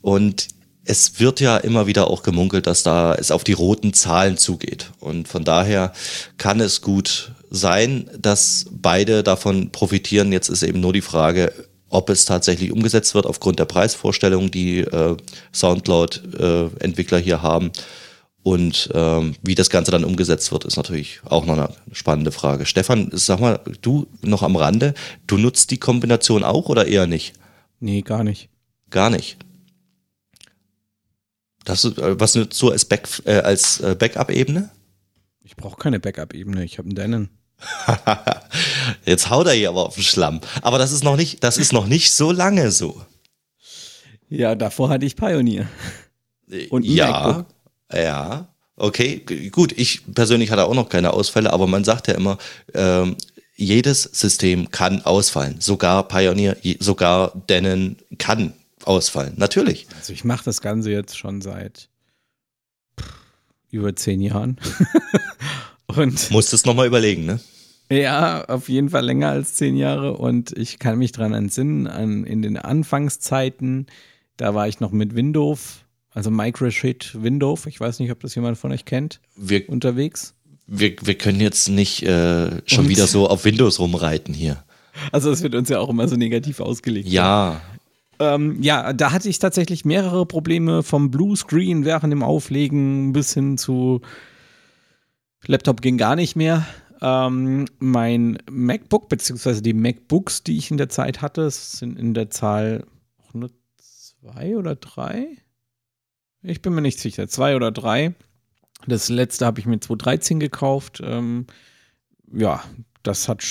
Und 0.00 0.48
es 0.84 1.20
wird 1.20 1.40
ja 1.40 1.58
immer 1.58 1.86
wieder 1.86 2.08
auch 2.08 2.22
gemunkelt, 2.22 2.66
dass 2.66 2.82
da 2.82 3.14
es 3.14 3.30
auf 3.30 3.44
die 3.44 3.52
roten 3.52 3.92
Zahlen 3.92 4.38
zugeht. 4.38 4.92
Und 5.00 5.28
von 5.28 5.44
daher 5.44 5.92
kann 6.38 6.60
es 6.60 6.80
gut 6.80 7.32
sein, 7.50 8.08
dass 8.18 8.66
beide 8.70 9.22
davon 9.22 9.70
profitieren. 9.70 10.32
Jetzt 10.32 10.48
ist 10.48 10.62
eben 10.62 10.80
nur 10.80 10.92
die 10.92 11.02
Frage, 11.02 11.52
ob 11.96 12.10
es 12.10 12.26
tatsächlich 12.26 12.72
umgesetzt 12.72 13.14
wird 13.14 13.24
aufgrund 13.24 13.58
der 13.58 13.64
Preisvorstellungen, 13.64 14.50
die 14.50 14.80
äh, 14.80 15.16
Soundcloud-Entwickler 15.52 17.18
äh, 17.18 17.22
hier 17.22 17.40
haben. 17.40 17.72
Und 18.42 18.90
ähm, 18.94 19.34
wie 19.42 19.54
das 19.54 19.70
Ganze 19.70 19.90
dann 19.90 20.04
umgesetzt 20.04 20.52
wird, 20.52 20.66
ist 20.66 20.76
natürlich 20.76 21.20
auch 21.24 21.46
noch 21.46 21.54
eine 21.54 21.70
spannende 21.92 22.32
Frage. 22.32 22.66
Stefan, 22.66 23.08
sag 23.12 23.40
mal, 23.40 23.60
du 23.80 24.06
noch 24.20 24.42
am 24.42 24.56
Rande, 24.56 24.92
du 25.26 25.38
nutzt 25.38 25.70
die 25.70 25.78
Kombination 25.78 26.44
auch 26.44 26.68
oder 26.68 26.86
eher 26.86 27.06
nicht? 27.06 27.32
Nee, 27.80 28.02
gar 28.02 28.22
nicht. 28.22 28.50
Gar 28.90 29.08
nicht. 29.10 29.38
Das, 31.64 31.84
äh, 31.84 32.20
was 32.20 32.34
nutzt 32.34 32.60
du 32.60 32.70
als, 32.70 32.84
Back, 32.84 33.08
äh, 33.24 33.38
als 33.38 33.80
äh, 33.80 33.96
Backup-Ebene? 33.98 34.68
Ich 35.42 35.56
brauche 35.56 35.78
keine 35.78 35.98
Backup-Ebene, 35.98 36.62
ich 36.62 36.76
habe 36.76 36.88
einen 36.88 36.94
Denon. 36.94 37.30
Jetzt 39.04 39.30
haut 39.30 39.46
er 39.46 39.54
hier 39.54 39.70
aber 39.70 39.86
auf 39.86 39.94
den 39.94 40.04
Schlamm. 40.04 40.40
Aber 40.62 40.78
das 40.78 40.92
ist 40.92 41.04
noch 41.04 41.16
nicht, 41.16 41.42
das 41.42 41.58
ist 41.58 41.72
noch 41.72 41.86
nicht 41.86 42.12
so 42.12 42.32
lange 42.32 42.70
so. 42.70 43.00
Ja, 44.28 44.54
davor 44.54 44.88
hatte 44.88 45.06
ich 45.06 45.16
Pioneer. 45.16 45.68
Und 46.70 46.84
ja, 46.84 47.10
MacBook. 47.10 47.46
ja, 47.92 48.48
okay, 48.76 49.50
gut. 49.50 49.72
Ich 49.76 50.02
persönlich 50.14 50.50
hatte 50.50 50.64
auch 50.64 50.74
noch 50.74 50.88
keine 50.88 51.12
Ausfälle, 51.12 51.52
aber 51.52 51.66
man 51.66 51.84
sagt 51.84 52.08
ja 52.08 52.14
immer, 52.14 52.38
ähm, 52.74 53.16
jedes 53.56 54.02
System 54.02 54.70
kann 54.70 55.02
ausfallen. 55.02 55.60
Sogar 55.60 56.06
Pioneer, 56.08 56.56
sogar 56.78 57.32
Denon 57.48 57.96
kann 58.18 58.52
ausfallen. 58.84 59.34
Natürlich. 59.36 59.86
Also 59.96 60.12
ich 60.12 60.24
mache 60.24 60.44
das 60.44 60.60
Ganze 60.60 60.90
jetzt 60.90 61.16
schon 61.16 61.40
seit 61.40 61.88
über 63.70 63.96
zehn 63.96 64.20
Jahren. 64.20 64.58
und 65.86 66.30
Musst 66.30 66.52
es 66.52 66.64
nochmal 66.64 66.86
überlegen, 66.86 67.24
ne? 67.26 67.40
Ja, 67.90 68.44
auf 68.46 68.68
jeden 68.68 68.90
Fall 68.90 69.04
länger 69.04 69.28
als 69.28 69.54
zehn 69.54 69.76
Jahre. 69.76 70.16
Und 70.16 70.56
ich 70.56 70.78
kann 70.78 70.98
mich 70.98 71.12
dran 71.12 71.32
entsinnen, 71.32 71.86
an, 71.86 72.24
in 72.24 72.42
den 72.42 72.56
Anfangszeiten, 72.56 73.86
da 74.36 74.54
war 74.54 74.68
ich 74.68 74.80
noch 74.80 74.90
mit 74.90 75.14
Windows, 75.14 75.84
also 76.10 76.30
Microshit 76.30 77.16
Windows, 77.22 77.66
ich 77.66 77.78
weiß 77.78 78.00
nicht, 78.00 78.10
ob 78.10 78.20
das 78.20 78.34
jemand 78.34 78.58
von 78.58 78.72
euch 78.72 78.84
kennt, 78.84 79.20
wir, 79.36 79.68
unterwegs. 79.68 80.34
Wir, 80.66 80.96
wir 81.00 81.14
können 81.14 81.40
jetzt 81.40 81.68
nicht 81.68 82.02
äh, 82.02 82.60
schon 82.66 82.84
und? 82.84 82.88
wieder 82.88 83.06
so 83.06 83.28
auf 83.28 83.44
Windows 83.44 83.78
rumreiten 83.78 84.34
hier. 84.34 84.64
Also 85.12 85.30
es 85.30 85.42
wird 85.42 85.54
uns 85.54 85.68
ja 85.68 85.78
auch 85.78 85.88
immer 85.88 86.08
so 86.08 86.16
negativ 86.16 86.58
ausgelegt. 86.60 87.08
Ja, 87.08 87.60
ähm, 88.18 88.62
ja, 88.62 88.92
da 88.92 89.12
hatte 89.12 89.28
ich 89.28 89.38
tatsächlich 89.38 89.84
mehrere 89.84 90.26
Probleme 90.26 90.82
vom 90.82 91.10
Bluescreen 91.10 91.84
während 91.84 92.12
dem 92.12 92.22
Auflegen 92.22 93.12
bis 93.12 93.34
hin 93.34 93.58
zu 93.58 94.00
Laptop 95.46 95.82
ging 95.82 95.98
gar 95.98 96.16
nicht 96.16 96.36
mehr. 96.36 96.66
Ähm, 97.00 97.66
mein 97.78 98.38
MacBook, 98.50 99.08
beziehungsweise 99.08 99.62
die 99.62 99.74
MacBooks, 99.74 100.42
die 100.42 100.56
ich 100.56 100.70
in 100.70 100.76
der 100.76 100.88
Zeit 100.88 101.22
hatte, 101.22 101.50
sind 101.50 101.98
in 101.98 102.14
der 102.14 102.30
Zahl 102.30 102.86
auch 103.18 103.34
nur 103.34 103.50
zwei 103.78 104.56
oder 104.56 104.76
drei. 104.76 105.36
Ich 106.42 106.62
bin 106.62 106.74
mir 106.74 106.82
nicht 106.82 106.98
sicher, 106.98 107.28
zwei 107.28 107.56
oder 107.56 107.70
drei. 107.70 108.14
Das 108.86 109.08
letzte 109.08 109.46
habe 109.46 109.60
ich 109.60 109.66
mir 109.66 109.80
2013 109.80 110.40
gekauft. 110.40 111.02
Ähm, 111.04 111.46
ja, 112.32 112.62
das 113.02 113.28
hat 113.28 113.44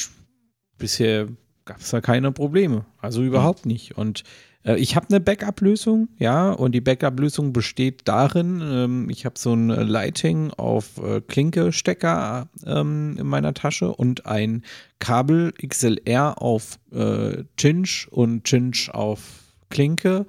bisher 0.78 1.28
gab 1.66 1.80
es 1.80 1.90
da 1.90 2.02
keine 2.02 2.32
Probleme. 2.32 2.86
Also 3.00 3.24
überhaupt 3.24 3.66
nicht. 3.66 3.98
Und 3.98 4.24
ich 4.74 4.96
habe 4.96 5.08
eine 5.10 5.20
Backup-Lösung, 5.20 6.10
ja, 6.18 6.52
und 6.52 6.74
die 6.74 6.82
Backup-Lösung 6.82 7.54
besteht 7.54 8.02
darin, 8.06 8.62
ähm, 8.64 9.10
ich 9.12 9.26
habe 9.26 9.38
so 9.38 9.54
ein 9.54 9.70
Lighting 9.70 10.52
auf 10.52 10.98
äh, 10.98 11.22
Klinke-Stecker 11.22 12.50
ähm, 12.66 13.16
in 13.20 13.28
meiner 13.28 13.54
Tasche 13.54 13.94
und 13.94 14.26
ein 14.26 14.64
Kabel 14.98 15.54
XLR 15.54 16.42
auf 16.42 16.80
äh, 16.92 17.44
Cinch 17.58 18.08
und 18.10 18.48
Cinch 18.48 18.90
auf 18.92 19.44
Klinke. 19.70 20.26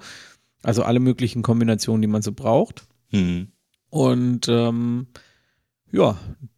Also 0.61 0.83
alle 0.83 0.99
möglichen 0.99 1.41
Kombinationen, 1.41 2.01
die 2.01 2.07
man 2.07 2.21
so 2.21 2.31
braucht. 2.31 2.87
Mhm. 3.11 3.47
Und 3.89 4.47
ähm, 4.49 5.07
ja, 5.91 6.17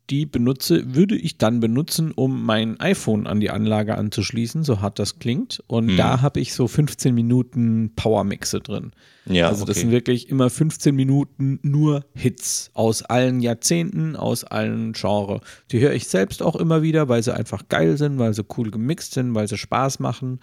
die 0.09 0.25
benutze, 0.25 0.95
würde 0.95 1.15
ich 1.15 1.37
dann 1.37 1.59
benutzen, 1.59 2.11
um 2.11 2.43
mein 2.43 2.79
iPhone 2.79 3.27
an 3.27 3.39
die 3.39 3.49
Anlage 3.49 3.95
anzuschließen, 3.95 4.63
so 4.63 4.81
hart 4.81 4.99
das 4.99 5.19
klingt. 5.19 5.63
Und 5.67 5.89
hm. 5.89 5.97
da 5.97 6.21
habe 6.21 6.39
ich 6.39 6.53
so 6.53 6.67
15 6.67 7.13
Minuten 7.13 7.91
Powermixe 7.95 8.59
drin. 8.59 8.91
Ja, 9.25 9.47
also 9.47 9.65
das 9.65 9.77
okay. 9.77 9.81
sind 9.81 9.91
wirklich 9.91 10.29
immer 10.29 10.49
15 10.49 10.95
Minuten 10.95 11.59
nur 11.61 12.05
Hits 12.15 12.71
aus 12.73 13.03
allen 13.03 13.41
Jahrzehnten, 13.41 14.15
aus 14.15 14.43
allen 14.43 14.93
Genres. 14.93 15.41
Die 15.71 15.79
höre 15.79 15.93
ich 15.93 16.07
selbst 16.07 16.41
auch 16.41 16.55
immer 16.55 16.81
wieder, 16.81 17.09
weil 17.09 17.21
sie 17.21 17.33
einfach 17.33 17.69
geil 17.69 17.97
sind, 17.97 18.17
weil 18.17 18.33
sie 18.33 18.45
cool 18.57 18.71
gemixt 18.71 19.13
sind, 19.13 19.35
weil 19.35 19.47
sie 19.47 19.57
Spaß 19.57 19.99
machen. 19.99 20.39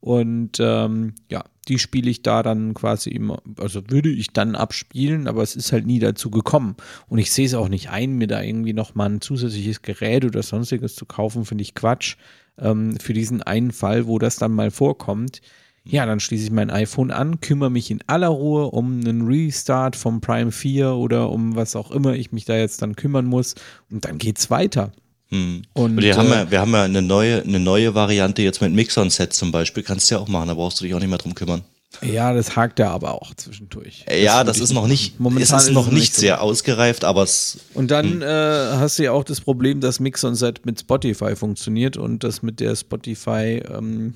Und 0.00 0.58
ähm, 0.60 1.14
ja, 1.30 1.44
die 1.68 1.78
spiele 1.78 2.10
ich 2.10 2.22
da 2.22 2.42
dann 2.42 2.74
quasi 2.74 3.10
immer, 3.10 3.42
also 3.58 3.82
würde 3.88 4.08
ich 4.08 4.28
dann 4.28 4.54
abspielen, 4.54 5.26
aber 5.26 5.42
es 5.42 5.56
ist 5.56 5.72
halt 5.72 5.86
nie 5.86 5.98
dazu 5.98 6.30
gekommen. 6.30 6.76
Und 7.08 7.18
ich 7.18 7.32
sehe 7.32 7.46
es 7.46 7.54
auch 7.54 7.68
nicht 7.68 7.90
ein, 7.90 8.12
mir 8.12 8.28
da 8.28 8.42
irgendwie 8.42 8.72
nochmal 8.72 9.10
ein 9.10 9.20
zusätzliches 9.20 9.82
Gerät 9.82 10.24
oder 10.24 10.42
sonstiges 10.42 10.94
zu 10.94 11.06
kaufen, 11.06 11.44
finde 11.44 11.62
ich 11.62 11.74
Quatsch. 11.74 12.16
Ähm, 12.58 12.96
für 12.98 13.12
diesen 13.12 13.42
einen 13.42 13.72
Fall, 13.72 14.06
wo 14.06 14.18
das 14.18 14.36
dann 14.36 14.52
mal 14.52 14.70
vorkommt. 14.70 15.40
Ja, 15.88 16.04
dann 16.04 16.18
schließe 16.18 16.44
ich 16.46 16.50
mein 16.50 16.70
iPhone 16.70 17.12
an, 17.12 17.40
kümmere 17.40 17.70
mich 17.70 17.92
in 17.92 18.00
aller 18.08 18.28
Ruhe 18.28 18.66
um 18.70 19.00
einen 19.00 19.26
Restart 19.26 19.94
vom 19.94 20.20
Prime 20.20 20.50
4 20.50 20.92
oder 20.94 21.30
um 21.30 21.54
was 21.54 21.76
auch 21.76 21.92
immer 21.92 22.14
ich 22.14 22.32
mich 22.32 22.44
da 22.44 22.56
jetzt 22.56 22.82
dann 22.82 22.96
kümmern 22.96 23.26
muss 23.26 23.54
und 23.88 24.04
dann 24.04 24.18
geht's 24.18 24.50
weiter. 24.50 24.90
Hm. 25.30 25.62
Und, 25.72 25.96
wir, 25.96 26.12
äh, 26.12 26.14
haben 26.14 26.28
ja, 26.28 26.50
wir 26.50 26.60
haben 26.60 26.72
ja 26.72 26.84
eine 26.84 27.02
neue, 27.02 27.42
eine 27.42 27.58
neue 27.58 27.94
Variante 27.94 28.42
jetzt 28.42 28.60
mit 28.60 28.72
Mixon-Set 28.72 29.32
zum 29.32 29.50
Beispiel. 29.50 29.82
Kannst 29.82 30.10
du 30.10 30.14
ja 30.14 30.20
auch 30.20 30.28
machen, 30.28 30.48
da 30.48 30.54
brauchst 30.54 30.80
du 30.80 30.84
dich 30.84 30.94
auch 30.94 31.00
nicht 31.00 31.08
mehr 31.08 31.18
drum 31.18 31.34
kümmern. 31.34 31.62
Ja, 32.02 32.32
das 32.34 32.56
hakt 32.56 32.78
ja 32.78 32.90
aber 32.90 33.14
auch 33.14 33.34
zwischendurch. 33.34 34.04
Ja, 34.10 34.44
das, 34.44 34.58
das 34.58 34.68
ist 34.68 34.74
noch 34.74 34.86
nicht, 34.86 35.18
momentan 35.18 35.58
ist 35.58 35.64
es 35.64 35.70
noch 35.70 35.90
nicht 35.90 36.14
sehr 36.14 36.42
ausgereift, 36.42 37.04
aber 37.04 37.22
es. 37.22 37.58
Und 37.74 37.90
dann 37.90 38.20
hm. 38.20 38.22
äh, 38.22 38.26
hast 38.26 38.98
du 38.98 39.04
ja 39.04 39.12
auch 39.12 39.24
das 39.24 39.40
Problem, 39.40 39.80
dass 39.80 39.98
Mixon-Set 39.98 40.66
mit 40.66 40.80
Spotify 40.80 41.34
funktioniert 41.34 41.96
und 41.96 42.22
das 42.22 42.42
mit 42.42 42.60
der 42.60 42.76
Spotify 42.76 43.62
ähm, 43.72 44.14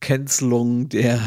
Cancelung 0.00 0.88
der 0.88 1.20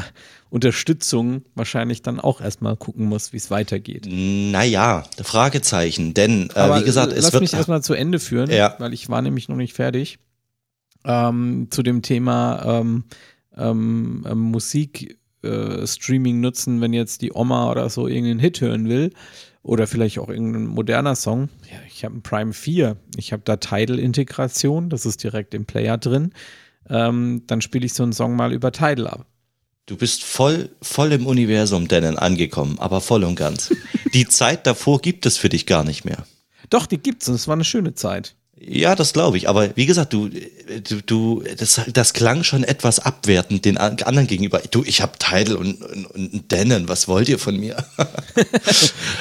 Unterstützung 0.49 1.43
wahrscheinlich 1.55 2.03
dann 2.03 2.19
auch 2.19 2.39
erstmal 2.39 2.75
gucken 2.75 3.05
muss, 3.05 3.33
wie 3.33 3.37
es 3.37 3.49
weitergeht. 3.49 4.07
Naja, 4.07 5.03
Fragezeichen, 5.21 6.13
denn 6.13 6.51
äh, 6.51 6.79
wie 6.79 6.83
gesagt, 6.83 7.11
es 7.11 7.23
lass 7.23 7.33
wird. 7.33 7.41
mich 7.41 7.53
erstmal 7.53 7.81
zu 7.81 7.95
Ende 7.95 8.19
führen, 8.19 8.51
ja. 8.51 8.75
weil 8.77 8.93
ich 8.93 9.09
war 9.09 9.23
nämlich 9.23 9.49
noch 9.49 9.55
nicht 9.55 9.73
fertig. 9.73 10.19
Ähm, 11.05 11.67
zu 11.71 11.81
dem 11.81 12.01
Thema 12.03 12.79
ähm, 12.81 13.05
ähm, 13.57 14.25
ähm 14.29 14.39
Musik 14.39 15.17
äh, 15.41 15.87
Streaming 15.87 16.39
nutzen, 16.39 16.81
wenn 16.81 16.93
jetzt 16.93 17.23
die 17.23 17.33
Oma 17.33 17.71
oder 17.71 17.89
so 17.89 18.07
irgendeinen 18.07 18.39
Hit 18.39 18.61
hören 18.61 18.87
will 18.87 19.11
oder 19.63 19.87
vielleicht 19.87 20.19
auch 20.19 20.29
irgendein 20.29 20.67
moderner 20.67 21.15
Song. 21.15 21.49
Ja, 21.71 21.79
ich 21.87 22.05
habe 22.05 22.17
ein 22.17 22.21
Prime 22.21 22.53
4, 22.53 22.95
ich 23.17 23.33
habe 23.33 23.41
da 23.43 23.57
Tidal-Integration, 23.57 24.89
das 24.89 25.07
ist 25.07 25.23
direkt 25.23 25.53
im 25.55 25.65
Player 25.65 25.97
drin 25.97 26.31
ähm, 26.89 27.43
dann 27.47 27.61
spiele 27.61 27.85
ich 27.85 27.93
so 27.93 28.03
einen 28.03 28.13
Song 28.13 28.35
mal 28.35 28.53
über 28.53 28.71
Tidal 28.71 29.07
ab. 29.07 29.25
Du 29.85 29.97
bist 29.97 30.23
voll, 30.23 30.69
voll 30.81 31.11
im 31.11 31.27
Universum, 31.27 31.87
Dennen, 31.87 32.17
angekommen, 32.17 32.79
aber 32.79 33.01
voll 33.01 33.23
und 33.23 33.35
ganz. 33.35 33.73
die 34.13 34.27
Zeit 34.27 34.65
davor 34.65 35.01
gibt 35.01 35.25
es 35.25 35.37
für 35.37 35.49
dich 35.49 35.65
gar 35.65 35.83
nicht 35.83 36.05
mehr. 36.05 36.25
Doch, 36.69 36.85
die 36.85 36.97
gibt's 36.97 37.27
und 37.27 37.35
es 37.35 37.47
war 37.47 37.55
eine 37.55 37.65
schöne 37.65 37.93
Zeit. 37.93 38.35
Ja, 38.65 38.95
das 38.95 39.11
glaube 39.11 39.35
ich. 39.37 39.49
Aber 39.49 39.75
wie 39.75 39.85
gesagt, 39.85 40.13
du, 40.13 40.29
du, 40.29 41.01
du 41.05 41.43
das, 41.57 41.81
das 41.91 42.13
klang 42.13 42.43
schon 42.43 42.63
etwas 42.63 42.99
abwertend 42.99 43.65
den 43.65 43.77
anderen 43.77 44.25
gegenüber. 44.25 44.61
Du, 44.71 44.83
ich 44.85 45.01
habe 45.01 45.13
Tidal 45.19 45.57
und, 45.57 45.81
und, 45.81 46.05
und 46.05 46.51
Dennen, 46.51 46.87
was 46.87 47.07
wollt 47.09 47.27
ihr 47.27 47.39
von 47.39 47.57
mir? 47.57 47.75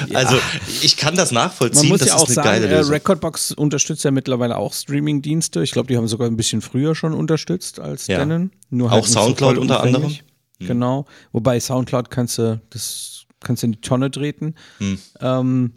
ja. 0.07 0.17
Also 0.17 0.37
ich 0.81 0.95
kann 0.95 1.15
das 1.15 1.31
nachvollziehen. 1.31 1.89
Man 1.89 1.89
muss 1.89 1.99
das 1.99 2.09
ja 2.09 2.15
auch 2.15 2.27
sagen, 2.27 2.63
äh, 2.63 2.79
Recordbox 2.79 3.51
unterstützt 3.51 4.05
ja 4.05 4.11
mittlerweile 4.11 4.57
auch 4.57 4.73
Streaming-Dienste. 4.73 5.61
Ich 5.61 5.71
glaube, 5.71 5.87
die 5.87 5.97
haben 5.97 6.07
sogar 6.07 6.27
ein 6.27 6.37
bisschen 6.37 6.61
früher 6.61 6.95
schon 6.95 7.13
unterstützt 7.13 7.79
als 7.79 8.07
ja. 8.07 8.19
Dennen. 8.19 8.51
Nur 8.69 8.91
halt 8.91 9.03
auch 9.03 9.07
Soundcloud 9.07 9.55
so 9.55 9.61
unter 9.61 9.83
anderem. 9.83 10.09
Hm. 10.09 10.67
Genau. 10.67 11.05
Wobei 11.33 11.59
Soundcloud 11.59 12.09
kannst 12.09 12.37
du, 12.37 12.61
das 12.69 13.25
kannst 13.41 13.63
du 13.63 13.67
in 13.67 13.71
die 13.73 13.81
Tonne 13.81 14.09
treten. 14.09 14.55
Hm. 14.77 14.99
Ähm, 15.19 15.73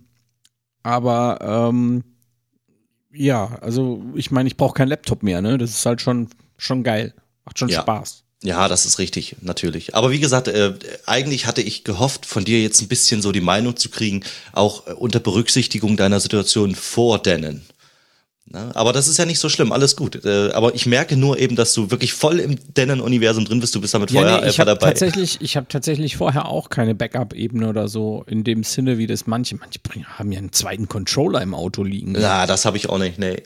aber 0.84 1.70
ähm, 1.72 2.04
ja, 3.12 3.58
also 3.60 4.02
ich 4.14 4.30
meine, 4.30 4.48
ich 4.48 4.56
brauche 4.56 4.74
keinen 4.74 4.88
Laptop 4.88 5.22
mehr, 5.22 5.40
ne? 5.40 5.58
Das 5.58 5.70
ist 5.70 5.86
halt 5.86 6.00
schon, 6.00 6.28
schon 6.58 6.82
geil. 6.82 7.14
Macht 7.44 7.58
schon 7.58 7.68
ja. 7.68 7.80
Spaß. 7.80 8.24
Ja, 8.42 8.68
das 8.68 8.84
ist 8.84 8.98
richtig, 8.98 9.36
natürlich. 9.40 9.94
Aber 9.94 10.10
wie 10.10 10.20
gesagt, 10.20 10.48
äh, 10.48 10.74
eigentlich 11.06 11.46
hatte 11.46 11.62
ich 11.62 11.84
gehofft, 11.84 12.26
von 12.26 12.44
dir 12.44 12.62
jetzt 12.62 12.82
ein 12.82 12.88
bisschen 12.88 13.22
so 13.22 13.32
die 13.32 13.40
Meinung 13.40 13.76
zu 13.76 13.88
kriegen, 13.88 14.22
auch 14.52 14.86
äh, 14.86 14.92
unter 14.92 15.20
Berücksichtigung 15.20 15.96
deiner 15.96 16.20
Situation 16.20 16.74
vor 16.74 17.18
Dennen. 17.18 17.64
Na, 18.48 18.70
aber 18.74 18.92
das 18.92 19.08
ist 19.08 19.18
ja 19.18 19.24
nicht 19.24 19.40
so 19.40 19.48
schlimm, 19.48 19.72
alles 19.72 19.96
gut. 19.96 20.24
Äh, 20.24 20.50
aber 20.52 20.74
ich 20.74 20.86
merke 20.86 21.16
nur 21.16 21.38
eben, 21.38 21.56
dass 21.56 21.74
du 21.74 21.90
wirklich 21.90 22.12
voll 22.12 22.38
im 22.38 22.56
Dennen-Universum 22.74 23.44
drin 23.44 23.58
bist. 23.58 23.74
Du 23.74 23.80
bist 23.80 23.92
da 23.92 23.98
mit 23.98 24.12
ja, 24.12 24.20
Feuer 24.20 24.40
nee, 24.40 24.48
ich 24.48 24.60
hab 24.60 24.66
dabei. 24.66 24.86
Tatsächlich, 24.86 25.38
ich 25.40 25.56
habe 25.56 25.66
tatsächlich 25.68 26.16
vorher 26.16 26.46
auch 26.46 26.70
keine 26.70 26.94
Backup-Ebene 26.94 27.68
oder 27.68 27.88
so 27.88 28.24
in 28.28 28.44
dem 28.44 28.62
Sinne, 28.62 28.98
wie 28.98 29.08
das 29.08 29.26
manche. 29.26 29.56
Manche 29.56 29.80
haben 30.06 30.30
ja 30.30 30.38
einen 30.38 30.52
zweiten 30.52 30.88
Controller 30.88 31.42
im 31.42 31.54
Auto 31.54 31.82
liegen. 31.82 32.12
Na, 32.12 32.46
das 32.46 32.64
habe 32.64 32.76
ich 32.76 32.88
auch 32.88 32.98
nicht, 32.98 33.18
nee. 33.18 33.42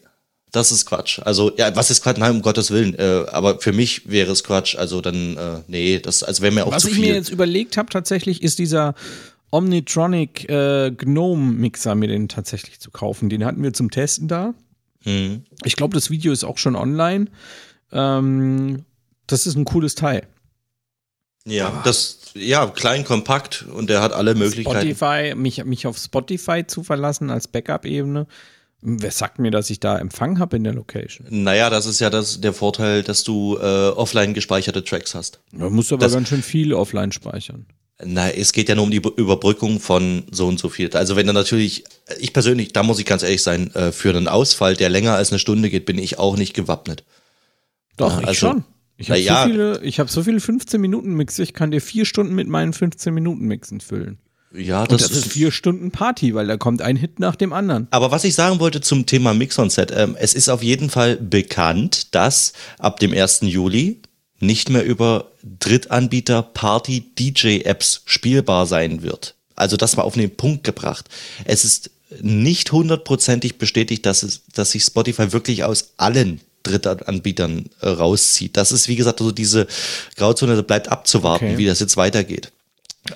Das 0.53 0.72
ist 0.72 0.84
Quatsch. 0.84 1.20
Also, 1.24 1.53
ja, 1.57 1.74
was 1.76 1.90
ist 1.90 2.03
Quatsch? 2.03 2.18
Nein, 2.18 2.32
um 2.32 2.42
Gottes 2.42 2.70
Willen. 2.70 2.94
Äh, 2.98 3.24
aber 3.30 3.61
für 3.61 3.72
mich 3.72 4.11
wäre 4.11 4.32
es 4.32 4.44
Quatsch. 4.44 4.76
Also 4.76 5.01
dann, 5.01 5.36
äh, 5.36 5.61
nee, 5.68 5.98
das 6.01 6.22
also 6.22 6.42
wäre 6.42 6.53
mir 6.53 6.66
auch 6.66 6.72
was 6.72 6.82
zu 6.82 6.88
viel. 6.88 6.96
Was 6.96 7.03
ich 7.03 7.09
mir 7.09 7.14
jetzt 7.14 7.30
überlegt 7.30 7.76
habe 7.76 7.88
tatsächlich, 7.88 8.42
ist 8.42 8.59
dieser 8.59 8.94
Omnitronic 9.51 10.48
äh, 10.48 10.90
Gnome 10.90 11.53
Mixer, 11.53 11.94
mir 11.94 12.09
den 12.09 12.28
tatsächlich 12.28 12.80
zu 12.80 12.90
kaufen. 12.90 13.28
Den 13.30 13.44
hatten 13.44 13.62
wir 13.62 13.72
zum 13.72 13.90
Testen 13.90 14.28
da. 14.28 14.55
Mhm. 15.05 15.44
Ich 15.64 15.76
glaube, 15.76 15.94
das 15.94 16.11
Video 16.11 16.32
ist 16.32 16.44
auch 16.44 16.59
schon 16.59 16.76
online. 16.76 17.26
Ähm, 17.92 18.84
das 19.26 19.46
ist 19.46 19.57
ein 19.57 19.64
cooles 19.64 19.94
Teil. 19.94 20.26
Ja, 21.46 21.68
Aber 21.68 21.82
das, 21.84 22.18
ja, 22.34 22.66
klein, 22.66 23.05
kompakt 23.05 23.64
und 23.72 23.88
der 23.88 24.03
hat 24.03 24.12
alle 24.12 24.34
Möglichkeiten. 24.34 24.94
Spotify, 24.94 25.34
mich, 25.34 25.64
mich 25.64 25.86
auf 25.86 25.96
Spotify 25.96 26.66
zu 26.66 26.82
verlassen 26.82 27.30
als 27.30 27.48
Backup-Ebene. 27.48 28.26
Wer 28.82 29.11
sagt 29.11 29.38
mir, 29.38 29.51
dass 29.51 29.68
ich 29.68 29.80
da 29.80 29.98
Empfang 29.98 30.38
habe 30.38 30.57
in 30.57 30.64
der 30.64 30.72
Location? 30.72 31.26
Naja, 31.30 31.68
das 31.68 31.86
ist 31.86 32.01
ja 32.01 32.09
das, 32.09 32.40
der 32.40 32.55
Vorteil, 32.55 33.03
dass 33.03 33.24
du 33.24 33.59
äh, 33.59 33.88
offline 33.90 34.32
gespeicherte 34.32 34.82
Tracks 34.84 35.14
hast. 35.14 35.40
Da 35.53 35.68
musst 35.68 35.90
du 35.90 35.96
aber 35.96 36.05
das, 36.05 36.14
ganz 36.14 36.28
schön 36.28 36.42
viel 36.42 36.72
offline 36.72 37.12
speichern. 37.12 37.66
Na, 38.05 38.30
es 38.30 38.53
geht 38.53 38.68
ja 38.68 38.74
nur 38.74 38.84
um 38.84 38.90
die 38.90 39.03
Überbrückung 39.16 39.80
von 39.80 40.24
so 40.30 40.46
und 40.46 40.59
so 40.59 40.68
viel. 40.68 40.90
Also 40.94 41.16
wenn 41.16 41.26
du 41.26 41.32
natürlich, 41.32 41.84
ich 42.18 42.32
persönlich, 42.32 42.72
da 42.72 42.82
muss 42.82 42.98
ich 42.98 43.05
ganz 43.05 43.22
ehrlich 43.22 43.42
sein, 43.42 43.74
äh, 43.74 43.92
für 43.92 44.11
einen 44.11 44.28
Ausfall, 44.28 44.74
der 44.74 44.88
länger 44.88 45.14
als 45.14 45.30
eine 45.30 45.38
Stunde 45.38 45.70
geht, 45.70 45.86
bin 45.86 45.98
ich 45.98 46.18
auch 46.18 46.36
nicht 46.36 46.55
gewappnet. 46.55 47.05
Doch, 47.96 48.14
ja, 48.14 48.20
ich 48.20 48.28
also, 48.28 48.38
schon. 48.38 48.64
Ich 48.96 49.11
habe 49.11 49.20
ja, 49.20 49.42
so 49.42 49.51
viele, 49.51 49.80
ich 49.82 49.98
habe 49.98 50.11
so 50.11 50.22
viele 50.22 50.40
15 50.40 50.80
Minuten 50.80 51.14
Mixe, 51.14 51.42
ich 51.42 51.55
kann 51.55 51.70
dir 51.70 51.80
vier 51.80 52.05
Stunden 52.05 52.34
mit 52.34 52.48
meinen 52.48 52.72
15 52.72 53.14
Minuten 53.14 53.46
Mixen 53.46 53.80
füllen. 53.80 54.18
Ja, 54.53 54.84
das, 54.86 55.03
das, 55.03 55.12
ist 55.12 55.32
vier 55.32 55.53
Stunden 55.53 55.92
Party, 55.92 56.34
weil 56.34 56.46
da 56.48 56.57
kommt 56.57 56.82
ein 56.82 56.96
Hit 56.96 57.20
nach 57.20 57.36
dem 57.36 57.53
anderen. 57.53 57.86
Aber 57.92 58.11
was 58.11 58.24
ich 58.24 58.34
sagen 58.34 58.59
wollte 58.59 58.80
zum 58.80 59.07
Thema 59.07 59.32
Mix-on-Set, 59.32 59.92
ähm, 59.96 60.16
es 60.18 60.34
ist 60.34 60.48
auf 60.48 60.62
jeden 60.62 60.90
Fall 60.90 61.16
bekannt, 61.16 62.14
dass 62.14 62.53
ab 62.78 62.98
dem 62.98 63.12
1. 63.12 63.42
Juli 63.42 64.01
nicht 64.41 64.70
mehr 64.70 64.84
über 64.84 65.30
Drittanbieter 65.61 66.43
Party 66.43 67.05
DJ 67.18 67.61
Apps 67.61 68.03
spielbar 68.07 68.66
sein 68.66 69.03
wird. 69.03 69.34
Also 69.55 69.76
das 69.76 69.97
war 69.97 70.05
auf 70.05 70.14
den 70.14 70.34
Punkt 70.34 70.64
gebracht. 70.64 71.07
Es 71.45 71.64
ist 71.64 71.91
nicht 72.20 72.72
hundertprozentig 72.72 73.59
bestätigt, 73.59 74.05
dass, 74.07 74.22
es, 74.22 74.43
dass 74.55 74.72
sich 74.72 74.82
Spotify 74.82 75.32
wirklich 75.32 75.64
aus 75.64 75.93
allen 75.97 76.41
Drittanbietern 76.62 77.70
äh, 77.80 77.88
rauszieht. 77.88 78.57
Das 78.57 78.72
ist, 78.72 78.88
wie 78.88 78.97
gesagt, 78.97 79.20
so 79.20 79.30
diese 79.32 79.66
Grauzone, 80.16 80.62
bleibt 80.62 80.88
abzuwarten, 80.88 81.47
okay. 81.47 81.59
wie 81.59 81.66
das 81.66 81.80
jetzt 81.80 81.97
weitergeht. 81.97 82.53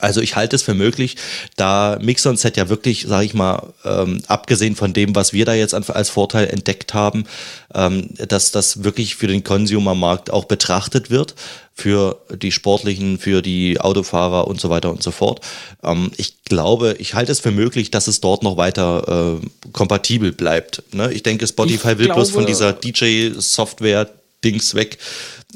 Also 0.00 0.22
ich 0.22 0.34
halte 0.34 0.56
es 0.56 0.62
für 0.62 0.74
möglich, 0.74 1.16
da 1.56 1.98
Mixon 2.00 2.36
Set 2.36 2.56
ja 2.56 2.70
wirklich, 2.70 3.06
sage 3.06 3.26
ich 3.26 3.34
mal, 3.34 3.74
ähm, 3.84 4.22
abgesehen 4.28 4.76
von 4.76 4.94
dem, 4.94 5.14
was 5.14 5.34
wir 5.34 5.44
da 5.44 5.54
jetzt 5.54 5.74
als 5.74 6.10
Vorteil 6.10 6.48
entdeckt 6.48 6.94
haben, 6.94 7.26
ähm, 7.74 8.08
dass 8.16 8.50
das 8.50 8.82
wirklich 8.82 9.16
für 9.16 9.26
den 9.26 9.44
Consumer-Markt 9.44 10.30
auch 10.30 10.46
betrachtet 10.46 11.10
wird, 11.10 11.34
für 11.74 12.20
die 12.34 12.52
Sportlichen, 12.52 13.18
für 13.18 13.42
die 13.42 13.80
Autofahrer 13.80 14.48
und 14.48 14.60
so 14.60 14.70
weiter 14.70 14.90
und 14.90 15.02
so 15.02 15.10
fort. 15.10 15.40
Ähm, 15.82 16.10
ich 16.16 16.44
glaube, 16.44 16.96
ich 16.98 17.14
halte 17.14 17.32
es 17.32 17.40
für 17.40 17.50
möglich, 17.50 17.90
dass 17.90 18.06
es 18.06 18.20
dort 18.20 18.42
noch 18.42 18.56
weiter 18.56 19.40
äh, 19.42 19.46
kompatibel 19.72 20.32
bleibt. 20.32 20.82
Ne? 20.92 21.12
Ich 21.12 21.22
denke, 21.22 21.46
Spotify 21.46 21.92
ich 21.92 21.98
will 21.98 22.08
bloß 22.08 22.30
von 22.30 22.46
dieser 22.46 22.72
DJ-Software-Dings 22.72 24.74
weg, 24.74 24.96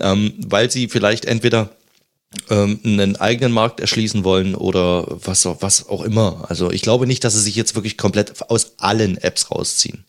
ähm, 0.01 0.35
weil 0.39 0.71
sie 0.71 0.89
vielleicht 0.89 1.25
entweder 1.25 1.71
ähm, 2.51 2.81
einen 2.85 3.17
eigenen 3.17 3.53
Markt 3.53 3.81
erschließen 3.81 4.25
wollen 4.25 4.55
oder 4.55 5.07
was, 5.09 5.47
was 5.47 5.89
auch 5.89 6.03
immer. 6.03 6.47
Also 6.49 6.71
ich 6.71 6.83
glaube 6.83 7.07
nicht, 7.07 7.25
dass 7.25 7.35
sie 7.35 7.41
sich 7.41 7.57
jetzt 7.57 7.75
wirklich 7.75 7.97
komplett 7.97 8.51
aus 8.51 8.75
allen 8.79 9.17
Apps 9.17 9.51
rausziehen. 9.51 10.05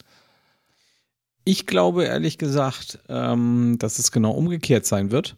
Ich 1.45 1.65
glaube 1.65 2.05
ehrlich 2.05 2.38
gesagt, 2.38 2.99
ähm, 3.07 3.78
dass 3.80 3.99
es 3.99 4.11
genau 4.11 4.32
umgekehrt 4.32 4.86
sein 4.86 5.11
wird. 5.11 5.36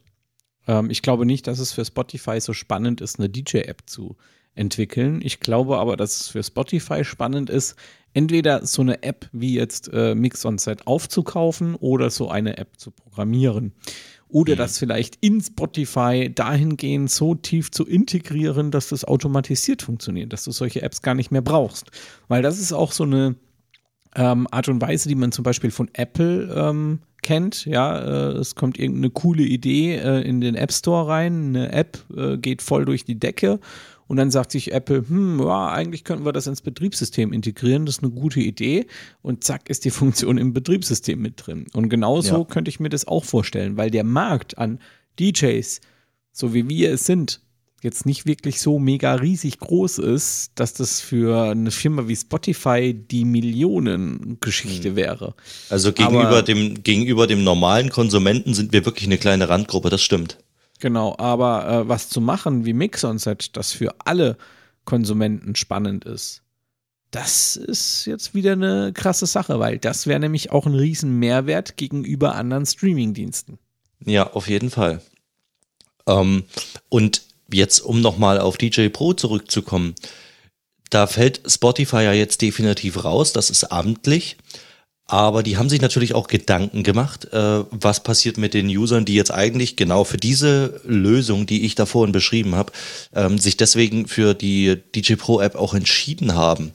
Ähm, 0.68 0.90
ich 0.90 1.02
glaube 1.02 1.26
nicht, 1.26 1.48
dass 1.48 1.60
es 1.60 1.72
für 1.72 1.86
Spotify 1.86 2.42
so 2.42 2.54
spannend 2.54 3.00
ist, 3.00 3.20
eine 3.20 3.30
DJ-App 3.30 3.84
zu 3.86 4.18
entwickeln. 4.56 5.22
Ich 5.24 5.40
glaube 5.40 5.78
aber, 5.78 5.96
dass 5.96 6.20
es 6.20 6.28
für 6.28 6.44
Spotify 6.44 7.06
spannend 7.06 7.50
ist, 7.50 7.76
entweder 8.14 8.66
so 8.66 8.82
eine 8.82 9.04
App 9.04 9.30
wie 9.32 9.54
jetzt 9.54 9.90
äh, 9.94 10.16
Mix 10.16 10.44
on 10.46 10.58
Set 10.58 10.86
aufzukaufen 10.88 11.76
oder 11.76 12.10
so 12.10 12.30
eine 12.30 12.58
App 12.58 12.78
zu 12.78 12.92
programmieren 12.92 13.74
oder 14.32 14.54
mhm. 14.54 14.58
das 14.60 14.78
vielleicht 14.80 15.18
in 15.22 15.42
Spotify 15.42 16.32
dahingehend 16.34 17.12
so 17.12 17.36
tief 17.36 17.72
zu 17.72 17.86
integrieren, 17.86 18.72
dass 18.72 18.90
das 18.90 19.06
automatisiert 19.06 19.82
funktioniert, 19.82 20.34
dass 20.34 20.44
du 20.44 20.52
solche 20.52 20.82
Apps 20.82 21.02
gar 21.02 21.16
nicht 21.16 21.32
mehr 21.32 21.42
brauchst. 21.42 21.92
Weil 22.28 22.42
das 22.42 22.60
ist 22.60 22.74
auch 22.74 22.92
so 22.92 23.04
eine 23.04 23.36
ähm, 24.16 24.48
Art 24.52 24.68
und 24.70 24.82
Weise, 24.82 25.10
die 25.10 25.16
man 25.16 25.32
zum 25.32 25.44
Beispiel 25.44 25.72
von 25.72 25.90
Apple 25.94 26.54
ähm, 26.56 27.00
kennt, 27.22 27.66
ja, 27.66 28.00
äh, 28.00 28.32
es 28.38 28.56
kommt 28.56 28.80
irgendeine 28.80 29.12
coole 29.12 29.44
Idee 29.44 29.96
äh, 29.96 30.22
in 30.22 30.42
den 30.42 30.56
App 30.56 30.72
Store 30.72 31.08
rein, 31.08 31.50
eine 31.50 31.72
App 31.72 32.00
äh, 32.16 32.38
geht 32.38 32.62
voll 32.62 32.86
durch 32.86 33.06
die 33.06 33.20
Decke 33.20 33.60
und 34.12 34.18
dann 34.18 34.30
sagt 34.30 34.52
sich 34.52 34.74
Apple, 34.74 35.06
hm, 35.08 35.40
ja, 35.40 35.70
eigentlich 35.70 36.04
könnten 36.04 36.26
wir 36.26 36.34
das 36.34 36.46
ins 36.46 36.60
Betriebssystem 36.60 37.32
integrieren, 37.32 37.86
das 37.86 37.96
ist 37.96 38.04
eine 38.04 38.12
gute 38.12 38.42
Idee 38.42 38.88
und 39.22 39.46
zack 39.46 39.70
ist 39.70 39.86
die 39.86 39.90
Funktion 39.90 40.38
im 40.38 40.52
Betriebssystem 40.52 41.18
mit 41.18 41.48
drin. 41.48 41.68
Und 41.72 41.88
genauso 41.88 42.40
ja. 42.40 42.44
könnte 42.44 42.68
ich 42.68 42.82
mir 42.82 42.90
das 42.90 43.08
auch 43.08 43.24
vorstellen, 43.24 43.78
weil 43.78 43.90
der 43.90 44.04
Markt 44.04 44.58
an 44.58 44.80
DJs, 45.18 45.80
so 46.34 46.54
wie 46.54 46.68
wir 46.68 46.92
es 46.92 47.06
sind, 47.06 47.40
jetzt 47.84 48.06
nicht 48.06 48.26
wirklich 48.26 48.60
so 48.60 48.80
mega 48.80 49.16
riesig 49.16 49.60
groß 49.60 50.00
ist, 50.00 50.52
dass 50.56 50.74
das 50.74 51.00
für 51.00 51.50
eine 51.52 51.72
Firma 51.72 52.10
wie 52.10 52.18
Spotify 52.18 52.94
die 52.94 53.24
Millionengeschichte 53.24 54.90
hm. 54.90 54.96
wäre. 54.98 55.36
Also 55.70 55.94
gegenüber 55.94 56.28
aber, 56.28 56.44
dem, 56.44 56.84
gegenüber 56.84 57.28
dem 57.28 57.46
normalen 57.46 57.90
Konsumenten 57.90 58.56
sind 58.56 58.74
wir 58.74 58.84
wirklich 58.84 59.08
eine 59.08 59.18
kleine 59.18 59.48
Randgruppe, 59.48 59.90
das 59.90 60.04
stimmt. 60.04 60.38
Genau, 60.82 61.16
aber 61.20 61.70
äh, 61.70 61.88
was 61.88 62.10
zu 62.10 62.20
machen 62.20 62.66
wie 62.66 62.74
Mix 62.74 63.04
on 63.04 63.20
Set, 63.20 63.56
das 63.56 63.72
für 63.72 63.96
alle 64.04 64.36
Konsumenten 64.84 65.56
spannend 65.56 66.06
ist, 66.06 66.42
das 67.12 67.56
ist 67.56 68.06
jetzt 68.08 68.34
wieder 68.34 68.54
eine 68.54 68.92
krasse 68.92 69.28
Sache, 69.28 69.60
weil 69.60 69.78
das 69.78 70.08
wäre 70.08 70.20
nämlich 70.20 70.52
auch 70.52 70.66
ein 70.66 70.74
riesen 70.74 71.20
Mehrwert 71.20 71.78
gegenüber 71.78 72.34
anderen 72.34 72.66
Streaming-Diensten. 72.66 73.60
Ja, 74.06 74.32
auf 74.32 74.48
jeden 74.50 74.72
Fall. 74.72 75.02
Ähm, 76.08 76.46
und 76.90 77.22
jetzt, 77.54 77.82
um 77.82 78.02
nochmal 78.02 78.40
auf 78.40 78.58
DJ 78.58 78.88
Pro 78.88 79.14
zurückzukommen, 79.14 79.94
da 80.90 81.06
fällt 81.06 81.42
Spotify 81.46 82.04
ja 82.04 82.14
jetzt 82.14 82.42
definitiv 82.42 83.04
raus, 83.04 83.34
das 83.34 83.52
ist 83.52 83.66
amtlich. 83.66 84.38
Aber 85.12 85.44
die 85.44 85.58
haben 85.58 85.68
sich 85.68 85.82
natürlich 85.82 86.16
auch 86.16 86.30
Gedanken 86.30 86.84
gemacht, 86.84 87.34
äh, 87.34 87.66
was 87.70 88.02
passiert 88.02 88.38
mit 88.38 88.54
den 88.54 88.68
Usern, 88.68 89.04
die 89.04 89.14
jetzt 89.14 89.34
eigentlich 89.34 89.76
genau 89.76 90.06
für 90.06 90.16
diese 90.16 90.80
Lösung, 90.86 91.46
die 91.46 91.66
ich 91.66 91.76
da 91.76 91.86
vorhin 91.86 92.14
beschrieben 92.14 92.56
habe, 92.56 92.72
ähm, 93.14 93.38
sich 93.38 93.58
deswegen 93.58 94.08
für 94.08 94.34
die 94.34 94.78
DJ 94.96 95.16
Pro 95.16 95.42
App 95.42 95.56
auch 95.56 95.74
entschieden 95.74 96.36
haben. 96.36 96.72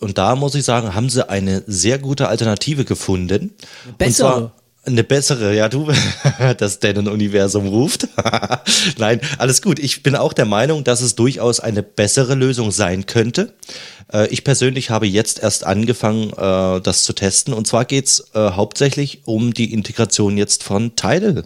Und 0.00 0.16
da 0.16 0.34
muss 0.34 0.54
ich 0.54 0.64
sagen, 0.64 0.94
haben 0.94 1.10
sie 1.10 1.28
eine 1.28 1.62
sehr 1.66 1.98
gute 1.98 2.28
Alternative 2.28 2.86
gefunden. 2.86 3.52
Bessere. 3.98 4.52
Eine 4.84 5.04
bessere, 5.04 5.54
ja, 5.54 5.68
du, 5.68 5.92
das 6.58 6.80
Denon-Universum 6.80 7.68
ruft. 7.68 8.08
Nein, 8.98 9.20
alles 9.38 9.62
gut. 9.62 9.78
Ich 9.78 10.02
bin 10.02 10.16
auch 10.16 10.32
der 10.32 10.44
Meinung, 10.44 10.82
dass 10.82 11.02
es 11.02 11.14
durchaus 11.14 11.60
eine 11.60 11.84
bessere 11.84 12.34
Lösung 12.34 12.72
sein 12.72 13.06
könnte. 13.06 13.54
Äh, 14.12 14.26
ich 14.28 14.42
persönlich 14.42 14.90
habe 14.90 15.06
jetzt 15.06 15.40
erst 15.40 15.64
angefangen, 15.64 16.30
äh, 16.30 16.80
das 16.80 17.04
zu 17.04 17.12
testen. 17.12 17.54
Und 17.54 17.68
zwar 17.68 17.84
geht's 17.84 18.30
äh, 18.34 18.38
hauptsächlich 18.50 19.22
um 19.24 19.54
die 19.54 19.72
Integration 19.72 20.36
jetzt 20.36 20.64
von 20.64 20.96
Tidal. 20.96 21.44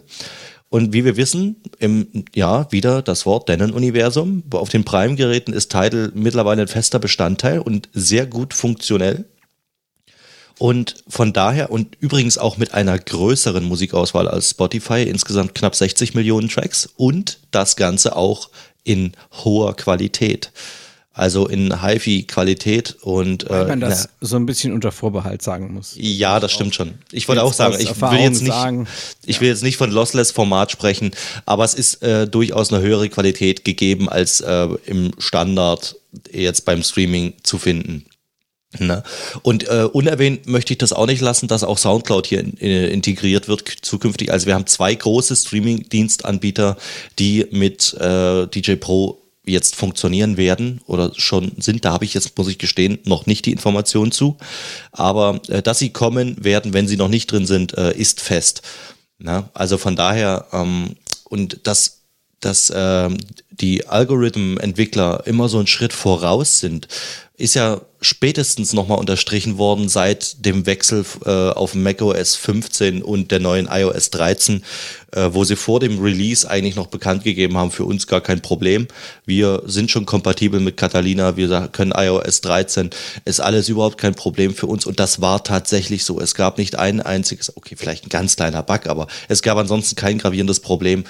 Und 0.69 0.91
wie 0.93 1.05
wir 1.05 1.15
wissen, 1.15 1.57
im, 1.79 2.07
ja, 2.35 2.69
wieder 2.71 3.03
das 3.03 3.27
Wort 3.27 3.49
Denon-Universum. 3.49 4.43
Auf 4.51 4.69
den 4.69 4.83
Prime-Geräten 4.83 5.53
ist 5.53 5.71
Tidal 5.71 6.11
mittlerweile 6.15 6.63
ein 6.63 6.67
fester 6.67 6.97
Bestandteil 6.97 7.59
und 7.59 7.87
sehr 7.93 8.25
gut 8.25 8.55
funktionell. 8.55 9.25
Und 10.57 10.95
von 11.07 11.33
daher 11.33 11.71
und 11.71 11.95
übrigens 11.99 12.37
auch 12.37 12.57
mit 12.57 12.73
einer 12.73 12.97
größeren 12.97 13.63
Musikauswahl 13.63 14.27
als 14.27 14.51
Spotify, 14.51 15.03
insgesamt 15.03 15.53
knapp 15.53 15.75
60 15.75 16.15
Millionen 16.15 16.49
Tracks 16.49 16.89
und 16.95 17.39
das 17.51 17.75
Ganze 17.75 18.15
auch 18.15 18.49
in 18.83 19.11
hoher 19.43 19.75
Qualität. 19.75 20.51
Also 21.13 21.47
in 21.47 21.81
HiFi-Qualität 21.81 22.97
und 23.01 23.49
Weil 23.49 23.65
man 23.65 23.79
das 23.79 24.07
na, 24.21 24.27
so 24.27 24.35
ein 24.35 24.45
bisschen 24.45 24.71
unter 24.71 24.91
Vorbehalt 24.91 25.41
sagen 25.41 25.73
muss. 25.73 25.95
Ja, 25.97 26.39
das 26.39 26.51
stimmt 26.51 26.75
schon. 26.75 26.93
Ich 27.11 27.27
wollte 27.27 27.41
auch 27.41 27.53
sagen, 27.53 27.75
ich 27.79 27.99
will 27.99 28.19
jetzt 28.19 28.43
nicht, 28.43 28.51
sagen, 28.51 28.87
ich 29.25 29.41
will 29.41 29.47
jetzt 29.47 29.63
nicht 29.63 29.77
von 29.77 29.89
Lossless-Format 29.89 30.71
sprechen, 30.71 31.09
aber 31.47 31.63
es 31.63 31.73
ist 31.73 32.03
äh, 32.03 32.27
durchaus 32.27 32.71
eine 32.71 32.83
höhere 32.83 33.09
Qualität 33.09 33.65
gegeben 33.65 34.09
als 34.09 34.41
äh, 34.41 34.67
im 34.85 35.11
Standard 35.17 35.95
jetzt 36.31 36.65
beim 36.65 36.83
Streaming 36.83 37.33
zu 37.41 37.57
finden. 37.57 38.05
Ne? 38.79 39.01
Und 39.43 39.67
äh, 39.67 39.83
unerwähnt 39.91 40.45
möchte 40.47 40.73
ich 40.73 40.77
das 40.77 40.91
auch 40.91 41.05
nicht 41.05 41.21
lassen, 41.21 41.47
dass 41.47 41.63
auch 41.63 41.77
Soundcloud 41.77 42.27
hier 42.27 42.41
in, 42.41 42.51
in, 42.53 42.91
integriert 42.91 43.47
wird 43.47 43.67
zukünftig. 43.81 44.31
Also 44.31 44.45
wir 44.45 44.55
haben 44.55 44.67
zwei 44.67 44.93
große 44.93 45.35
Streaming-Dienstanbieter, 45.35 46.77
die 47.17 47.47
mit 47.51 47.93
äh, 47.93 48.45
DJ 48.47 48.75
Pro 48.75 49.21
jetzt 49.45 49.77
funktionieren 49.77 50.35
werden 50.35 50.81
oder 50.85 51.13
schon 51.15 51.53
sind. 51.59 51.85
Da 51.85 51.93
habe 51.93 52.03
ich 52.03 52.13
jetzt, 52.13 52.37
muss 52.37 52.49
ich 52.49 52.57
gestehen, 52.57 52.99
noch 53.05 53.25
nicht 53.25 53.45
die 53.45 53.53
Information 53.53 54.11
zu. 54.11 54.35
Aber 54.91 55.39
äh, 55.47 55.61
dass 55.61 55.79
sie 55.79 55.91
kommen 55.91 56.43
werden, 56.43 56.73
wenn 56.73 56.89
sie 56.89 56.97
noch 56.97 57.07
nicht 57.07 57.31
drin 57.31 57.45
sind, 57.45 57.77
äh, 57.77 57.93
ist 57.93 58.19
fest. 58.19 58.63
Ne? 59.17 59.49
Also 59.53 59.77
von 59.77 59.95
daher, 59.95 60.47
ähm, 60.51 60.95
und 61.23 61.61
das 61.63 61.93
dass 62.39 62.69
äh, 62.69 63.09
die 63.49 63.87
Algorithmen-Entwickler 63.87 65.23
immer 65.25 65.49
so 65.49 65.57
einen 65.57 65.65
Schritt 65.65 65.91
voraus 65.91 66.59
sind, 66.59 66.87
ist 67.37 67.53
ja 67.53 67.81
spätestens 68.01 68.73
nochmal 68.73 68.97
unterstrichen 68.97 69.59
worden 69.59 69.89
seit 69.89 70.43
dem 70.45 70.65
Wechsel 70.65 71.05
äh, 71.23 71.29
auf 71.29 71.75
macOS 71.75 72.35
15 72.35 73.03
und 73.03 73.29
der 73.31 73.39
neuen 73.39 73.67
iOS 73.71 74.09
13, 74.09 74.63
äh, 75.11 75.29
wo 75.31 75.43
sie 75.43 75.55
vor 75.55 75.79
dem 75.79 75.99
Release 75.99 76.49
eigentlich 76.49 76.75
noch 76.75 76.87
bekannt 76.87 77.23
gegeben 77.23 77.55
haben, 77.57 77.69
für 77.69 77.85
uns 77.85 78.07
gar 78.07 78.21
kein 78.21 78.41
Problem. 78.41 78.87
Wir 79.25 79.61
sind 79.67 79.91
schon 79.91 80.07
kompatibel 80.07 80.59
mit 80.59 80.77
Catalina, 80.77 81.37
wir 81.37 81.69
können 81.71 81.93
iOS 81.95 82.41
13, 82.41 82.89
ist 83.25 83.39
alles 83.39 83.69
überhaupt 83.69 83.99
kein 83.99 84.15
Problem 84.15 84.55
für 84.55 84.67
uns 84.67 84.87
und 84.87 84.99
das 84.99 85.21
war 85.21 85.43
tatsächlich 85.43 86.05
so. 86.05 86.19
Es 86.19 86.33
gab 86.33 86.57
nicht 86.57 86.75
ein 86.75 87.01
einziges, 87.01 87.55
okay, 87.55 87.75
vielleicht 87.77 88.05
ein 88.05 88.09
ganz 88.09 88.35
kleiner 88.35 88.63
Bug, 88.63 88.87
aber 88.87 89.07
es 89.27 89.43
gab 89.43 89.57
ansonsten 89.59 89.95
kein 89.95 90.17
gravierendes 90.17 90.59
Problem 90.59 91.03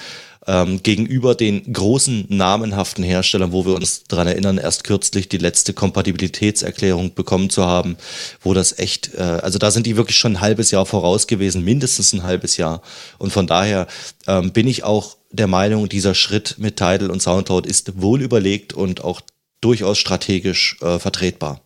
ähm, 0.48 0.82
gegenüber 0.82 1.34
den 1.34 1.72
großen 1.72 2.24
namenhaften 2.28 3.04
Herstellern, 3.04 3.52
wo 3.52 3.66
wir 3.66 3.74
uns 3.74 4.04
daran 4.04 4.26
erinnern, 4.26 4.56
erst 4.56 4.82
kürzlich 4.82 5.28
die 5.28 5.36
letzte 5.36 5.74
Kompatibilitätserklärung 5.74 7.14
bekommen 7.14 7.50
zu 7.50 7.66
haben, 7.66 7.98
wo 8.40 8.54
das 8.54 8.78
echt, 8.78 9.14
äh, 9.14 9.20
also 9.20 9.58
da 9.58 9.70
sind 9.70 9.86
die 9.86 9.96
wirklich 9.96 10.16
schon 10.16 10.32
ein 10.32 10.40
halbes 10.40 10.70
Jahr 10.70 10.86
voraus 10.86 11.26
gewesen, 11.26 11.62
mindestens 11.64 12.14
ein 12.14 12.22
halbes 12.22 12.56
Jahr. 12.56 12.80
Und 13.18 13.30
von 13.30 13.46
daher 13.46 13.86
ähm, 14.26 14.52
bin 14.52 14.66
ich 14.66 14.84
auch 14.84 15.18
der 15.30 15.46
Meinung, 15.46 15.90
dieser 15.90 16.14
Schritt 16.14 16.56
mit 16.56 16.76
Tidal 16.76 17.10
und 17.10 17.20
Soundcloud 17.20 17.66
ist 17.66 18.00
wohl 18.00 18.22
überlegt 18.22 18.72
und 18.72 19.04
auch 19.04 19.20
durchaus 19.60 19.98
strategisch 19.98 20.78
äh, 20.80 20.98
vertretbar. 20.98 21.60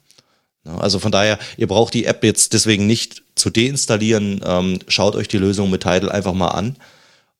Also 0.64 0.99
von 0.99 1.12
daher, 1.12 1.39
ihr 1.57 1.66
braucht 1.66 1.95
die 1.95 2.05
App 2.05 2.22
jetzt 2.24 2.53
deswegen 2.53 2.87
nicht 2.87 3.22
zu 3.35 3.51
deinstallieren. 3.51 4.41
Ähm, 4.45 4.78
schaut 4.89 5.16
euch 5.16 5.28
die 5.28 5.39
Lösung 5.39 5.70
mit 5.70 5.83
Tidal 5.83 6.11
einfach 6.11 6.35
mal 6.35 6.49
an. 6.49 6.76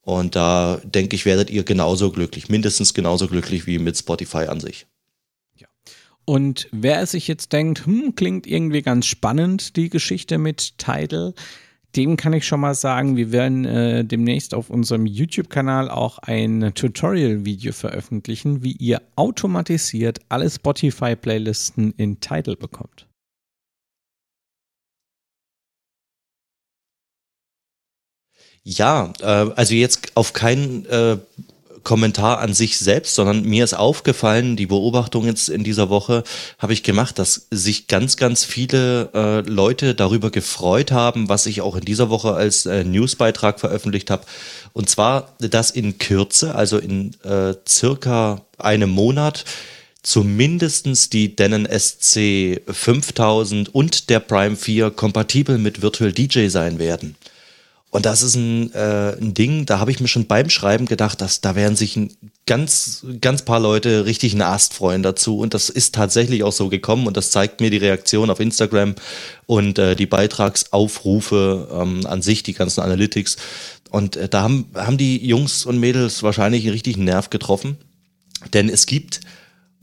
Und 0.03 0.35
da 0.35 0.81
denke 0.85 1.15
ich, 1.15 1.25
werdet 1.25 1.51
ihr 1.51 1.63
genauso 1.63 2.11
glücklich, 2.11 2.49
mindestens 2.49 2.93
genauso 2.93 3.29
glücklich 3.29 3.67
wie 3.67 3.79
mit 3.79 3.97
Spotify 3.97 4.47
an 4.49 4.59
sich. 4.59 4.87
Ja. 5.57 5.69
Und 6.25 6.69
wer 6.73 7.07
sich 7.07 7.29
jetzt 7.29 7.53
denkt, 7.53 7.87
hm, 7.87 8.15
klingt 8.17 8.47
irgendwie 8.47 8.83
ganz 8.83 9.07
spannend, 9.07 9.77
die 9.77 9.91
Geschichte 9.91 10.39
mit 10.39 10.77
Tidal, 10.79 11.35
dem 11.95 12.17
kann 12.17 12.33
ich 12.33 12.47
schon 12.47 12.61
mal 12.61 12.75
sagen, 12.75 13.17
wir 13.17 13.33
werden 13.33 13.65
äh, 13.65 14.05
demnächst 14.05 14.55
auf 14.55 14.71
unserem 14.71 15.07
YouTube-Kanal 15.07 15.91
auch 15.91 16.19
ein 16.19 16.73
Tutorial-Video 16.75 17.73
veröffentlichen, 17.73 18.63
wie 18.63 18.73
ihr 18.73 19.03
automatisiert 19.15 20.21
alle 20.29 20.49
Spotify-Playlisten 20.49 21.93
in 21.97 22.19
Tidal 22.19 22.57
bekommt. 22.57 23.07
Ja, 28.65 29.13
äh, 29.21 29.25
also 29.25 29.75
jetzt 29.75 30.13
auf 30.15 30.33
keinen 30.33 30.87
äh, 30.87 31.19
Kommentar 31.83 32.39
an 32.39 32.55
sich 32.55 32.79
selbst, 32.79 33.15
sondern 33.15 33.43
mir 33.43 33.65
ist 33.65 33.75
aufgefallen, 33.75 34.57
die 34.57 34.67
Beobachtung 34.67 35.27
jetzt 35.27 35.49
in 35.49 35.65
dieser 35.65 35.91
Woche 35.91 36.23
habe 36.59 36.73
ich 36.73 36.83
gemacht, 36.83 37.19
dass 37.19 37.49
sich 37.51 37.89
ganz, 37.89 38.17
ganz 38.17 38.45
viele 38.45 39.11
äh, 39.15 39.41
Leute 39.49 39.95
darüber 39.95 40.31
gefreut 40.31 40.93
haben, 40.93 41.29
was 41.29 41.47
ich 41.47 41.61
auch 41.61 41.77
in 41.77 41.85
dieser 41.85 42.09
Woche 42.09 42.35
als 42.35 42.67
äh, 42.67 42.85
Newsbeitrag 42.85 43.59
veröffentlicht 43.59 44.11
habe. 44.11 44.25
Und 44.73 44.89
zwar, 44.89 45.33
dass 45.39 45.71
in 45.71 45.99
Kürze, 45.99 46.55
also 46.55 46.79
in 46.79 47.17
äh, 47.25 47.55
circa 47.67 48.43
einem 48.59 48.91
Monat, 48.91 49.45
zumindestens 50.03 51.11
die 51.11 51.35
Denon 51.35 51.67
SC 51.67 52.61
5000 52.69 53.73
und 53.75 54.11
der 54.11 54.21
Prime 54.21 54.57
4 54.57 54.91
kompatibel 54.91 55.59
mit 55.59 55.83
Virtual 55.83 56.13
DJ 56.13 56.49
sein 56.49 56.79
werden. 56.79 57.17
Und 57.93 58.07
das 58.07 58.23
ist 58.23 58.37
ein, 58.37 58.73
äh, 58.73 59.19
ein 59.21 59.35
Ding, 59.35 59.67
da 59.67 59.79
habe 59.79 59.91
ich 59.91 60.01
mir 60.01 60.09
schon 60.09 60.27
beim 60.27 60.49
Schreiben 60.49 60.87
gedacht, 60.87 61.21
dass 61.21 61.43
da 61.43 61.55
werden 61.55 61.77
sich 61.77 61.95
ein 61.95 62.11
ganz, 62.47 63.05
ganz 63.21 63.43
paar 63.43 63.61
Leute 63.61 64.07
richtig 64.07 64.33
einen 64.33 64.41
Ast 64.41 64.73
freuen 64.73 65.03
dazu. 65.03 65.39
Und 65.39 65.53
das 65.53 65.69
ist 65.69 65.95
tatsächlich 65.95 66.43
auch 66.43 66.53
so 66.53 66.71
gekommen 66.71 67.07
und 67.07 67.19
das 67.19 67.31
zeigt 67.31 67.61
mir 67.61 67.69
die 67.69 67.77
Reaktion 67.77 68.31
auf 68.31 68.41
Instagram 68.41 68.95
und 69.45 69.79
äh, 69.79 69.95
die 69.95 70.07
Beitragsaufrufe 70.07 71.69
ähm, 71.71 72.07
an 72.07 72.23
sich, 72.23 72.43
die 72.43 72.55
ganzen 72.55 72.81
Analytics. 72.81 73.37
Und 73.91 74.17
äh, 74.17 74.27
da 74.27 74.41
haben, 74.41 74.71
haben 74.75 74.97
die 74.97 75.27
Jungs 75.27 75.67
und 75.67 75.79
Mädels 75.79 76.23
wahrscheinlich 76.23 76.63
einen 76.63 76.73
richtigen 76.73 77.05
Nerv 77.05 77.29
getroffen. 77.29 77.77
Denn 78.55 78.71
es 78.71 78.87
gibt 78.87 79.21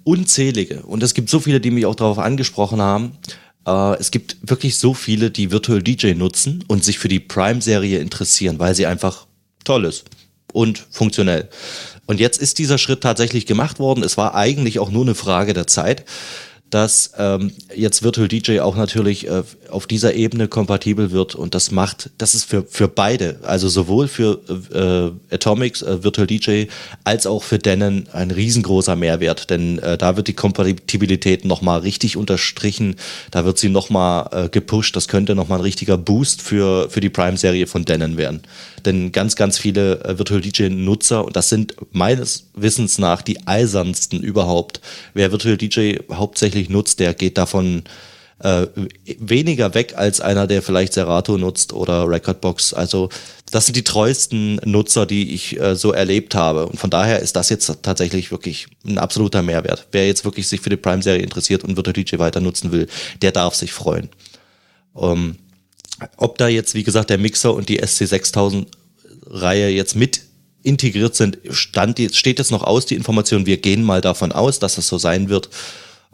unzählige, 0.04 0.82
und 0.82 1.04
es 1.04 1.14
gibt 1.14 1.30
so 1.30 1.40
viele, 1.40 1.60
die 1.60 1.70
mich 1.70 1.86
auch 1.86 1.94
darauf 1.94 2.18
angesprochen 2.18 2.82
haben, 2.82 3.20
äh, 3.66 4.00
es 4.00 4.12
gibt 4.12 4.38
wirklich 4.42 4.78
so 4.78 4.94
viele, 4.94 5.32
die 5.32 5.52
Virtual 5.52 5.82
DJ 5.82 6.14
nutzen 6.14 6.64
und 6.68 6.84
sich 6.84 7.00
für 7.00 7.08
die 7.08 7.20
Prime-Serie 7.20 8.00
interessieren, 8.00 8.60
weil 8.60 8.76
sie 8.76 8.86
einfach 8.86 9.28
toll 9.64 9.86
ist 9.86 10.06
und 10.54 10.86
funktionell. 10.92 11.50
Und 12.06 12.20
jetzt 12.20 12.42
ist 12.42 12.58
dieser 12.58 12.78
Schritt 12.78 13.02
tatsächlich 13.02 13.46
gemacht 13.46 13.78
worden. 13.80 14.04
Es 14.04 14.18
war 14.18 14.34
eigentlich 14.34 14.80
auch 14.80 14.90
nur 14.90 15.04
eine 15.04 15.16
Frage 15.16 15.54
der 15.54 15.68
Zeit 15.68 16.06
dass 16.70 17.14
ähm, 17.18 17.52
jetzt 17.76 18.04
Virtual 18.04 18.28
DJ 18.28 18.60
auch 18.60 18.76
natürlich 18.76 19.28
äh, 19.28 19.44
auf 19.70 19.88
dieser 19.88 20.14
Ebene 20.14 20.48
kompatibel 20.48 21.12
wird 21.12 21.36
und 21.36 21.56
das 21.56 21.72
macht, 21.72 22.10
das 22.18 22.36
ist 22.36 22.46
für, 22.46 22.64
für 22.64 22.88
beide, 22.88 23.40
also 23.44 23.70
sowohl 23.70 24.08
für 24.08 24.40
äh, 25.30 25.36
Atomics, 25.36 25.82
äh, 25.82 26.04
Virtual 26.04 26.28
DJ, 26.28 26.66
als 27.04 27.28
auch 27.28 27.44
für 27.44 27.60
Denon 27.60 28.08
ein 28.12 28.32
riesengroßer 28.32 28.96
Mehrwert, 28.96 29.50
denn 29.50 29.80
äh, 29.80 29.98
da 29.98 30.18
wird 30.18 30.28
die 30.28 30.34
Kompatibilität 30.34 31.46
nochmal 31.46 31.80
richtig 31.80 32.18
unterstrichen, 32.18 32.96
da 33.32 33.46
wird 33.46 33.58
sie 33.58 33.70
nochmal 33.70 34.30
äh, 34.32 34.50
gepusht, 34.50 34.96
das 34.96 35.08
könnte 35.08 35.36
nochmal 35.36 35.60
ein 35.60 35.64
richtiger 35.64 35.98
Boost 35.98 36.42
für, 36.42 36.90
für 36.90 37.02
die 37.02 37.10
Prime-Serie 37.10 37.68
von 37.68 37.86
Denon 37.86 38.18
werden. 38.18 38.42
Denn 38.86 39.12
ganz, 39.12 39.36
ganz 39.36 39.58
viele 39.58 40.04
äh, 40.04 40.18
Virtual 40.18 40.42
DJ-Nutzer, 40.42 41.26
und 41.26 41.36
das 41.36 41.50
sind 41.50 41.76
meines 41.92 42.50
Wissens 42.54 42.98
nach 42.98 43.22
die 43.22 43.46
eisernsten 43.48 44.22
überhaupt, 44.22 44.82
wer 45.14 45.32
Virtual 45.32 45.58
DJ 45.58 45.98
hauptsächlich 46.12 46.70
nutzt, 46.70 47.00
der 47.00 47.14
geht 47.14 47.38
davon 47.38 47.84
äh, 48.40 48.68
weniger 49.20 49.74
weg 49.74 49.94
als 49.98 50.22
einer, 50.22 50.48
der 50.48 50.62
vielleicht 50.62 50.94
Serato 50.94 51.38
nutzt 51.38 51.74
oder 51.74 52.08
Recordbox. 52.08 52.74
Also 52.74 53.10
das 53.52 53.66
sind 53.66 53.76
die 53.76 53.84
treuesten 53.84 54.62
Nutzer, 54.64 55.06
die 55.06 55.34
ich 55.34 55.60
äh, 55.60 55.76
so 55.76 55.92
erlebt 55.92 56.36
habe. 56.36 56.68
Und 56.68 56.80
von 56.80 56.90
daher 56.90 57.20
ist 57.20 57.36
das 57.36 57.50
jetzt 57.50 57.72
tatsächlich 57.82 58.32
wirklich 58.32 58.68
ein 58.86 58.98
absoluter 58.98 59.42
Mehrwert. 59.42 59.88
Wer 59.92 60.08
jetzt 60.08 60.24
wirklich 60.24 60.48
sich 60.48 60.62
für 60.62 60.70
die 60.70 60.78
Prime-Serie 60.78 61.22
interessiert 61.22 61.64
und 61.64 61.76
Virtual 61.76 61.94
DJ 61.94 62.18
weiter 62.18 62.40
nutzen 62.40 62.72
will, 62.72 62.88
der 63.22 63.32
darf 63.32 63.56
sich 63.56 63.74
freuen. 63.74 64.10
Ähm, 64.96 65.36
ob 66.18 66.38
da 66.38 66.48
jetzt, 66.48 66.76
wie 66.76 66.84
gesagt, 66.84 67.10
der 67.10 67.18
Mixer 67.18 67.54
und 67.54 67.70
die 67.70 67.82
SC6000 67.82 68.66
Reihe 69.28 69.70
jetzt 69.70 69.96
mit 69.96 70.22
integriert 70.64 71.16
sind, 71.16 71.38
stand, 71.52 72.00
steht 72.14 72.40
jetzt 72.40 72.52
noch 72.52 72.64
aus, 72.64 72.86
die 72.86 72.96
Information. 72.96 73.46
Wir 73.46 73.58
gehen 73.58 73.84
mal 73.84 74.02
davon 74.02 74.32
aus, 74.32 74.60
dass 74.60 74.76
das 74.76 74.88
so 74.88 74.98
sein 74.98 75.30
wird. 75.30 75.50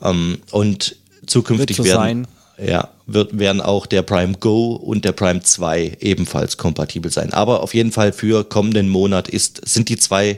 Ähm, 0.01 0.39
und 0.51 0.97
zukünftig 1.25 1.77
so 1.77 1.83
werden, 1.83 2.27
ja, 2.63 2.89
wird, 3.07 3.37
werden 3.37 3.61
auch 3.61 3.85
der 3.85 4.01
Prime 4.01 4.35
Go 4.39 4.75
und 4.75 5.05
der 5.05 5.13
Prime 5.13 5.41
2 5.41 5.97
ebenfalls 5.99 6.57
kompatibel 6.57 7.11
sein. 7.11 7.33
Aber 7.33 7.63
auf 7.63 7.73
jeden 7.73 7.91
Fall 7.91 8.13
für 8.13 8.43
kommenden 8.43 8.89
Monat 8.89 9.29
ist, 9.29 9.67
sind 9.67 9.89
die 9.89 9.97
zwei 9.97 10.37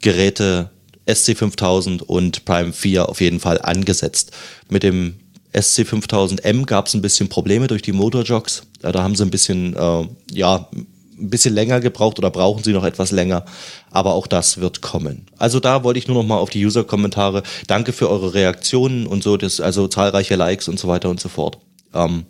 Geräte 0.00 0.70
SC5000 1.06 2.02
und 2.02 2.44
Prime 2.44 2.72
4 2.72 3.08
auf 3.08 3.20
jeden 3.20 3.40
Fall 3.40 3.60
angesetzt. 3.60 4.32
Mit 4.68 4.82
dem 4.82 5.14
SC5000M 5.54 6.64
gab 6.66 6.86
es 6.86 6.94
ein 6.94 7.02
bisschen 7.02 7.28
Probleme 7.28 7.66
durch 7.66 7.82
die 7.82 7.92
Motorjogs. 7.92 8.62
Da 8.80 9.02
haben 9.02 9.14
sie 9.14 9.24
ein 9.24 9.30
bisschen, 9.30 9.76
äh, 9.76 10.08
ja, 10.30 10.68
ein 10.72 11.30
bisschen 11.30 11.54
länger 11.54 11.80
gebraucht 11.80 12.18
oder 12.18 12.30
brauchen 12.30 12.64
sie 12.64 12.72
noch 12.72 12.84
etwas 12.84 13.10
länger. 13.10 13.44
Aber 13.90 14.14
auch 14.14 14.26
das 14.26 14.58
wird 14.58 14.80
kommen. 14.80 15.26
Also 15.38 15.60
da 15.60 15.84
wollte 15.84 15.98
ich 15.98 16.08
nur 16.08 16.16
noch 16.16 16.26
mal 16.28 16.38
auf 16.38 16.50
die 16.50 16.64
User-Kommentare. 16.64 17.42
Danke 17.66 17.92
für 17.92 18.10
eure 18.10 18.34
Reaktionen 18.34 19.06
und 19.06 19.22
so, 19.22 19.36
das, 19.36 19.60
also 19.60 19.88
zahlreiche 19.88 20.36
Likes 20.36 20.68
und 20.68 20.78
so 20.78 20.88
weiter 20.88 21.10
und 21.10 21.20
so 21.20 21.28
fort. 21.28 21.58
Ähm, 21.94 22.24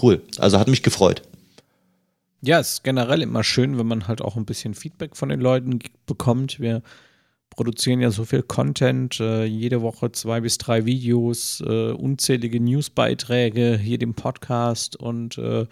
cool. 0.00 0.22
Also 0.38 0.58
hat 0.58 0.68
mich 0.68 0.82
gefreut. 0.82 1.22
Ja, 2.40 2.60
es 2.60 2.74
ist 2.74 2.84
generell 2.84 3.22
immer 3.22 3.42
schön, 3.42 3.78
wenn 3.78 3.86
man 3.88 4.06
halt 4.06 4.22
auch 4.22 4.36
ein 4.36 4.44
bisschen 4.44 4.74
Feedback 4.74 5.16
von 5.16 5.28
den 5.28 5.40
Leuten 5.40 5.80
bekommt. 6.06 6.60
Wir 6.60 6.82
produzieren 7.58 8.00
ja 8.00 8.12
so 8.12 8.24
viel 8.24 8.44
Content, 8.44 9.18
äh, 9.18 9.44
jede 9.44 9.82
Woche 9.82 10.12
zwei 10.12 10.40
bis 10.40 10.58
drei 10.58 10.86
Videos, 10.86 11.60
äh, 11.66 11.90
unzählige 11.90 12.60
Newsbeiträge, 12.60 13.76
hier 13.76 13.98
den 13.98 14.14
Podcast 14.14 14.94
und 14.94 15.38
äh, 15.38 15.66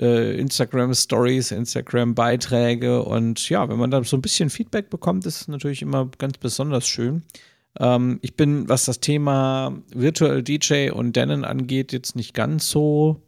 äh, 0.00 0.36
Instagram 0.36 0.92
Stories, 0.94 1.52
Instagram 1.52 2.16
Beiträge 2.16 3.04
und 3.04 3.48
ja, 3.48 3.68
wenn 3.68 3.78
man 3.78 3.92
da 3.92 4.02
so 4.02 4.16
ein 4.16 4.20
bisschen 4.20 4.50
Feedback 4.50 4.90
bekommt, 4.90 5.24
ist 5.26 5.42
es 5.42 5.48
natürlich 5.48 5.80
immer 5.80 6.10
ganz 6.18 6.38
besonders 6.38 6.88
schön. 6.88 7.22
Ähm, 7.78 8.18
ich 8.20 8.34
bin, 8.34 8.68
was 8.68 8.86
das 8.86 8.98
Thema 8.98 9.80
Virtual 9.94 10.42
DJ 10.42 10.90
und 10.90 11.14
Denon 11.14 11.44
angeht, 11.44 11.92
jetzt 11.92 12.16
nicht 12.16 12.34
ganz 12.34 12.68
so 12.68 13.22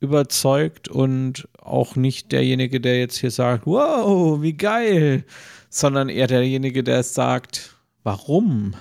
überzeugt 0.00 0.88
und 0.88 1.48
auch 1.60 1.94
nicht 1.94 2.32
derjenige, 2.32 2.80
der 2.80 2.98
jetzt 2.98 3.18
hier 3.18 3.30
sagt, 3.30 3.64
wow, 3.64 4.42
wie 4.42 4.54
geil, 4.54 5.24
sondern 5.72 6.10
eher 6.10 6.26
derjenige, 6.26 6.84
der 6.84 7.02
sagt, 7.02 7.76
warum? 8.02 8.74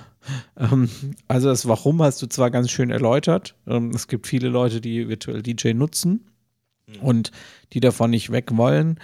Ähm, 0.57 0.89
also 1.27 1.47
das 1.47 1.67
Warum 1.67 2.01
hast 2.03 2.21
du 2.21 2.27
zwar 2.27 2.51
ganz 2.51 2.69
schön 2.69 2.91
erläutert. 2.91 3.55
Ähm, 3.65 3.91
es 3.91 4.07
gibt 4.07 4.27
viele 4.27 4.49
Leute, 4.49 4.81
die 4.81 5.07
Virtual 5.07 5.41
DJ 5.41 5.73
nutzen 5.73 6.29
mhm. 6.87 6.95
und 7.01 7.31
die 7.71 7.79
davon 7.79 8.11
nicht 8.11 8.31
weg 8.31 8.55
wollen. 8.57 8.99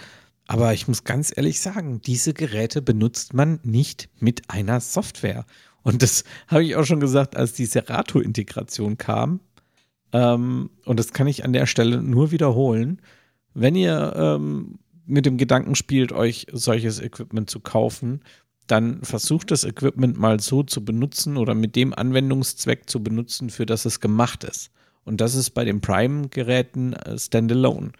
Aber 0.47 0.73
ich 0.73 0.87
muss 0.87 1.05
ganz 1.05 1.31
ehrlich 1.35 1.61
sagen, 1.61 2.01
diese 2.01 2.33
Geräte 2.33 2.81
benutzt 2.81 3.33
man 3.33 3.59
nicht 3.63 4.09
mit 4.19 4.49
einer 4.49 4.81
Software. 4.81 5.45
Und 5.81 6.03
das 6.03 6.25
habe 6.47 6.65
ich 6.65 6.75
auch 6.75 6.85
schon 6.85 6.99
gesagt, 6.99 7.37
als 7.37 7.53
die 7.53 7.65
Serato-Integration 7.65 8.97
kam. 8.97 9.39
Ähm, 10.11 10.71
und 10.83 10.99
das 10.99 11.13
kann 11.13 11.27
ich 11.27 11.45
an 11.45 11.53
der 11.53 11.65
Stelle 11.65 12.01
nur 12.01 12.31
wiederholen. 12.31 13.01
Wenn 13.53 13.75
ihr 13.75 14.13
ähm, 14.15 14.79
mit 15.07 15.25
dem 15.25 15.37
Gedanken 15.37 15.75
spielt, 15.75 16.11
euch 16.11 16.47
solches 16.51 16.99
Equipment 16.99 17.49
zu 17.49 17.59
kaufen, 17.59 18.21
dann 18.67 19.01
versucht 19.03 19.51
das 19.51 19.63
Equipment 19.63 20.17
mal 20.19 20.39
so 20.39 20.61
zu 20.61 20.83
benutzen 20.83 21.37
oder 21.37 21.55
mit 21.55 21.75
dem 21.75 21.93
Anwendungszweck 21.93 22.89
zu 22.89 23.01
benutzen, 23.01 23.49
für 23.49 23.65
das 23.65 23.85
es 23.85 23.99
gemacht 23.99 24.43
ist. 24.43 24.71
Und 25.05 25.21
das 25.21 25.35
ist 25.35 25.51
bei 25.51 25.63
den 25.63 25.79
Prime-Geräten 25.79 26.93
äh, 26.93 27.17
standalone. 27.17 27.93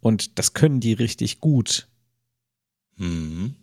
Und 0.00 0.38
das 0.38 0.54
können 0.54 0.80
die 0.80 0.92
richtig 0.92 1.40
gut. 1.40 1.86
Mhm. 2.96 3.54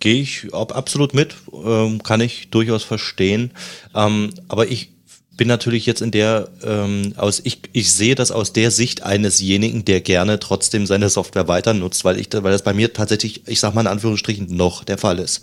Gehe 0.00 0.22
ich 0.22 0.52
absolut 0.52 1.14
mit, 1.14 1.36
ähm, 1.52 2.02
kann 2.02 2.20
ich 2.20 2.50
durchaus 2.50 2.82
verstehen. 2.82 3.52
Ähm, 3.94 4.34
aber 4.48 4.68
ich 4.68 4.95
bin 5.36 5.48
natürlich 5.48 5.86
jetzt 5.86 6.02
in 6.02 6.10
der, 6.10 6.48
ähm, 6.64 7.12
aus, 7.16 7.40
ich, 7.44 7.60
ich 7.72 7.92
sehe 7.92 8.14
das 8.14 8.30
aus 8.30 8.52
der 8.52 8.70
Sicht 8.70 9.02
einesjenigen, 9.02 9.84
der 9.84 10.00
gerne 10.00 10.38
trotzdem 10.38 10.86
seine 10.86 11.10
Software 11.10 11.48
weiter 11.48 11.74
nutzt, 11.74 12.04
weil 12.04 12.18
ich, 12.18 12.28
weil 12.32 12.52
das 12.52 12.62
bei 12.62 12.72
mir 12.72 12.92
tatsächlich, 12.92 13.42
ich 13.46 13.60
sag 13.60 13.74
mal 13.74 13.82
in 13.82 13.86
Anführungsstrichen, 13.86 14.54
noch 14.54 14.84
der 14.84 14.98
Fall 14.98 15.18
ist. 15.18 15.42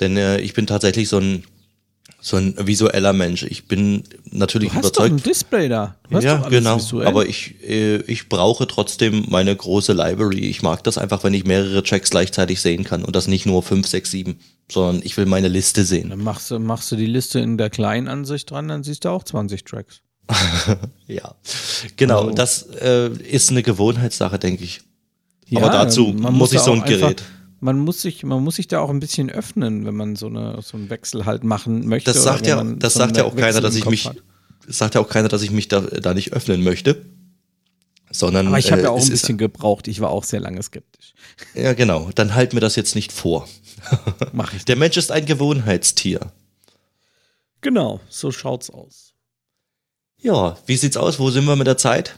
Denn 0.00 0.16
äh, 0.16 0.40
ich 0.40 0.54
bin 0.54 0.66
tatsächlich 0.66 1.08
so 1.08 1.18
ein 1.18 1.44
so 2.24 2.36
ein 2.36 2.54
visueller 2.56 3.12
Mensch. 3.12 3.42
Ich 3.42 3.66
bin 3.66 4.04
natürlich 4.30 4.68
du 4.68 4.74
hast 4.76 4.84
überzeugt. 4.84 5.10
Doch 5.10 5.16
ein 5.16 5.22
Display 5.22 5.68
da. 5.68 5.96
Du 6.08 6.16
hast 6.16 6.24
ja, 6.24 6.36
genau. 6.48 6.76
Visuell. 6.76 7.06
Aber 7.08 7.26
ich, 7.26 7.56
äh, 7.68 7.96
ich 8.02 8.28
brauche 8.28 8.68
trotzdem 8.68 9.26
meine 9.28 9.54
große 9.54 9.92
Library. 9.92 10.46
Ich 10.46 10.62
mag 10.62 10.84
das 10.84 10.98
einfach, 10.98 11.24
wenn 11.24 11.34
ich 11.34 11.44
mehrere 11.44 11.82
Tracks 11.82 12.10
gleichzeitig 12.10 12.60
sehen 12.60 12.84
kann 12.84 13.04
und 13.04 13.16
das 13.16 13.26
nicht 13.26 13.44
nur 13.44 13.64
fünf, 13.64 13.88
sechs, 13.88 14.12
sieben, 14.12 14.38
sondern 14.70 15.02
ich 15.04 15.16
will 15.16 15.26
meine 15.26 15.48
Liste 15.48 15.84
sehen. 15.84 16.10
Dann 16.10 16.22
machst 16.22 16.50
du, 16.50 16.58
machst 16.58 16.90
du 16.92 16.96
die 16.96 17.06
Liste 17.06 17.40
in 17.40 17.58
der 17.58 17.70
kleinen 17.70 18.08
Ansicht 18.08 18.50
dran, 18.50 18.68
dann 18.68 18.82
siehst 18.82 19.04
du 19.04 19.10
auch 19.10 19.24
20 19.24 19.64
Tracks. 19.64 20.00
ja, 21.06 21.34
genau. 21.96 22.22
Also. 22.22 22.34
Das 22.34 22.62
äh, 22.80 23.10
ist 23.10 23.50
eine 23.50 23.62
Gewohnheitssache, 23.62 24.38
denke 24.38 24.64
ich. 24.64 24.80
Ja, 25.48 25.60
Aber 25.60 25.70
dazu 25.70 26.06
muss 26.06 26.52
ich 26.52 26.60
so 26.60 26.72
ein 26.72 26.84
Gerät 26.84 27.22
man 27.62 27.78
muss 27.78 28.02
sich, 28.02 28.24
man 28.24 28.42
muss 28.42 28.56
sich 28.56 28.66
da 28.66 28.80
auch 28.80 28.90
ein 28.90 28.98
bisschen 28.98 29.30
öffnen, 29.30 29.86
wenn 29.86 29.94
man 29.94 30.16
so, 30.16 30.26
eine, 30.26 30.60
so 30.62 30.76
einen 30.76 30.90
Wechsel 30.90 31.26
halt 31.26 31.44
machen 31.44 31.86
möchte. 31.86 32.12
Das 32.12 32.22
sagt 32.22 32.44
ja, 32.44 32.62
das 32.64 32.94
so 32.94 32.98
sagt 32.98 33.16
ja 33.16 33.24
auch 33.24 33.36
keiner, 33.36 33.60
dass 33.60 33.76
ich 33.76 33.86
mich, 33.86 34.10
das 34.66 34.78
sagt 34.78 34.96
ja 34.96 35.00
auch 35.00 35.08
keiner, 35.08 35.28
dass 35.28 35.42
ich 35.42 35.52
mich 35.52 35.68
da, 35.68 35.80
da 35.80 36.12
nicht 36.12 36.32
öffnen 36.32 36.64
möchte. 36.64 37.06
Sondern, 38.10 38.48
Aber 38.48 38.58
ich 38.58 38.72
habe 38.72 38.82
ja 38.82 38.90
auch 38.90 39.00
ein 39.00 39.08
bisschen 39.08 39.38
gebraucht. 39.38 39.88
Ich 39.88 40.00
war 40.00 40.10
auch 40.10 40.24
sehr 40.24 40.40
lange 40.40 40.62
skeptisch. 40.62 41.14
Ja, 41.54 41.72
genau. 41.72 42.10
Dann 42.14 42.34
halt 42.34 42.52
mir 42.52 42.60
das 42.60 42.76
jetzt 42.76 42.94
nicht 42.94 43.10
vor. 43.12 43.48
Mach 44.32 44.52
ich. 44.54 44.64
Der 44.64 44.76
Mensch 44.76 44.96
ist 44.96 45.12
ein 45.12 45.26
Gewohnheitstier. 45.26 46.20
Genau, 47.60 48.00
so 48.08 48.32
schaut's 48.32 48.70
aus. 48.70 49.12
Ja, 50.20 50.56
wie 50.66 50.76
sieht's 50.76 50.96
aus? 50.96 51.18
Wo 51.18 51.30
sind 51.30 51.44
wir 51.44 51.56
mit 51.56 51.66
der 51.66 51.78
Zeit? 51.78 52.16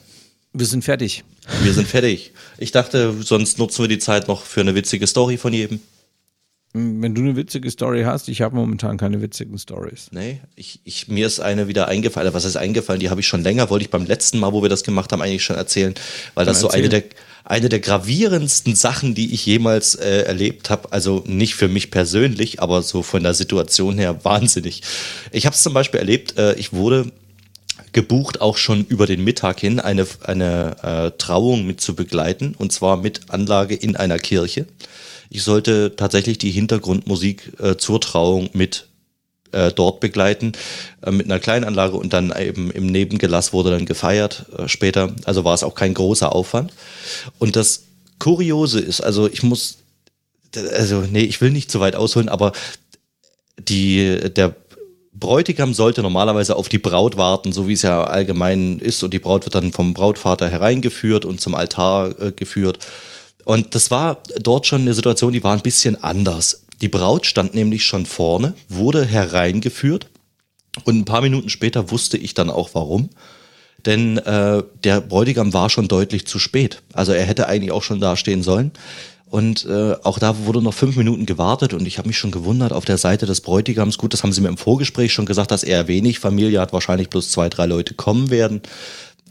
Wir 0.53 0.67
sind 0.67 0.85
fertig. 0.85 1.25
Wir 1.63 1.73
sind 1.73 1.89
fertig. 1.89 2.33
Ich 2.59 2.71
dachte, 2.71 3.15
sonst 3.23 3.59
nutzen 3.59 3.83
wir 3.83 3.89
die 3.89 3.99
Zeit 3.99 4.29
noch 4.29 4.43
für 4.43 4.61
eine 4.61 4.75
witzige 4.75 5.07
Story 5.07 5.37
von 5.37 5.53
jedem. 5.53 5.81
Wenn 6.77 7.15
du 7.15 7.23
eine 7.23 7.37
witzige 7.37 7.71
Story 7.71 8.03
hast, 8.03 8.29
ich 8.29 8.43
habe 8.43 8.57
momentan 8.57 8.97
keine 8.97 9.23
witzigen 9.23 9.57
Stories. 9.59 10.09
Nee, 10.11 10.41
ich, 10.57 10.81
ich, 10.83 11.07
mir 11.07 11.25
ist 11.27 11.39
eine 11.39 11.69
wieder 11.69 11.87
eingefallen. 11.87 12.35
Was 12.35 12.45
ist 12.45 12.57
eingefallen? 12.57 12.99
Die 12.99 13.11
habe 13.11 13.21
ich 13.21 13.29
schon 13.29 13.45
länger, 13.45 13.71
wollte 13.71 13.85
ich 13.85 13.93
beim 13.93 14.07
letzten 14.07 14.41
Mal, 14.41 14.53
wo 14.53 14.61
wir 14.61 14.69
das 14.69 14.83
gemacht 14.83 15.13
haben, 15.13 15.23
eigentlich 15.23 15.45
schon 15.45 15.55
erzählen, 15.55 15.95
weil 16.35 16.47
das 16.47 16.59
so 16.59 16.69
eine 16.71 16.89
der, 16.89 17.05
eine 17.45 17.69
der 17.69 17.81
gravierendsten 17.81 18.75
Sachen, 18.75 19.15
die 19.15 19.35
ich 19.35 19.45
jemals 19.45 19.95
äh, 19.95 20.23
erlebt 20.23 20.71
habe. 20.71 20.93
Also 20.93 21.23
nicht 21.27 21.55
für 21.55 21.69
mich 21.69 21.91
persönlich, 21.91 22.61
aber 22.61 22.83
so 22.83 23.03
von 23.03 23.23
der 23.23 23.35
Situation 23.35 23.99
her 23.99 24.19
wahnsinnig. 24.25 24.83
Ich 25.31 25.47
habe 25.47 25.55
es 25.55 25.63
zum 25.63 25.75
Beispiel 25.75 26.01
erlebt, 26.01 26.39
äh, 26.39 26.55
ich 26.55 26.73
wurde 26.73 27.13
gebucht, 27.93 28.41
auch 28.41 28.57
schon 28.57 28.85
über 28.87 29.07
den 29.07 29.23
Mittag 29.23 29.61
hin 29.61 29.79
eine, 29.79 30.07
eine 30.25 30.77
äh, 30.83 31.19
Trauung 31.19 31.67
mit 31.67 31.81
zu 31.81 31.95
begleiten, 31.95 32.55
und 32.57 32.73
zwar 32.73 32.97
mit 32.97 33.31
Anlage 33.31 33.75
in 33.75 33.95
einer 33.95 34.19
Kirche. 34.19 34.67
Ich 35.31 35.43
sollte 35.43 35.95
tatsächlich 35.97 36.39
die 36.39 36.51
Hintergrundmusik 36.51 37.53
äh, 37.61 37.77
zur 37.77 38.01
Trauung 38.01 38.51
mit 38.53 38.89
äh, 39.55 39.73
dort 39.73 40.01
begleiten 40.01 40.53
äh, 41.03 41.11
mit 41.11 41.27
einer 41.27 41.41
kleinen 41.41 41.65
Anlage 41.65 41.97
und 41.97 42.13
dann 42.13 42.35
eben 42.39 42.71
im 42.71 42.87
Nebengelass 42.87 43.53
wurde 43.53 43.71
dann 43.71 43.87
gefeiert 43.87 44.47
äh, 44.59 44.69
später. 44.69 45.15
Also 45.25 45.45
war 45.45 45.55
es 45.55 45.63
auch 45.63 45.75
kein 45.75 45.95
großer 45.95 46.35
Aufwand. 46.35 46.73
Und 47.39 47.57
das 47.57 47.85
Kuriose 48.19 48.81
ist, 48.81 49.01
also 49.01 49.29
ich 49.29 49.43
muss, 49.43 49.79
also 50.77 51.01
nee, 51.11 51.23
ich 51.23 51.41
will 51.41 51.51
nicht 51.51 51.71
zu 51.71 51.81
weit 51.81 51.97
ausholen, 51.97 52.29
aber 52.29 52.53
die, 53.59 54.31
der 54.35 54.55
Bräutigam 55.13 55.75
sollte 55.75 56.03
normalerweise 56.03 56.57
auf 56.57 56.69
die 56.69 56.79
Braut 56.79 57.17
warten, 57.17 57.53
so 57.53 57.69
wie 57.69 57.75
es 57.75 57.83
ja 57.83 58.05
allgemein 58.05 58.81
ist. 58.81 59.03
Und 59.05 59.15
die 59.15 59.21
Braut 59.21 59.45
wird 59.45 59.55
dann 59.55 59.73
vom 59.73 59.95
Brautvater 59.95 60.49
hereingeführt 60.49 61.25
und 61.25 61.41
zum 61.41 61.55
Altar 61.55 62.21
äh, 62.21 62.33
geführt. 62.33 62.79
Und 63.45 63.75
das 63.75 63.91
war 63.91 64.23
dort 64.41 64.67
schon 64.67 64.83
eine 64.83 64.95
Situation, 64.95 65.33
die 65.33 65.45
war 65.45 65.53
ein 65.53 65.63
bisschen 65.63 66.03
anders. 66.03 66.64
Die 66.81 66.89
Braut 66.89 67.27
stand 67.27 67.55
nämlich 67.55 67.85
schon 67.85 68.07
vorne, 68.07 68.55
wurde 68.69 69.05
hereingeführt 69.05 70.09
und 70.85 70.97
ein 70.97 71.05
paar 71.05 71.21
Minuten 71.21 71.49
später 71.49 71.91
wusste 71.91 72.17
ich 72.17 72.35
dann 72.35 72.51
auch 72.51 72.71
warum. 72.75 73.11
Denn 73.87 74.19
äh, 74.19 74.63
der 74.83 75.01
Bräutigam 75.01 75.53
war 75.53 75.69
schon 75.71 75.89
deutlich 75.89 76.27
zu 76.27 76.39
spät. 76.39 76.83
Also 76.93 77.13
er 77.13 77.25
hätte 77.25 77.49
eigentlich 77.49 77.71
auch 77.71 77.83
schon 77.83 78.01
da 78.01 78.17
stehen 78.17 78.43
sollen. 78.43 78.73
Und 79.35 79.65
äh, 79.67 79.97
auch 80.05 80.19
da 80.19 80.47
wurde 80.47 80.63
noch 80.63 80.75
fünf 80.75 80.97
Minuten 80.97 81.27
gewartet 81.27 81.75
und 81.75 81.87
ich 81.87 81.99
habe 81.99 82.07
mich 82.07 82.19
schon 82.19 82.31
gewundert 82.31 82.73
auf 82.73 82.85
der 82.85 82.99
Seite 82.99 83.27
des 83.27 83.41
Bräutigams. 83.41 83.99
Gut, 83.99 84.13
das 84.13 84.23
haben 84.23 84.33
sie 84.33 84.41
mir 84.41 84.49
im 84.49 84.57
Vorgespräch 84.57 85.13
schon 85.13 85.27
gesagt, 85.27 85.51
dass 85.51 85.65
er 85.65 85.89
wenig 85.89 86.21
Familie 86.21 86.61
hat, 86.61 86.73
wahrscheinlich 86.73 87.11
bloß 87.11 87.31
zwei, 87.31 87.49
drei 87.49 87.67
Leute 87.67 87.95
kommen 87.95 88.31
werden. 88.31 88.63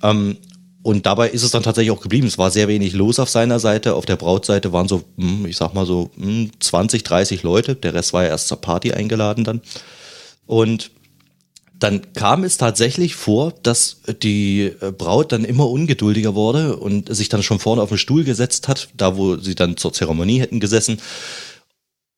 Ähm, 0.02 0.38
und 0.84 1.06
dabei 1.06 1.30
ist 1.30 1.44
es 1.44 1.52
dann 1.52 1.64
tatsächlich 1.64 1.92
auch 1.92 2.02
geblieben. 2.02 2.28
Es 2.28 2.38
war 2.38 2.52
sehr 2.52 2.68
wenig 2.68 2.92
los 2.92 3.18
auf 3.18 3.30
seiner 3.30 3.58
Seite. 3.60 3.96
Auf 3.96 4.06
der 4.06 4.18
Brautseite 4.18 4.74
waren 4.74 4.90
so, 4.90 5.06
hm, 5.18 5.46
ich 5.46 5.56
sag 5.56 5.74
mal 5.74 5.86
so 5.86 6.12
20, 6.60 7.00
hm, 7.00 7.06
30 7.06 7.44
Leute. 7.44 7.76
Der 7.76 7.94
Rest 7.94 8.12
war 8.12 8.24
ja 8.24 8.30
erst 8.30 8.50
zur 8.50 8.60
Party 8.60 8.92
eingeladen 8.92 9.46
dann. 9.46 9.62
Und 10.46 10.92
dann 11.80 12.14
kam 12.14 12.44
es 12.44 12.58
tatsächlich 12.58 13.16
vor, 13.16 13.54
dass 13.64 14.02
die 14.22 14.74
äh, 14.82 14.92
Braut 14.92 15.32
dann 15.32 15.46
immer 15.46 15.70
ungeduldiger 15.70 16.36
wurde 16.36 16.76
und 16.76 17.14
sich 17.16 17.30
dann 17.30 17.44
schon 17.44 17.60
vorne 17.60 17.82
auf 17.82 17.90
den 17.90 17.98
Stuhl 17.98 18.26
gesetzt 18.26 18.68
hat, 18.68 18.90
da 18.96 19.16
wo 19.16 19.38
sie 19.38 19.56
dann 19.56 19.78
zur 19.78 19.94
Zeremonie 19.94 20.40
hätten 20.42 20.60
gesessen. 20.60 20.98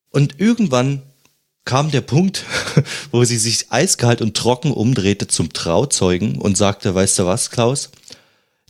Und 0.10 0.40
irgendwann 0.40 1.04
kam 1.66 1.92
der 1.92 2.02
Punkt, 2.02 2.46
wo 3.12 3.24
sie 3.26 3.38
sich 3.38 3.72
eiskalt 3.72 4.22
und 4.22 4.36
trocken 4.36 4.72
umdrehte 4.72 5.28
zum 5.28 5.54
Trauzeugen 5.54 6.40
und 6.40 6.58
sagte, 6.58 6.96
weißt 6.96 7.20
du 7.20 7.26
was, 7.26 7.52
Klaus? 7.52 7.92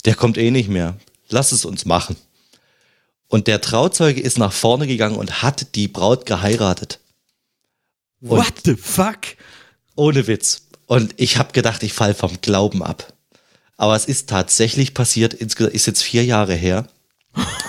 Der 0.05 0.15
kommt 0.15 0.37
eh 0.37 0.51
nicht 0.51 0.69
mehr. 0.69 0.97
Lass 1.29 1.51
es 1.51 1.65
uns 1.65 1.85
machen. 1.85 2.15
Und 3.27 3.47
der 3.47 3.61
Trauzeuge 3.61 4.21
ist 4.21 4.37
nach 4.37 4.53
vorne 4.53 4.87
gegangen 4.87 5.17
und 5.17 5.41
hat 5.41 5.75
die 5.75 5.87
Braut 5.87 6.25
geheiratet. 6.25 6.99
Und 8.21 8.29
What 8.29 8.53
the 8.63 8.75
fuck? 8.75 9.21
Ohne 9.95 10.27
Witz. 10.27 10.67
Und 10.85 11.13
ich 11.17 11.37
habe 11.37 11.51
gedacht, 11.51 11.81
ich 11.83 11.93
fall 11.93 12.13
vom 12.13 12.39
Glauben 12.41 12.83
ab. 12.83 13.13
Aber 13.77 13.95
es 13.95 14.05
ist 14.05 14.29
tatsächlich 14.29 14.93
passiert, 14.93 15.33
ist 15.33 15.87
jetzt 15.87 16.03
vier 16.03 16.23
Jahre 16.23 16.53
her. 16.53 16.87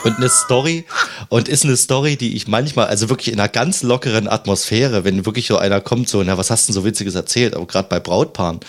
Und 0.05 0.19
eine 0.19 0.29
Story, 0.29 0.85
und 1.29 1.49
ist 1.49 1.65
eine 1.65 1.77
Story, 1.77 2.17
die 2.17 2.37
ich 2.37 2.47
manchmal, 2.47 2.87
also 2.87 3.09
wirklich 3.09 3.33
in 3.33 3.41
einer 3.41 3.49
ganz 3.49 3.83
lockeren 3.83 4.29
Atmosphäre, 4.29 5.05
wenn 5.05 5.27
wirklich 5.27 5.49
so 5.49 5.59
einer 5.59 5.81
kommt, 5.81 6.09
so, 6.09 6.23
na, 6.23 6.39
was 6.39 6.51
hast 6.51 6.69
du 6.69 6.73
denn 6.73 6.81
so 6.81 6.85
Witziges 6.85 7.17
erzählt? 7.17 7.55
Aber 7.55 7.67
gerade 7.67 7.89
bei 7.89 7.99
Brautpaaren, 7.99 8.61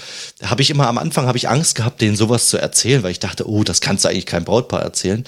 habe 0.44 0.62
ich 0.62 0.72
immer 0.72 0.88
am 0.88 0.98
Anfang 0.98 1.28
habe 1.28 1.38
ich 1.38 1.48
Angst 1.48 1.76
gehabt, 1.76 2.02
denen 2.02 2.16
sowas 2.16 2.50
zu 2.50 2.58
erzählen, 2.58 3.04
weil 3.04 3.12
ich 3.12 3.20
dachte, 3.20 3.48
oh, 3.48 3.64
das 3.64 3.82
kannst 3.82 4.04
du 4.04 4.10
eigentlich 4.10 4.26
kein 4.26 4.46
Brautpaar 4.46 4.82
erzählen. 4.82 5.26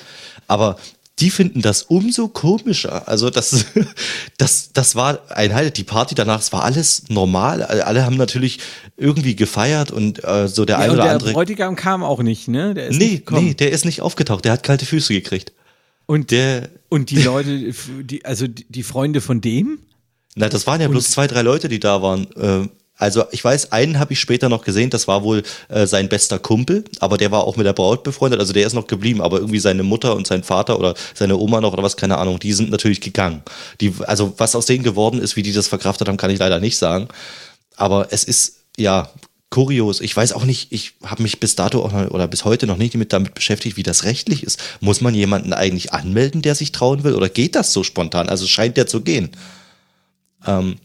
Aber 0.48 0.78
die 1.20 1.30
finden 1.30 1.62
das 1.62 1.84
umso 1.84 2.28
komischer. 2.28 3.08
Also 3.08 3.30
das, 3.30 3.66
das, 4.38 4.72
das 4.74 4.96
war 4.96 5.20
ein 5.30 5.54
Highlight. 5.54 5.78
Die 5.78 5.84
Party 5.84 6.16
danach, 6.16 6.40
es 6.40 6.54
war 6.54 6.64
alles 6.64 7.04
normal. 7.10 7.64
Alle 7.64 8.06
haben 8.06 8.18
natürlich 8.18 8.60
irgendwie 8.98 9.36
gefeiert 9.36 9.92
und 9.92 10.24
äh, 10.24 10.48
so 10.48 10.66
der 10.66 10.78
ja, 10.78 10.84
ein 10.84 10.92
oder 10.92 11.04
der 11.04 11.12
andere. 11.12 11.30
Der 11.30 11.34
Bräutigam 11.34 11.76
kam 11.76 12.04
auch 12.04 12.22
nicht, 12.24 12.48
ne? 12.48 12.74
Der 12.74 12.88
ist 12.88 12.98
nee, 12.98 13.22
nee, 13.32 13.54
der 13.54 13.72
ist 13.72 13.86
nicht 13.86 14.02
aufgetaucht. 14.02 14.46
Der 14.46 14.54
hat 14.54 14.64
kalte 14.64 14.86
Füße 14.86 15.14
gekriegt. 15.14 15.52
Und 16.10 16.32
der 16.32 16.72
und 16.90 17.12
die 17.12 17.22
Leute, 17.22 17.72
die, 18.02 18.26
also 18.26 18.48
die 18.48 18.82
Freunde 18.82 19.22
von 19.22 19.42
dem? 19.42 19.78
Na, 20.34 20.50
das 20.50 20.66
waren 20.66 20.82
ja 20.82 20.88
bloß 20.88 21.12
zwei, 21.12 21.28
drei 21.28 21.44
Leute, 21.44 21.70
die 21.70 21.80
da 21.80 22.02
waren. 22.02 22.26
Äh, 22.36 22.68
also 22.96 23.26
ich 23.30 23.44
weiß, 23.44 23.74
einen 23.74 24.00
habe 24.00 24.14
ich 24.14 24.20
später 24.20 24.50
noch 24.50 24.64
gesehen, 24.64 24.90
das 24.90 25.08
war 25.08 25.22
wohl 25.24 25.44
äh, 25.68 25.86
sein 25.86 26.10
bester 26.10 26.40
Kumpel, 26.40 26.84
aber 27.00 27.20
der 27.20 27.30
war 27.30 27.44
auch 27.44 27.58
mit 27.58 27.68
der 27.68 27.74
Braut 27.74 28.02
befreundet, 28.02 28.40
also 28.40 28.54
der 28.54 28.66
ist 28.66 28.74
noch 28.74 28.88
geblieben, 28.88 29.22
aber 29.22 29.38
irgendwie 29.38 29.60
seine 29.60 29.84
Mutter 29.84 30.16
und 30.16 30.26
sein 30.26 30.42
Vater 30.42 30.80
oder 30.80 30.96
seine 31.14 31.38
Oma 31.38 31.62
noch 31.62 31.74
oder 31.74 31.84
was, 31.84 31.96
keine 31.96 32.18
Ahnung, 32.18 32.40
die 32.40 32.54
sind 32.54 32.72
natürlich 32.72 33.02
gegangen. 33.02 33.44
Die, 33.80 33.94
also 34.08 34.34
was 34.38 34.56
aus 34.56 34.66
denen 34.66 34.84
geworden 34.84 35.22
ist, 35.22 35.36
wie 35.36 35.44
die 35.44 35.54
das 35.54 35.68
verkraftet 35.68 36.08
haben, 36.08 36.18
kann 36.18 36.32
ich 36.32 36.40
leider 36.40 36.60
nicht 36.60 36.80
sagen. 36.80 37.08
Aber 37.76 38.08
es 38.10 38.24
ist, 38.24 38.62
ja, 38.78 39.12
kurios. 39.50 40.02
Ich 40.02 40.16
weiß 40.16 40.34
auch 40.34 40.46
nicht, 40.46 40.72
ich 40.72 40.94
habe 41.04 41.24
mich 41.24 41.40
bis 41.40 41.56
dato 41.56 41.84
auch 41.84 41.92
noch, 41.92 42.12
oder 42.12 42.28
bis 42.28 42.46
heute 42.46 42.68
noch 42.68 42.78
nicht 42.78 42.96
mit 42.96 43.14
damit 43.14 43.34
beschäftigt, 43.34 43.78
wie 43.78 43.84
das 43.84 44.04
rechtlich 44.04 44.44
ist. 44.44 44.62
Muss 44.80 45.02
man 45.02 45.16
jemanden 45.16 45.54
eigentlich 45.54 45.94
anmelden, 45.94 46.42
der 46.42 46.56
sich 46.56 46.72
trauen 46.72 47.04
will, 47.04 47.16
oder 47.16 47.30
geht 47.30 47.56
das 47.56 47.74
so 47.74 47.84
spontan? 47.84 48.30
Also 48.30 48.46
scheint 48.48 48.78
der 48.78 48.88
zu 48.88 49.02
gehen. 49.02 49.32
Ähm, 50.46 50.78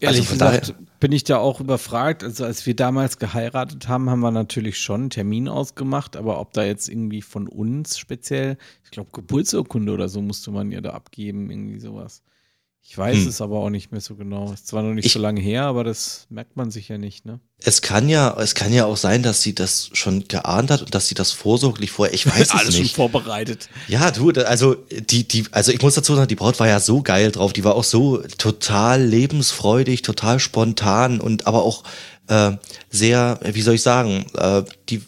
Ehrlich 0.00 0.20
also 0.22 0.32
gesagt, 0.32 0.74
bin 0.98 1.12
ich 1.12 1.24
da 1.24 1.36
auch 1.38 1.60
überfragt. 1.60 2.24
Also 2.24 2.44
als 2.44 2.64
wir 2.66 2.74
damals 2.74 3.18
geheiratet 3.18 3.88
haben, 3.88 4.08
haben 4.08 4.20
wir 4.20 4.30
natürlich 4.30 4.78
schon 4.78 5.02
einen 5.02 5.10
Termin 5.10 5.48
ausgemacht, 5.48 6.16
aber 6.16 6.40
ob 6.40 6.52
da 6.54 6.64
jetzt 6.64 6.88
irgendwie 6.88 7.22
von 7.22 7.46
uns 7.46 7.98
speziell, 7.98 8.56
ich 8.84 8.90
glaube 8.90 9.10
Geburtsurkunde 9.12 9.92
oder 9.92 10.08
so 10.08 10.22
musste 10.22 10.50
man 10.50 10.72
ja 10.72 10.80
da 10.80 10.90
abgeben, 10.90 11.50
irgendwie 11.50 11.78
sowas. 11.78 12.22
Ich 12.86 12.98
weiß 12.98 13.16
hm. 13.16 13.28
es 13.28 13.40
aber 13.40 13.60
auch 13.60 13.70
nicht 13.70 13.92
mehr 13.92 14.02
so 14.02 14.14
genau. 14.14 14.52
Ist 14.52 14.66
zwar 14.66 14.82
noch 14.82 14.92
nicht 14.92 15.06
ich, 15.06 15.12
so 15.12 15.18
lange 15.18 15.40
her, 15.40 15.64
aber 15.64 15.84
das 15.84 16.26
merkt 16.28 16.54
man 16.54 16.70
sich 16.70 16.88
ja 16.88 16.98
nicht, 16.98 17.24
ne? 17.24 17.40
Es 17.58 17.80
kann 17.80 18.10
ja, 18.10 18.36
es 18.38 18.54
kann 18.54 18.74
ja 18.74 18.84
auch 18.84 18.98
sein, 18.98 19.22
dass 19.22 19.40
sie 19.40 19.54
das 19.54 19.88
schon 19.94 20.28
geahnt 20.28 20.70
hat 20.70 20.82
und 20.82 20.94
dass 20.94 21.08
sie 21.08 21.14
das 21.14 21.32
vorsorglich 21.32 21.90
vorher, 21.90 22.14
ich 22.14 22.26
weiß 22.26 22.40
es 22.40 22.50
Alles 22.50 22.78
nicht. 22.78 22.94
schon 22.94 23.10
vorbereitet. 23.10 23.70
Ja, 23.88 24.10
du, 24.10 24.30
also 24.32 24.74
die, 24.90 25.26
die, 25.26 25.46
also 25.50 25.72
ich 25.72 25.80
muss 25.80 25.94
dazu 25.94 26.14
sagen, 26.14 26.28
die 26.28 26.34
Braut 26.34 26.60
war 26.60 26.68
ja 26.68 26.78
so 26.78 27.02
geil 27.02 27.32
drauf, 27.32 27.54
die 27.54 27.64
war 27.64 27.74
auch 27.74 27.84
so 27.84 28.18
total 28.36 29.02
lebensfreudig, 29.02 30.02
total 30.02 30.38
spontan 30.38 31.22
und 31.22 31.46
aber 31.46 31.62
auch 31.62 31.84
äh, 32.28 32.52
sehr, 32.90 33.40
wie 33.44 33.62
soll 33.62 33.76
ich 33.76 33.82
sagen, 33.82 34.26
äh, 34.36 34.62
die 34.90 35.02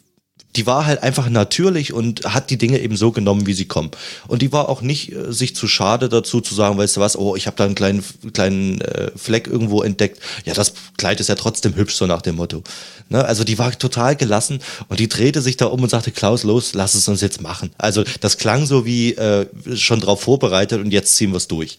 die 0.56 0.66
war 0.66 0.86
halt 0.86 1.02
einfach 1.02 1.28
natürlich 1.28 1.92
und 1.92 2.24
hat 2.24 2.50
die 2.50 2.56
Dinge 2.56 2.80
eben 2.80 2.96
so 2.96 3.12
genommen, 3.12 3.46
wie 3.46 3.52
sie 3.52 3.66
kommen. 3.66 3.90
Und 4.26 4.42
die 4.42 4.52
war 4.52 4.68
auch 4.68 4.80
nicht 4.80 5.12
äh, 5.12 5.32
sich 5.32 5.54
zu 5.54 5.68
schade 5.68 6.08
dazu 6.08 6.40
zu 6.40 6.54
sagen, 6.54 6.78
weißt 6.78 6.96
du 6.96 7.00
was, 7.00 7.16
oh, 7.16 7.36
ich 7.36 7.46
habe 7.46 7.56
da 7.56 7.64
einen 7.64 7.74
kleinen, 7.74 8.04
kleinen 8.32 8.80
äh, 8.80 9.10
Fleck 9.16 9.46
irgendwo 9.46 9.82
entdeckt. 9.82 10.20
Ja, 10.44 10.54
das 10.54 10.74
Kleid 10.96 11.20
ist 11.20 11.28
ja 11.28 11.34
trotzdem 11.34 11.74
hübsch, 11.76 11.94
so 11.94 12.06
nach 12.06 12.22
dem 12.22 12.36
Motto. 12.36 12.62
Ne? 13.08 13.24
Also 13.24 13.44
die 13.44 13.58
war 13.58 13.76
total 13.78 14.16
gelassen 14.16 14.60
und 14.88 14.98
die 14.98 15.08
drehte 15.08 15.42
sich 15.42 15.56
da 15.56 15.66
um 15.66 15.82
und 15.82 15.90
sagte, 15.90 16.10
Klaus, 16.10 16.42
los, 16.42 16.74
lass 16.74 16.94
es 16.94 17.06
uns 17.08 17.20
jetzt 17.20 17.40
machen. 17.40 17.70
Also 17.78 18.04
das 18.20 18.38
klang 18.38 18.66
so 18.66 18.86
wie 18.86 19.14
äh, 19.14 19.46
schon 19.76 20.00
drauf 20.00 20.22
vorbereitet 20.22 20.80
und 20.80 20.90
jetzt 20.90 21.16
ziehen 21.16 21.30
wir 21.30 21.36
es 21.36 21.48
durch. 21.48 21.78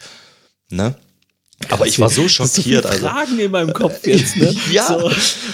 Ne? 0.69 0.95
Aber 1.69 1.87
ich 1.87 1.99
war 1.99 2.09
so 2.09 2.27
schockiert. 2.29 2.83
So 2.83 2.89
also. 2.89 3.07
Fragen 3.07 3.39
in 3.39 3.51
meinem 3.51 3.73
Kopf 3.73 3.99
jetzt, 4.05 4.37
ne? 4.37 4.55
ja. 4.71 4.87
So, 4.87 5.11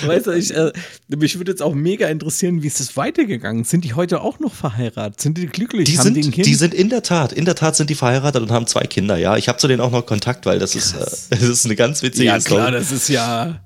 weißt 0.08 0.28
du, 0.28 0.32
ich, 0.32 0.54
äh, 0.54 0.74
mich 1.08 1.38
würde 1.38 1.51
jetzt 1.51 1.62
auch 1.62 1.74
mega 1.74 2.08
interessieren, 2.08 2.62
wie 2.62 2.68
ist 2.68 2.82
es 2.82 2.97
weitergegangen? 2.97 3.64
Sind 3.64 3.86
die 3.86 3.93
heute 3.93 4.22
auch 4.22 4.39
noch 4.39 4.54
verheiratet? 4.54 5.22
Sind 5.22 5.38
die 5.38 5.47
glücklich? 5.47 5.86
Die, 5.86 5.97
haben 5.97 6.14
sind, 6.14 6.36
die, 6.36 6.56
sind 6.56 6.74
in 6.74 6.89
der 6.89 7.04
Tat, 7.04 7.32
in 7.32 7.45
der 7.45 7.56
Tat 7.56 7.78
sind 7.78 7.89
die 7.89 7.95
verheiratet 7.95 8.41
und 8.41 8.51
haben 8.51 8.68
zwei 8.68 8.84
Kinder, 8.84 9.18
ja. 9.18 9.38
Ich 9.38 9.47
habe 9.47 9.58
zu 9.60 9.68
denen 9.68 9.80
auch 9.80 9.91
noch 9.91 10.06
Kontakt, 10.06 10.45
weil 10.45 10.60
das 10.60 10.76
ist, 10.76 10.93
äh, 10.93 10.99
das 11.30 11.41
ist 11.41 11.66
eine 11.66 11.76
ganz 11.76 12.04
witzige 12.04 12.26
ja, 12.26 12.39
klar, 12.39 12.72
das 12.72 12.91
ist 12.91 13.08
ja 13.08 13.62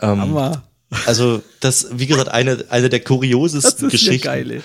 ähm, 0.00 0.20
Hammer. 0.20 0.64
Also, 1.06 1.42
das, 1.60 1.88
wie 1.92 2.06
gesagt, 2.06 2.28
eine, 2.28 2.64
eine 2.68 2.88
der 2.88 3.00
kuriosesten 3.00 3.88
Geschichten. 3.88 4.16
Das 4.16 4.16
ist 4.16 4.24
ja 4.24 4.32
geil, 4.32 4.50
ey. 4.50 4.60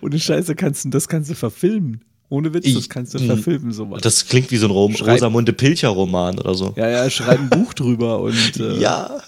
Ohne 0.00 0.18
Scheiße 0.18 0.54
kannst 0.54 0.84
du, 0.84 0.90
das 0.90 1.08
kannst 1.08 1.30
du 1.30 1.34
verfilmen. 1.34 2.04
Ohne 2.34 2.52
Witz, 2.52 2.74
das 2.74 2.88
kannst 2.88 3.14
du 3.14 3.20
verfilmen, 3.20 3.70
sowas. 3.72 4.00
Das 4.02 4.26
klingt 4.26 4.50
wie 4.50 4.56
so 4.56 4.66
ein 4.66 4.72
Rom 4.72 4.92
Rosamunde 4.96 5.52
Pilcher-Roman 5.52 6.36
oder 6.40 6.54
so. 6.56 6.74
Ja, 6.76 6.88
ja, 6.88 7.08
schreib 7.08 7.38
ein 7.38 7.48
Buch 7.48 7.74
drüber 7.74 8.18
und 8.18 8.56
äh, 8.58 8.76
ja. 8.80 9.20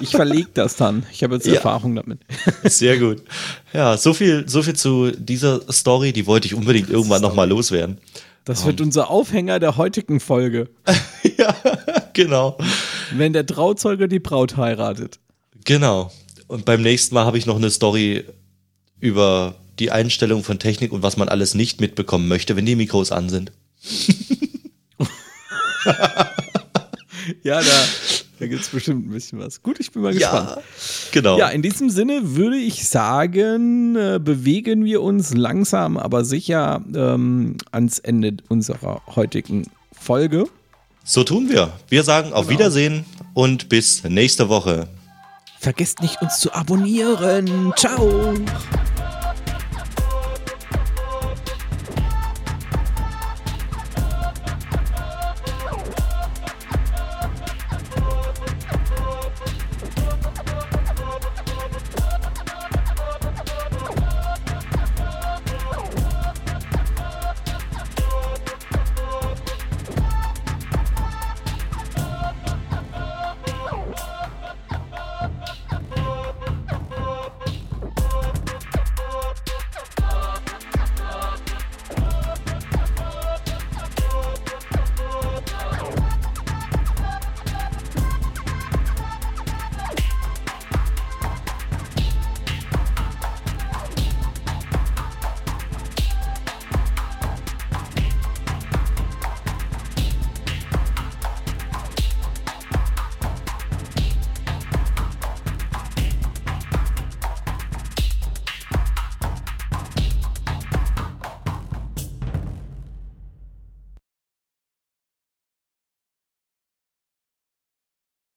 ich 0.00 0.12
verlege 0.12 0.48
das 0.54 0.76
dann. 0.76 1.04
Ich 1.12 1.22
habe 1.22 1.34
jetzt 1.34 1.46
ja. 1.46 1.56
Erfahrung 1.56 1.94
damit. 1.94 2.20
Sehr 2.64 2.98
gut. 2.98 3.22
Ja, 3.74 3.98
so 3.98 4.14
viel, 4.14 4.48
so 4.48 4.62
viel 4.62 4.74
zu 4.74 5.10
dieser 5.10 5.70
Story, 5.70 6.14
die 6.14 6.26
wollte 6.26 6.46
ich 6.46 6.54
unbedingt 6.54 6.88
irgendwann 6.88 7.20
nochmal 7.20 7.50
loswerden. 7.50 7.98
Das 8.46 8.64
wird 8.64 8.80
um. 8.80 8.86
unser 8.86 9.10
Aufhänger 9.10 9.60
der 9.60 9.76
heutigen 9.76 10.18
Folge. 10.18 10.70
ja, 11.36 11.54
genau. 12.14 12.56
Wenn 13.14 13.34
der 13.34 13.44
Trauzeuge 13.44 14.08
die 14.08 14.20
Braut 14.20 14.56
heiratet. 14.56 15.18
Genau. 15.66 16.10
Und 16.46 16.64
beim 16.64 16.80
nächsten 16.80 17.14
Mal 17.14 17.26
habe 17.26 17.36
ich 17.36 17.44
noch 17.44 17.56
eine 17.56 17.68
Story 17.68 18.24
über 19.00 19.54
die 19.78 19.90
Einstellung 19.90 20.44
von 20.44 20.58
Technik 20.58 20.92
und 20.92 21.02
was 21.02 21.16
man 21.16 21.28
alles 21.28 21.54
nicht 21.54 21.80
mitbekommen 21.80 22.28
möchte, 22.28 22.56
wenn 22.56 22.66
die 22.66 22.76
Mikros 22.76 23.12
an 23.12 23.28
sind. 23.28 23.52
ja, 27.42 27.60
da, 27.60 27.84
da 28.40 28.46
gibt 28.46 28.62
es 28.62 28.68
bestimmt 28.68 29.08
ein 29.08 29.10
bisschen 29.10 29.38
was. 29.38 29.62
Gut, 29.62 29.80
ich 29.80 29.90
bin 29.90 30.02
mal 30.02 30.12
gespannt. 30.12 30.50
Ja, 30.56 30.62
genau. 31.12 31.38
Ja, 31.38 31.48
in 31.48 31.62
diesem 31.62 31.90
Sinne 31.90 32.36
würde 32.36 32.56
ich 32.56 32.88
sagen, 32.88 33.96
äh, 33.96 34.20
bewegen 34.22 34.84
wir 34.84 35.02
uns 35.02 35.34
langsam, 35.34 35.96
aber 35.96 36.24
sicher 36.24 36.82
ähm, 36.94 37.56
ans 37.70 37.98
Ende 37.98 38.36
unserer 38.48 39.02
heutigen 39.14 39.66
Folge. 39.92 40.46
So 41.04 41.24
tun 41.24 41.48
wir. 41.48 41.72
Wir 41.88 42.02
sagen 42.02 42.32
auf 42.32 42.46
genau. 42.46 42.58
Wiedersehen 42.58 43.04
und 43.34 43.68
bis 43.68 44.04
nächste 44.04 44.48
Woche. 44.48 44.88
Vergesst 45.58 46.00
nicht, 46.02 46.20
uns 46.22 46.38
zu 46.38 46.52
abonnieren. 46.52 47.72
Ciao. 47.76 48.34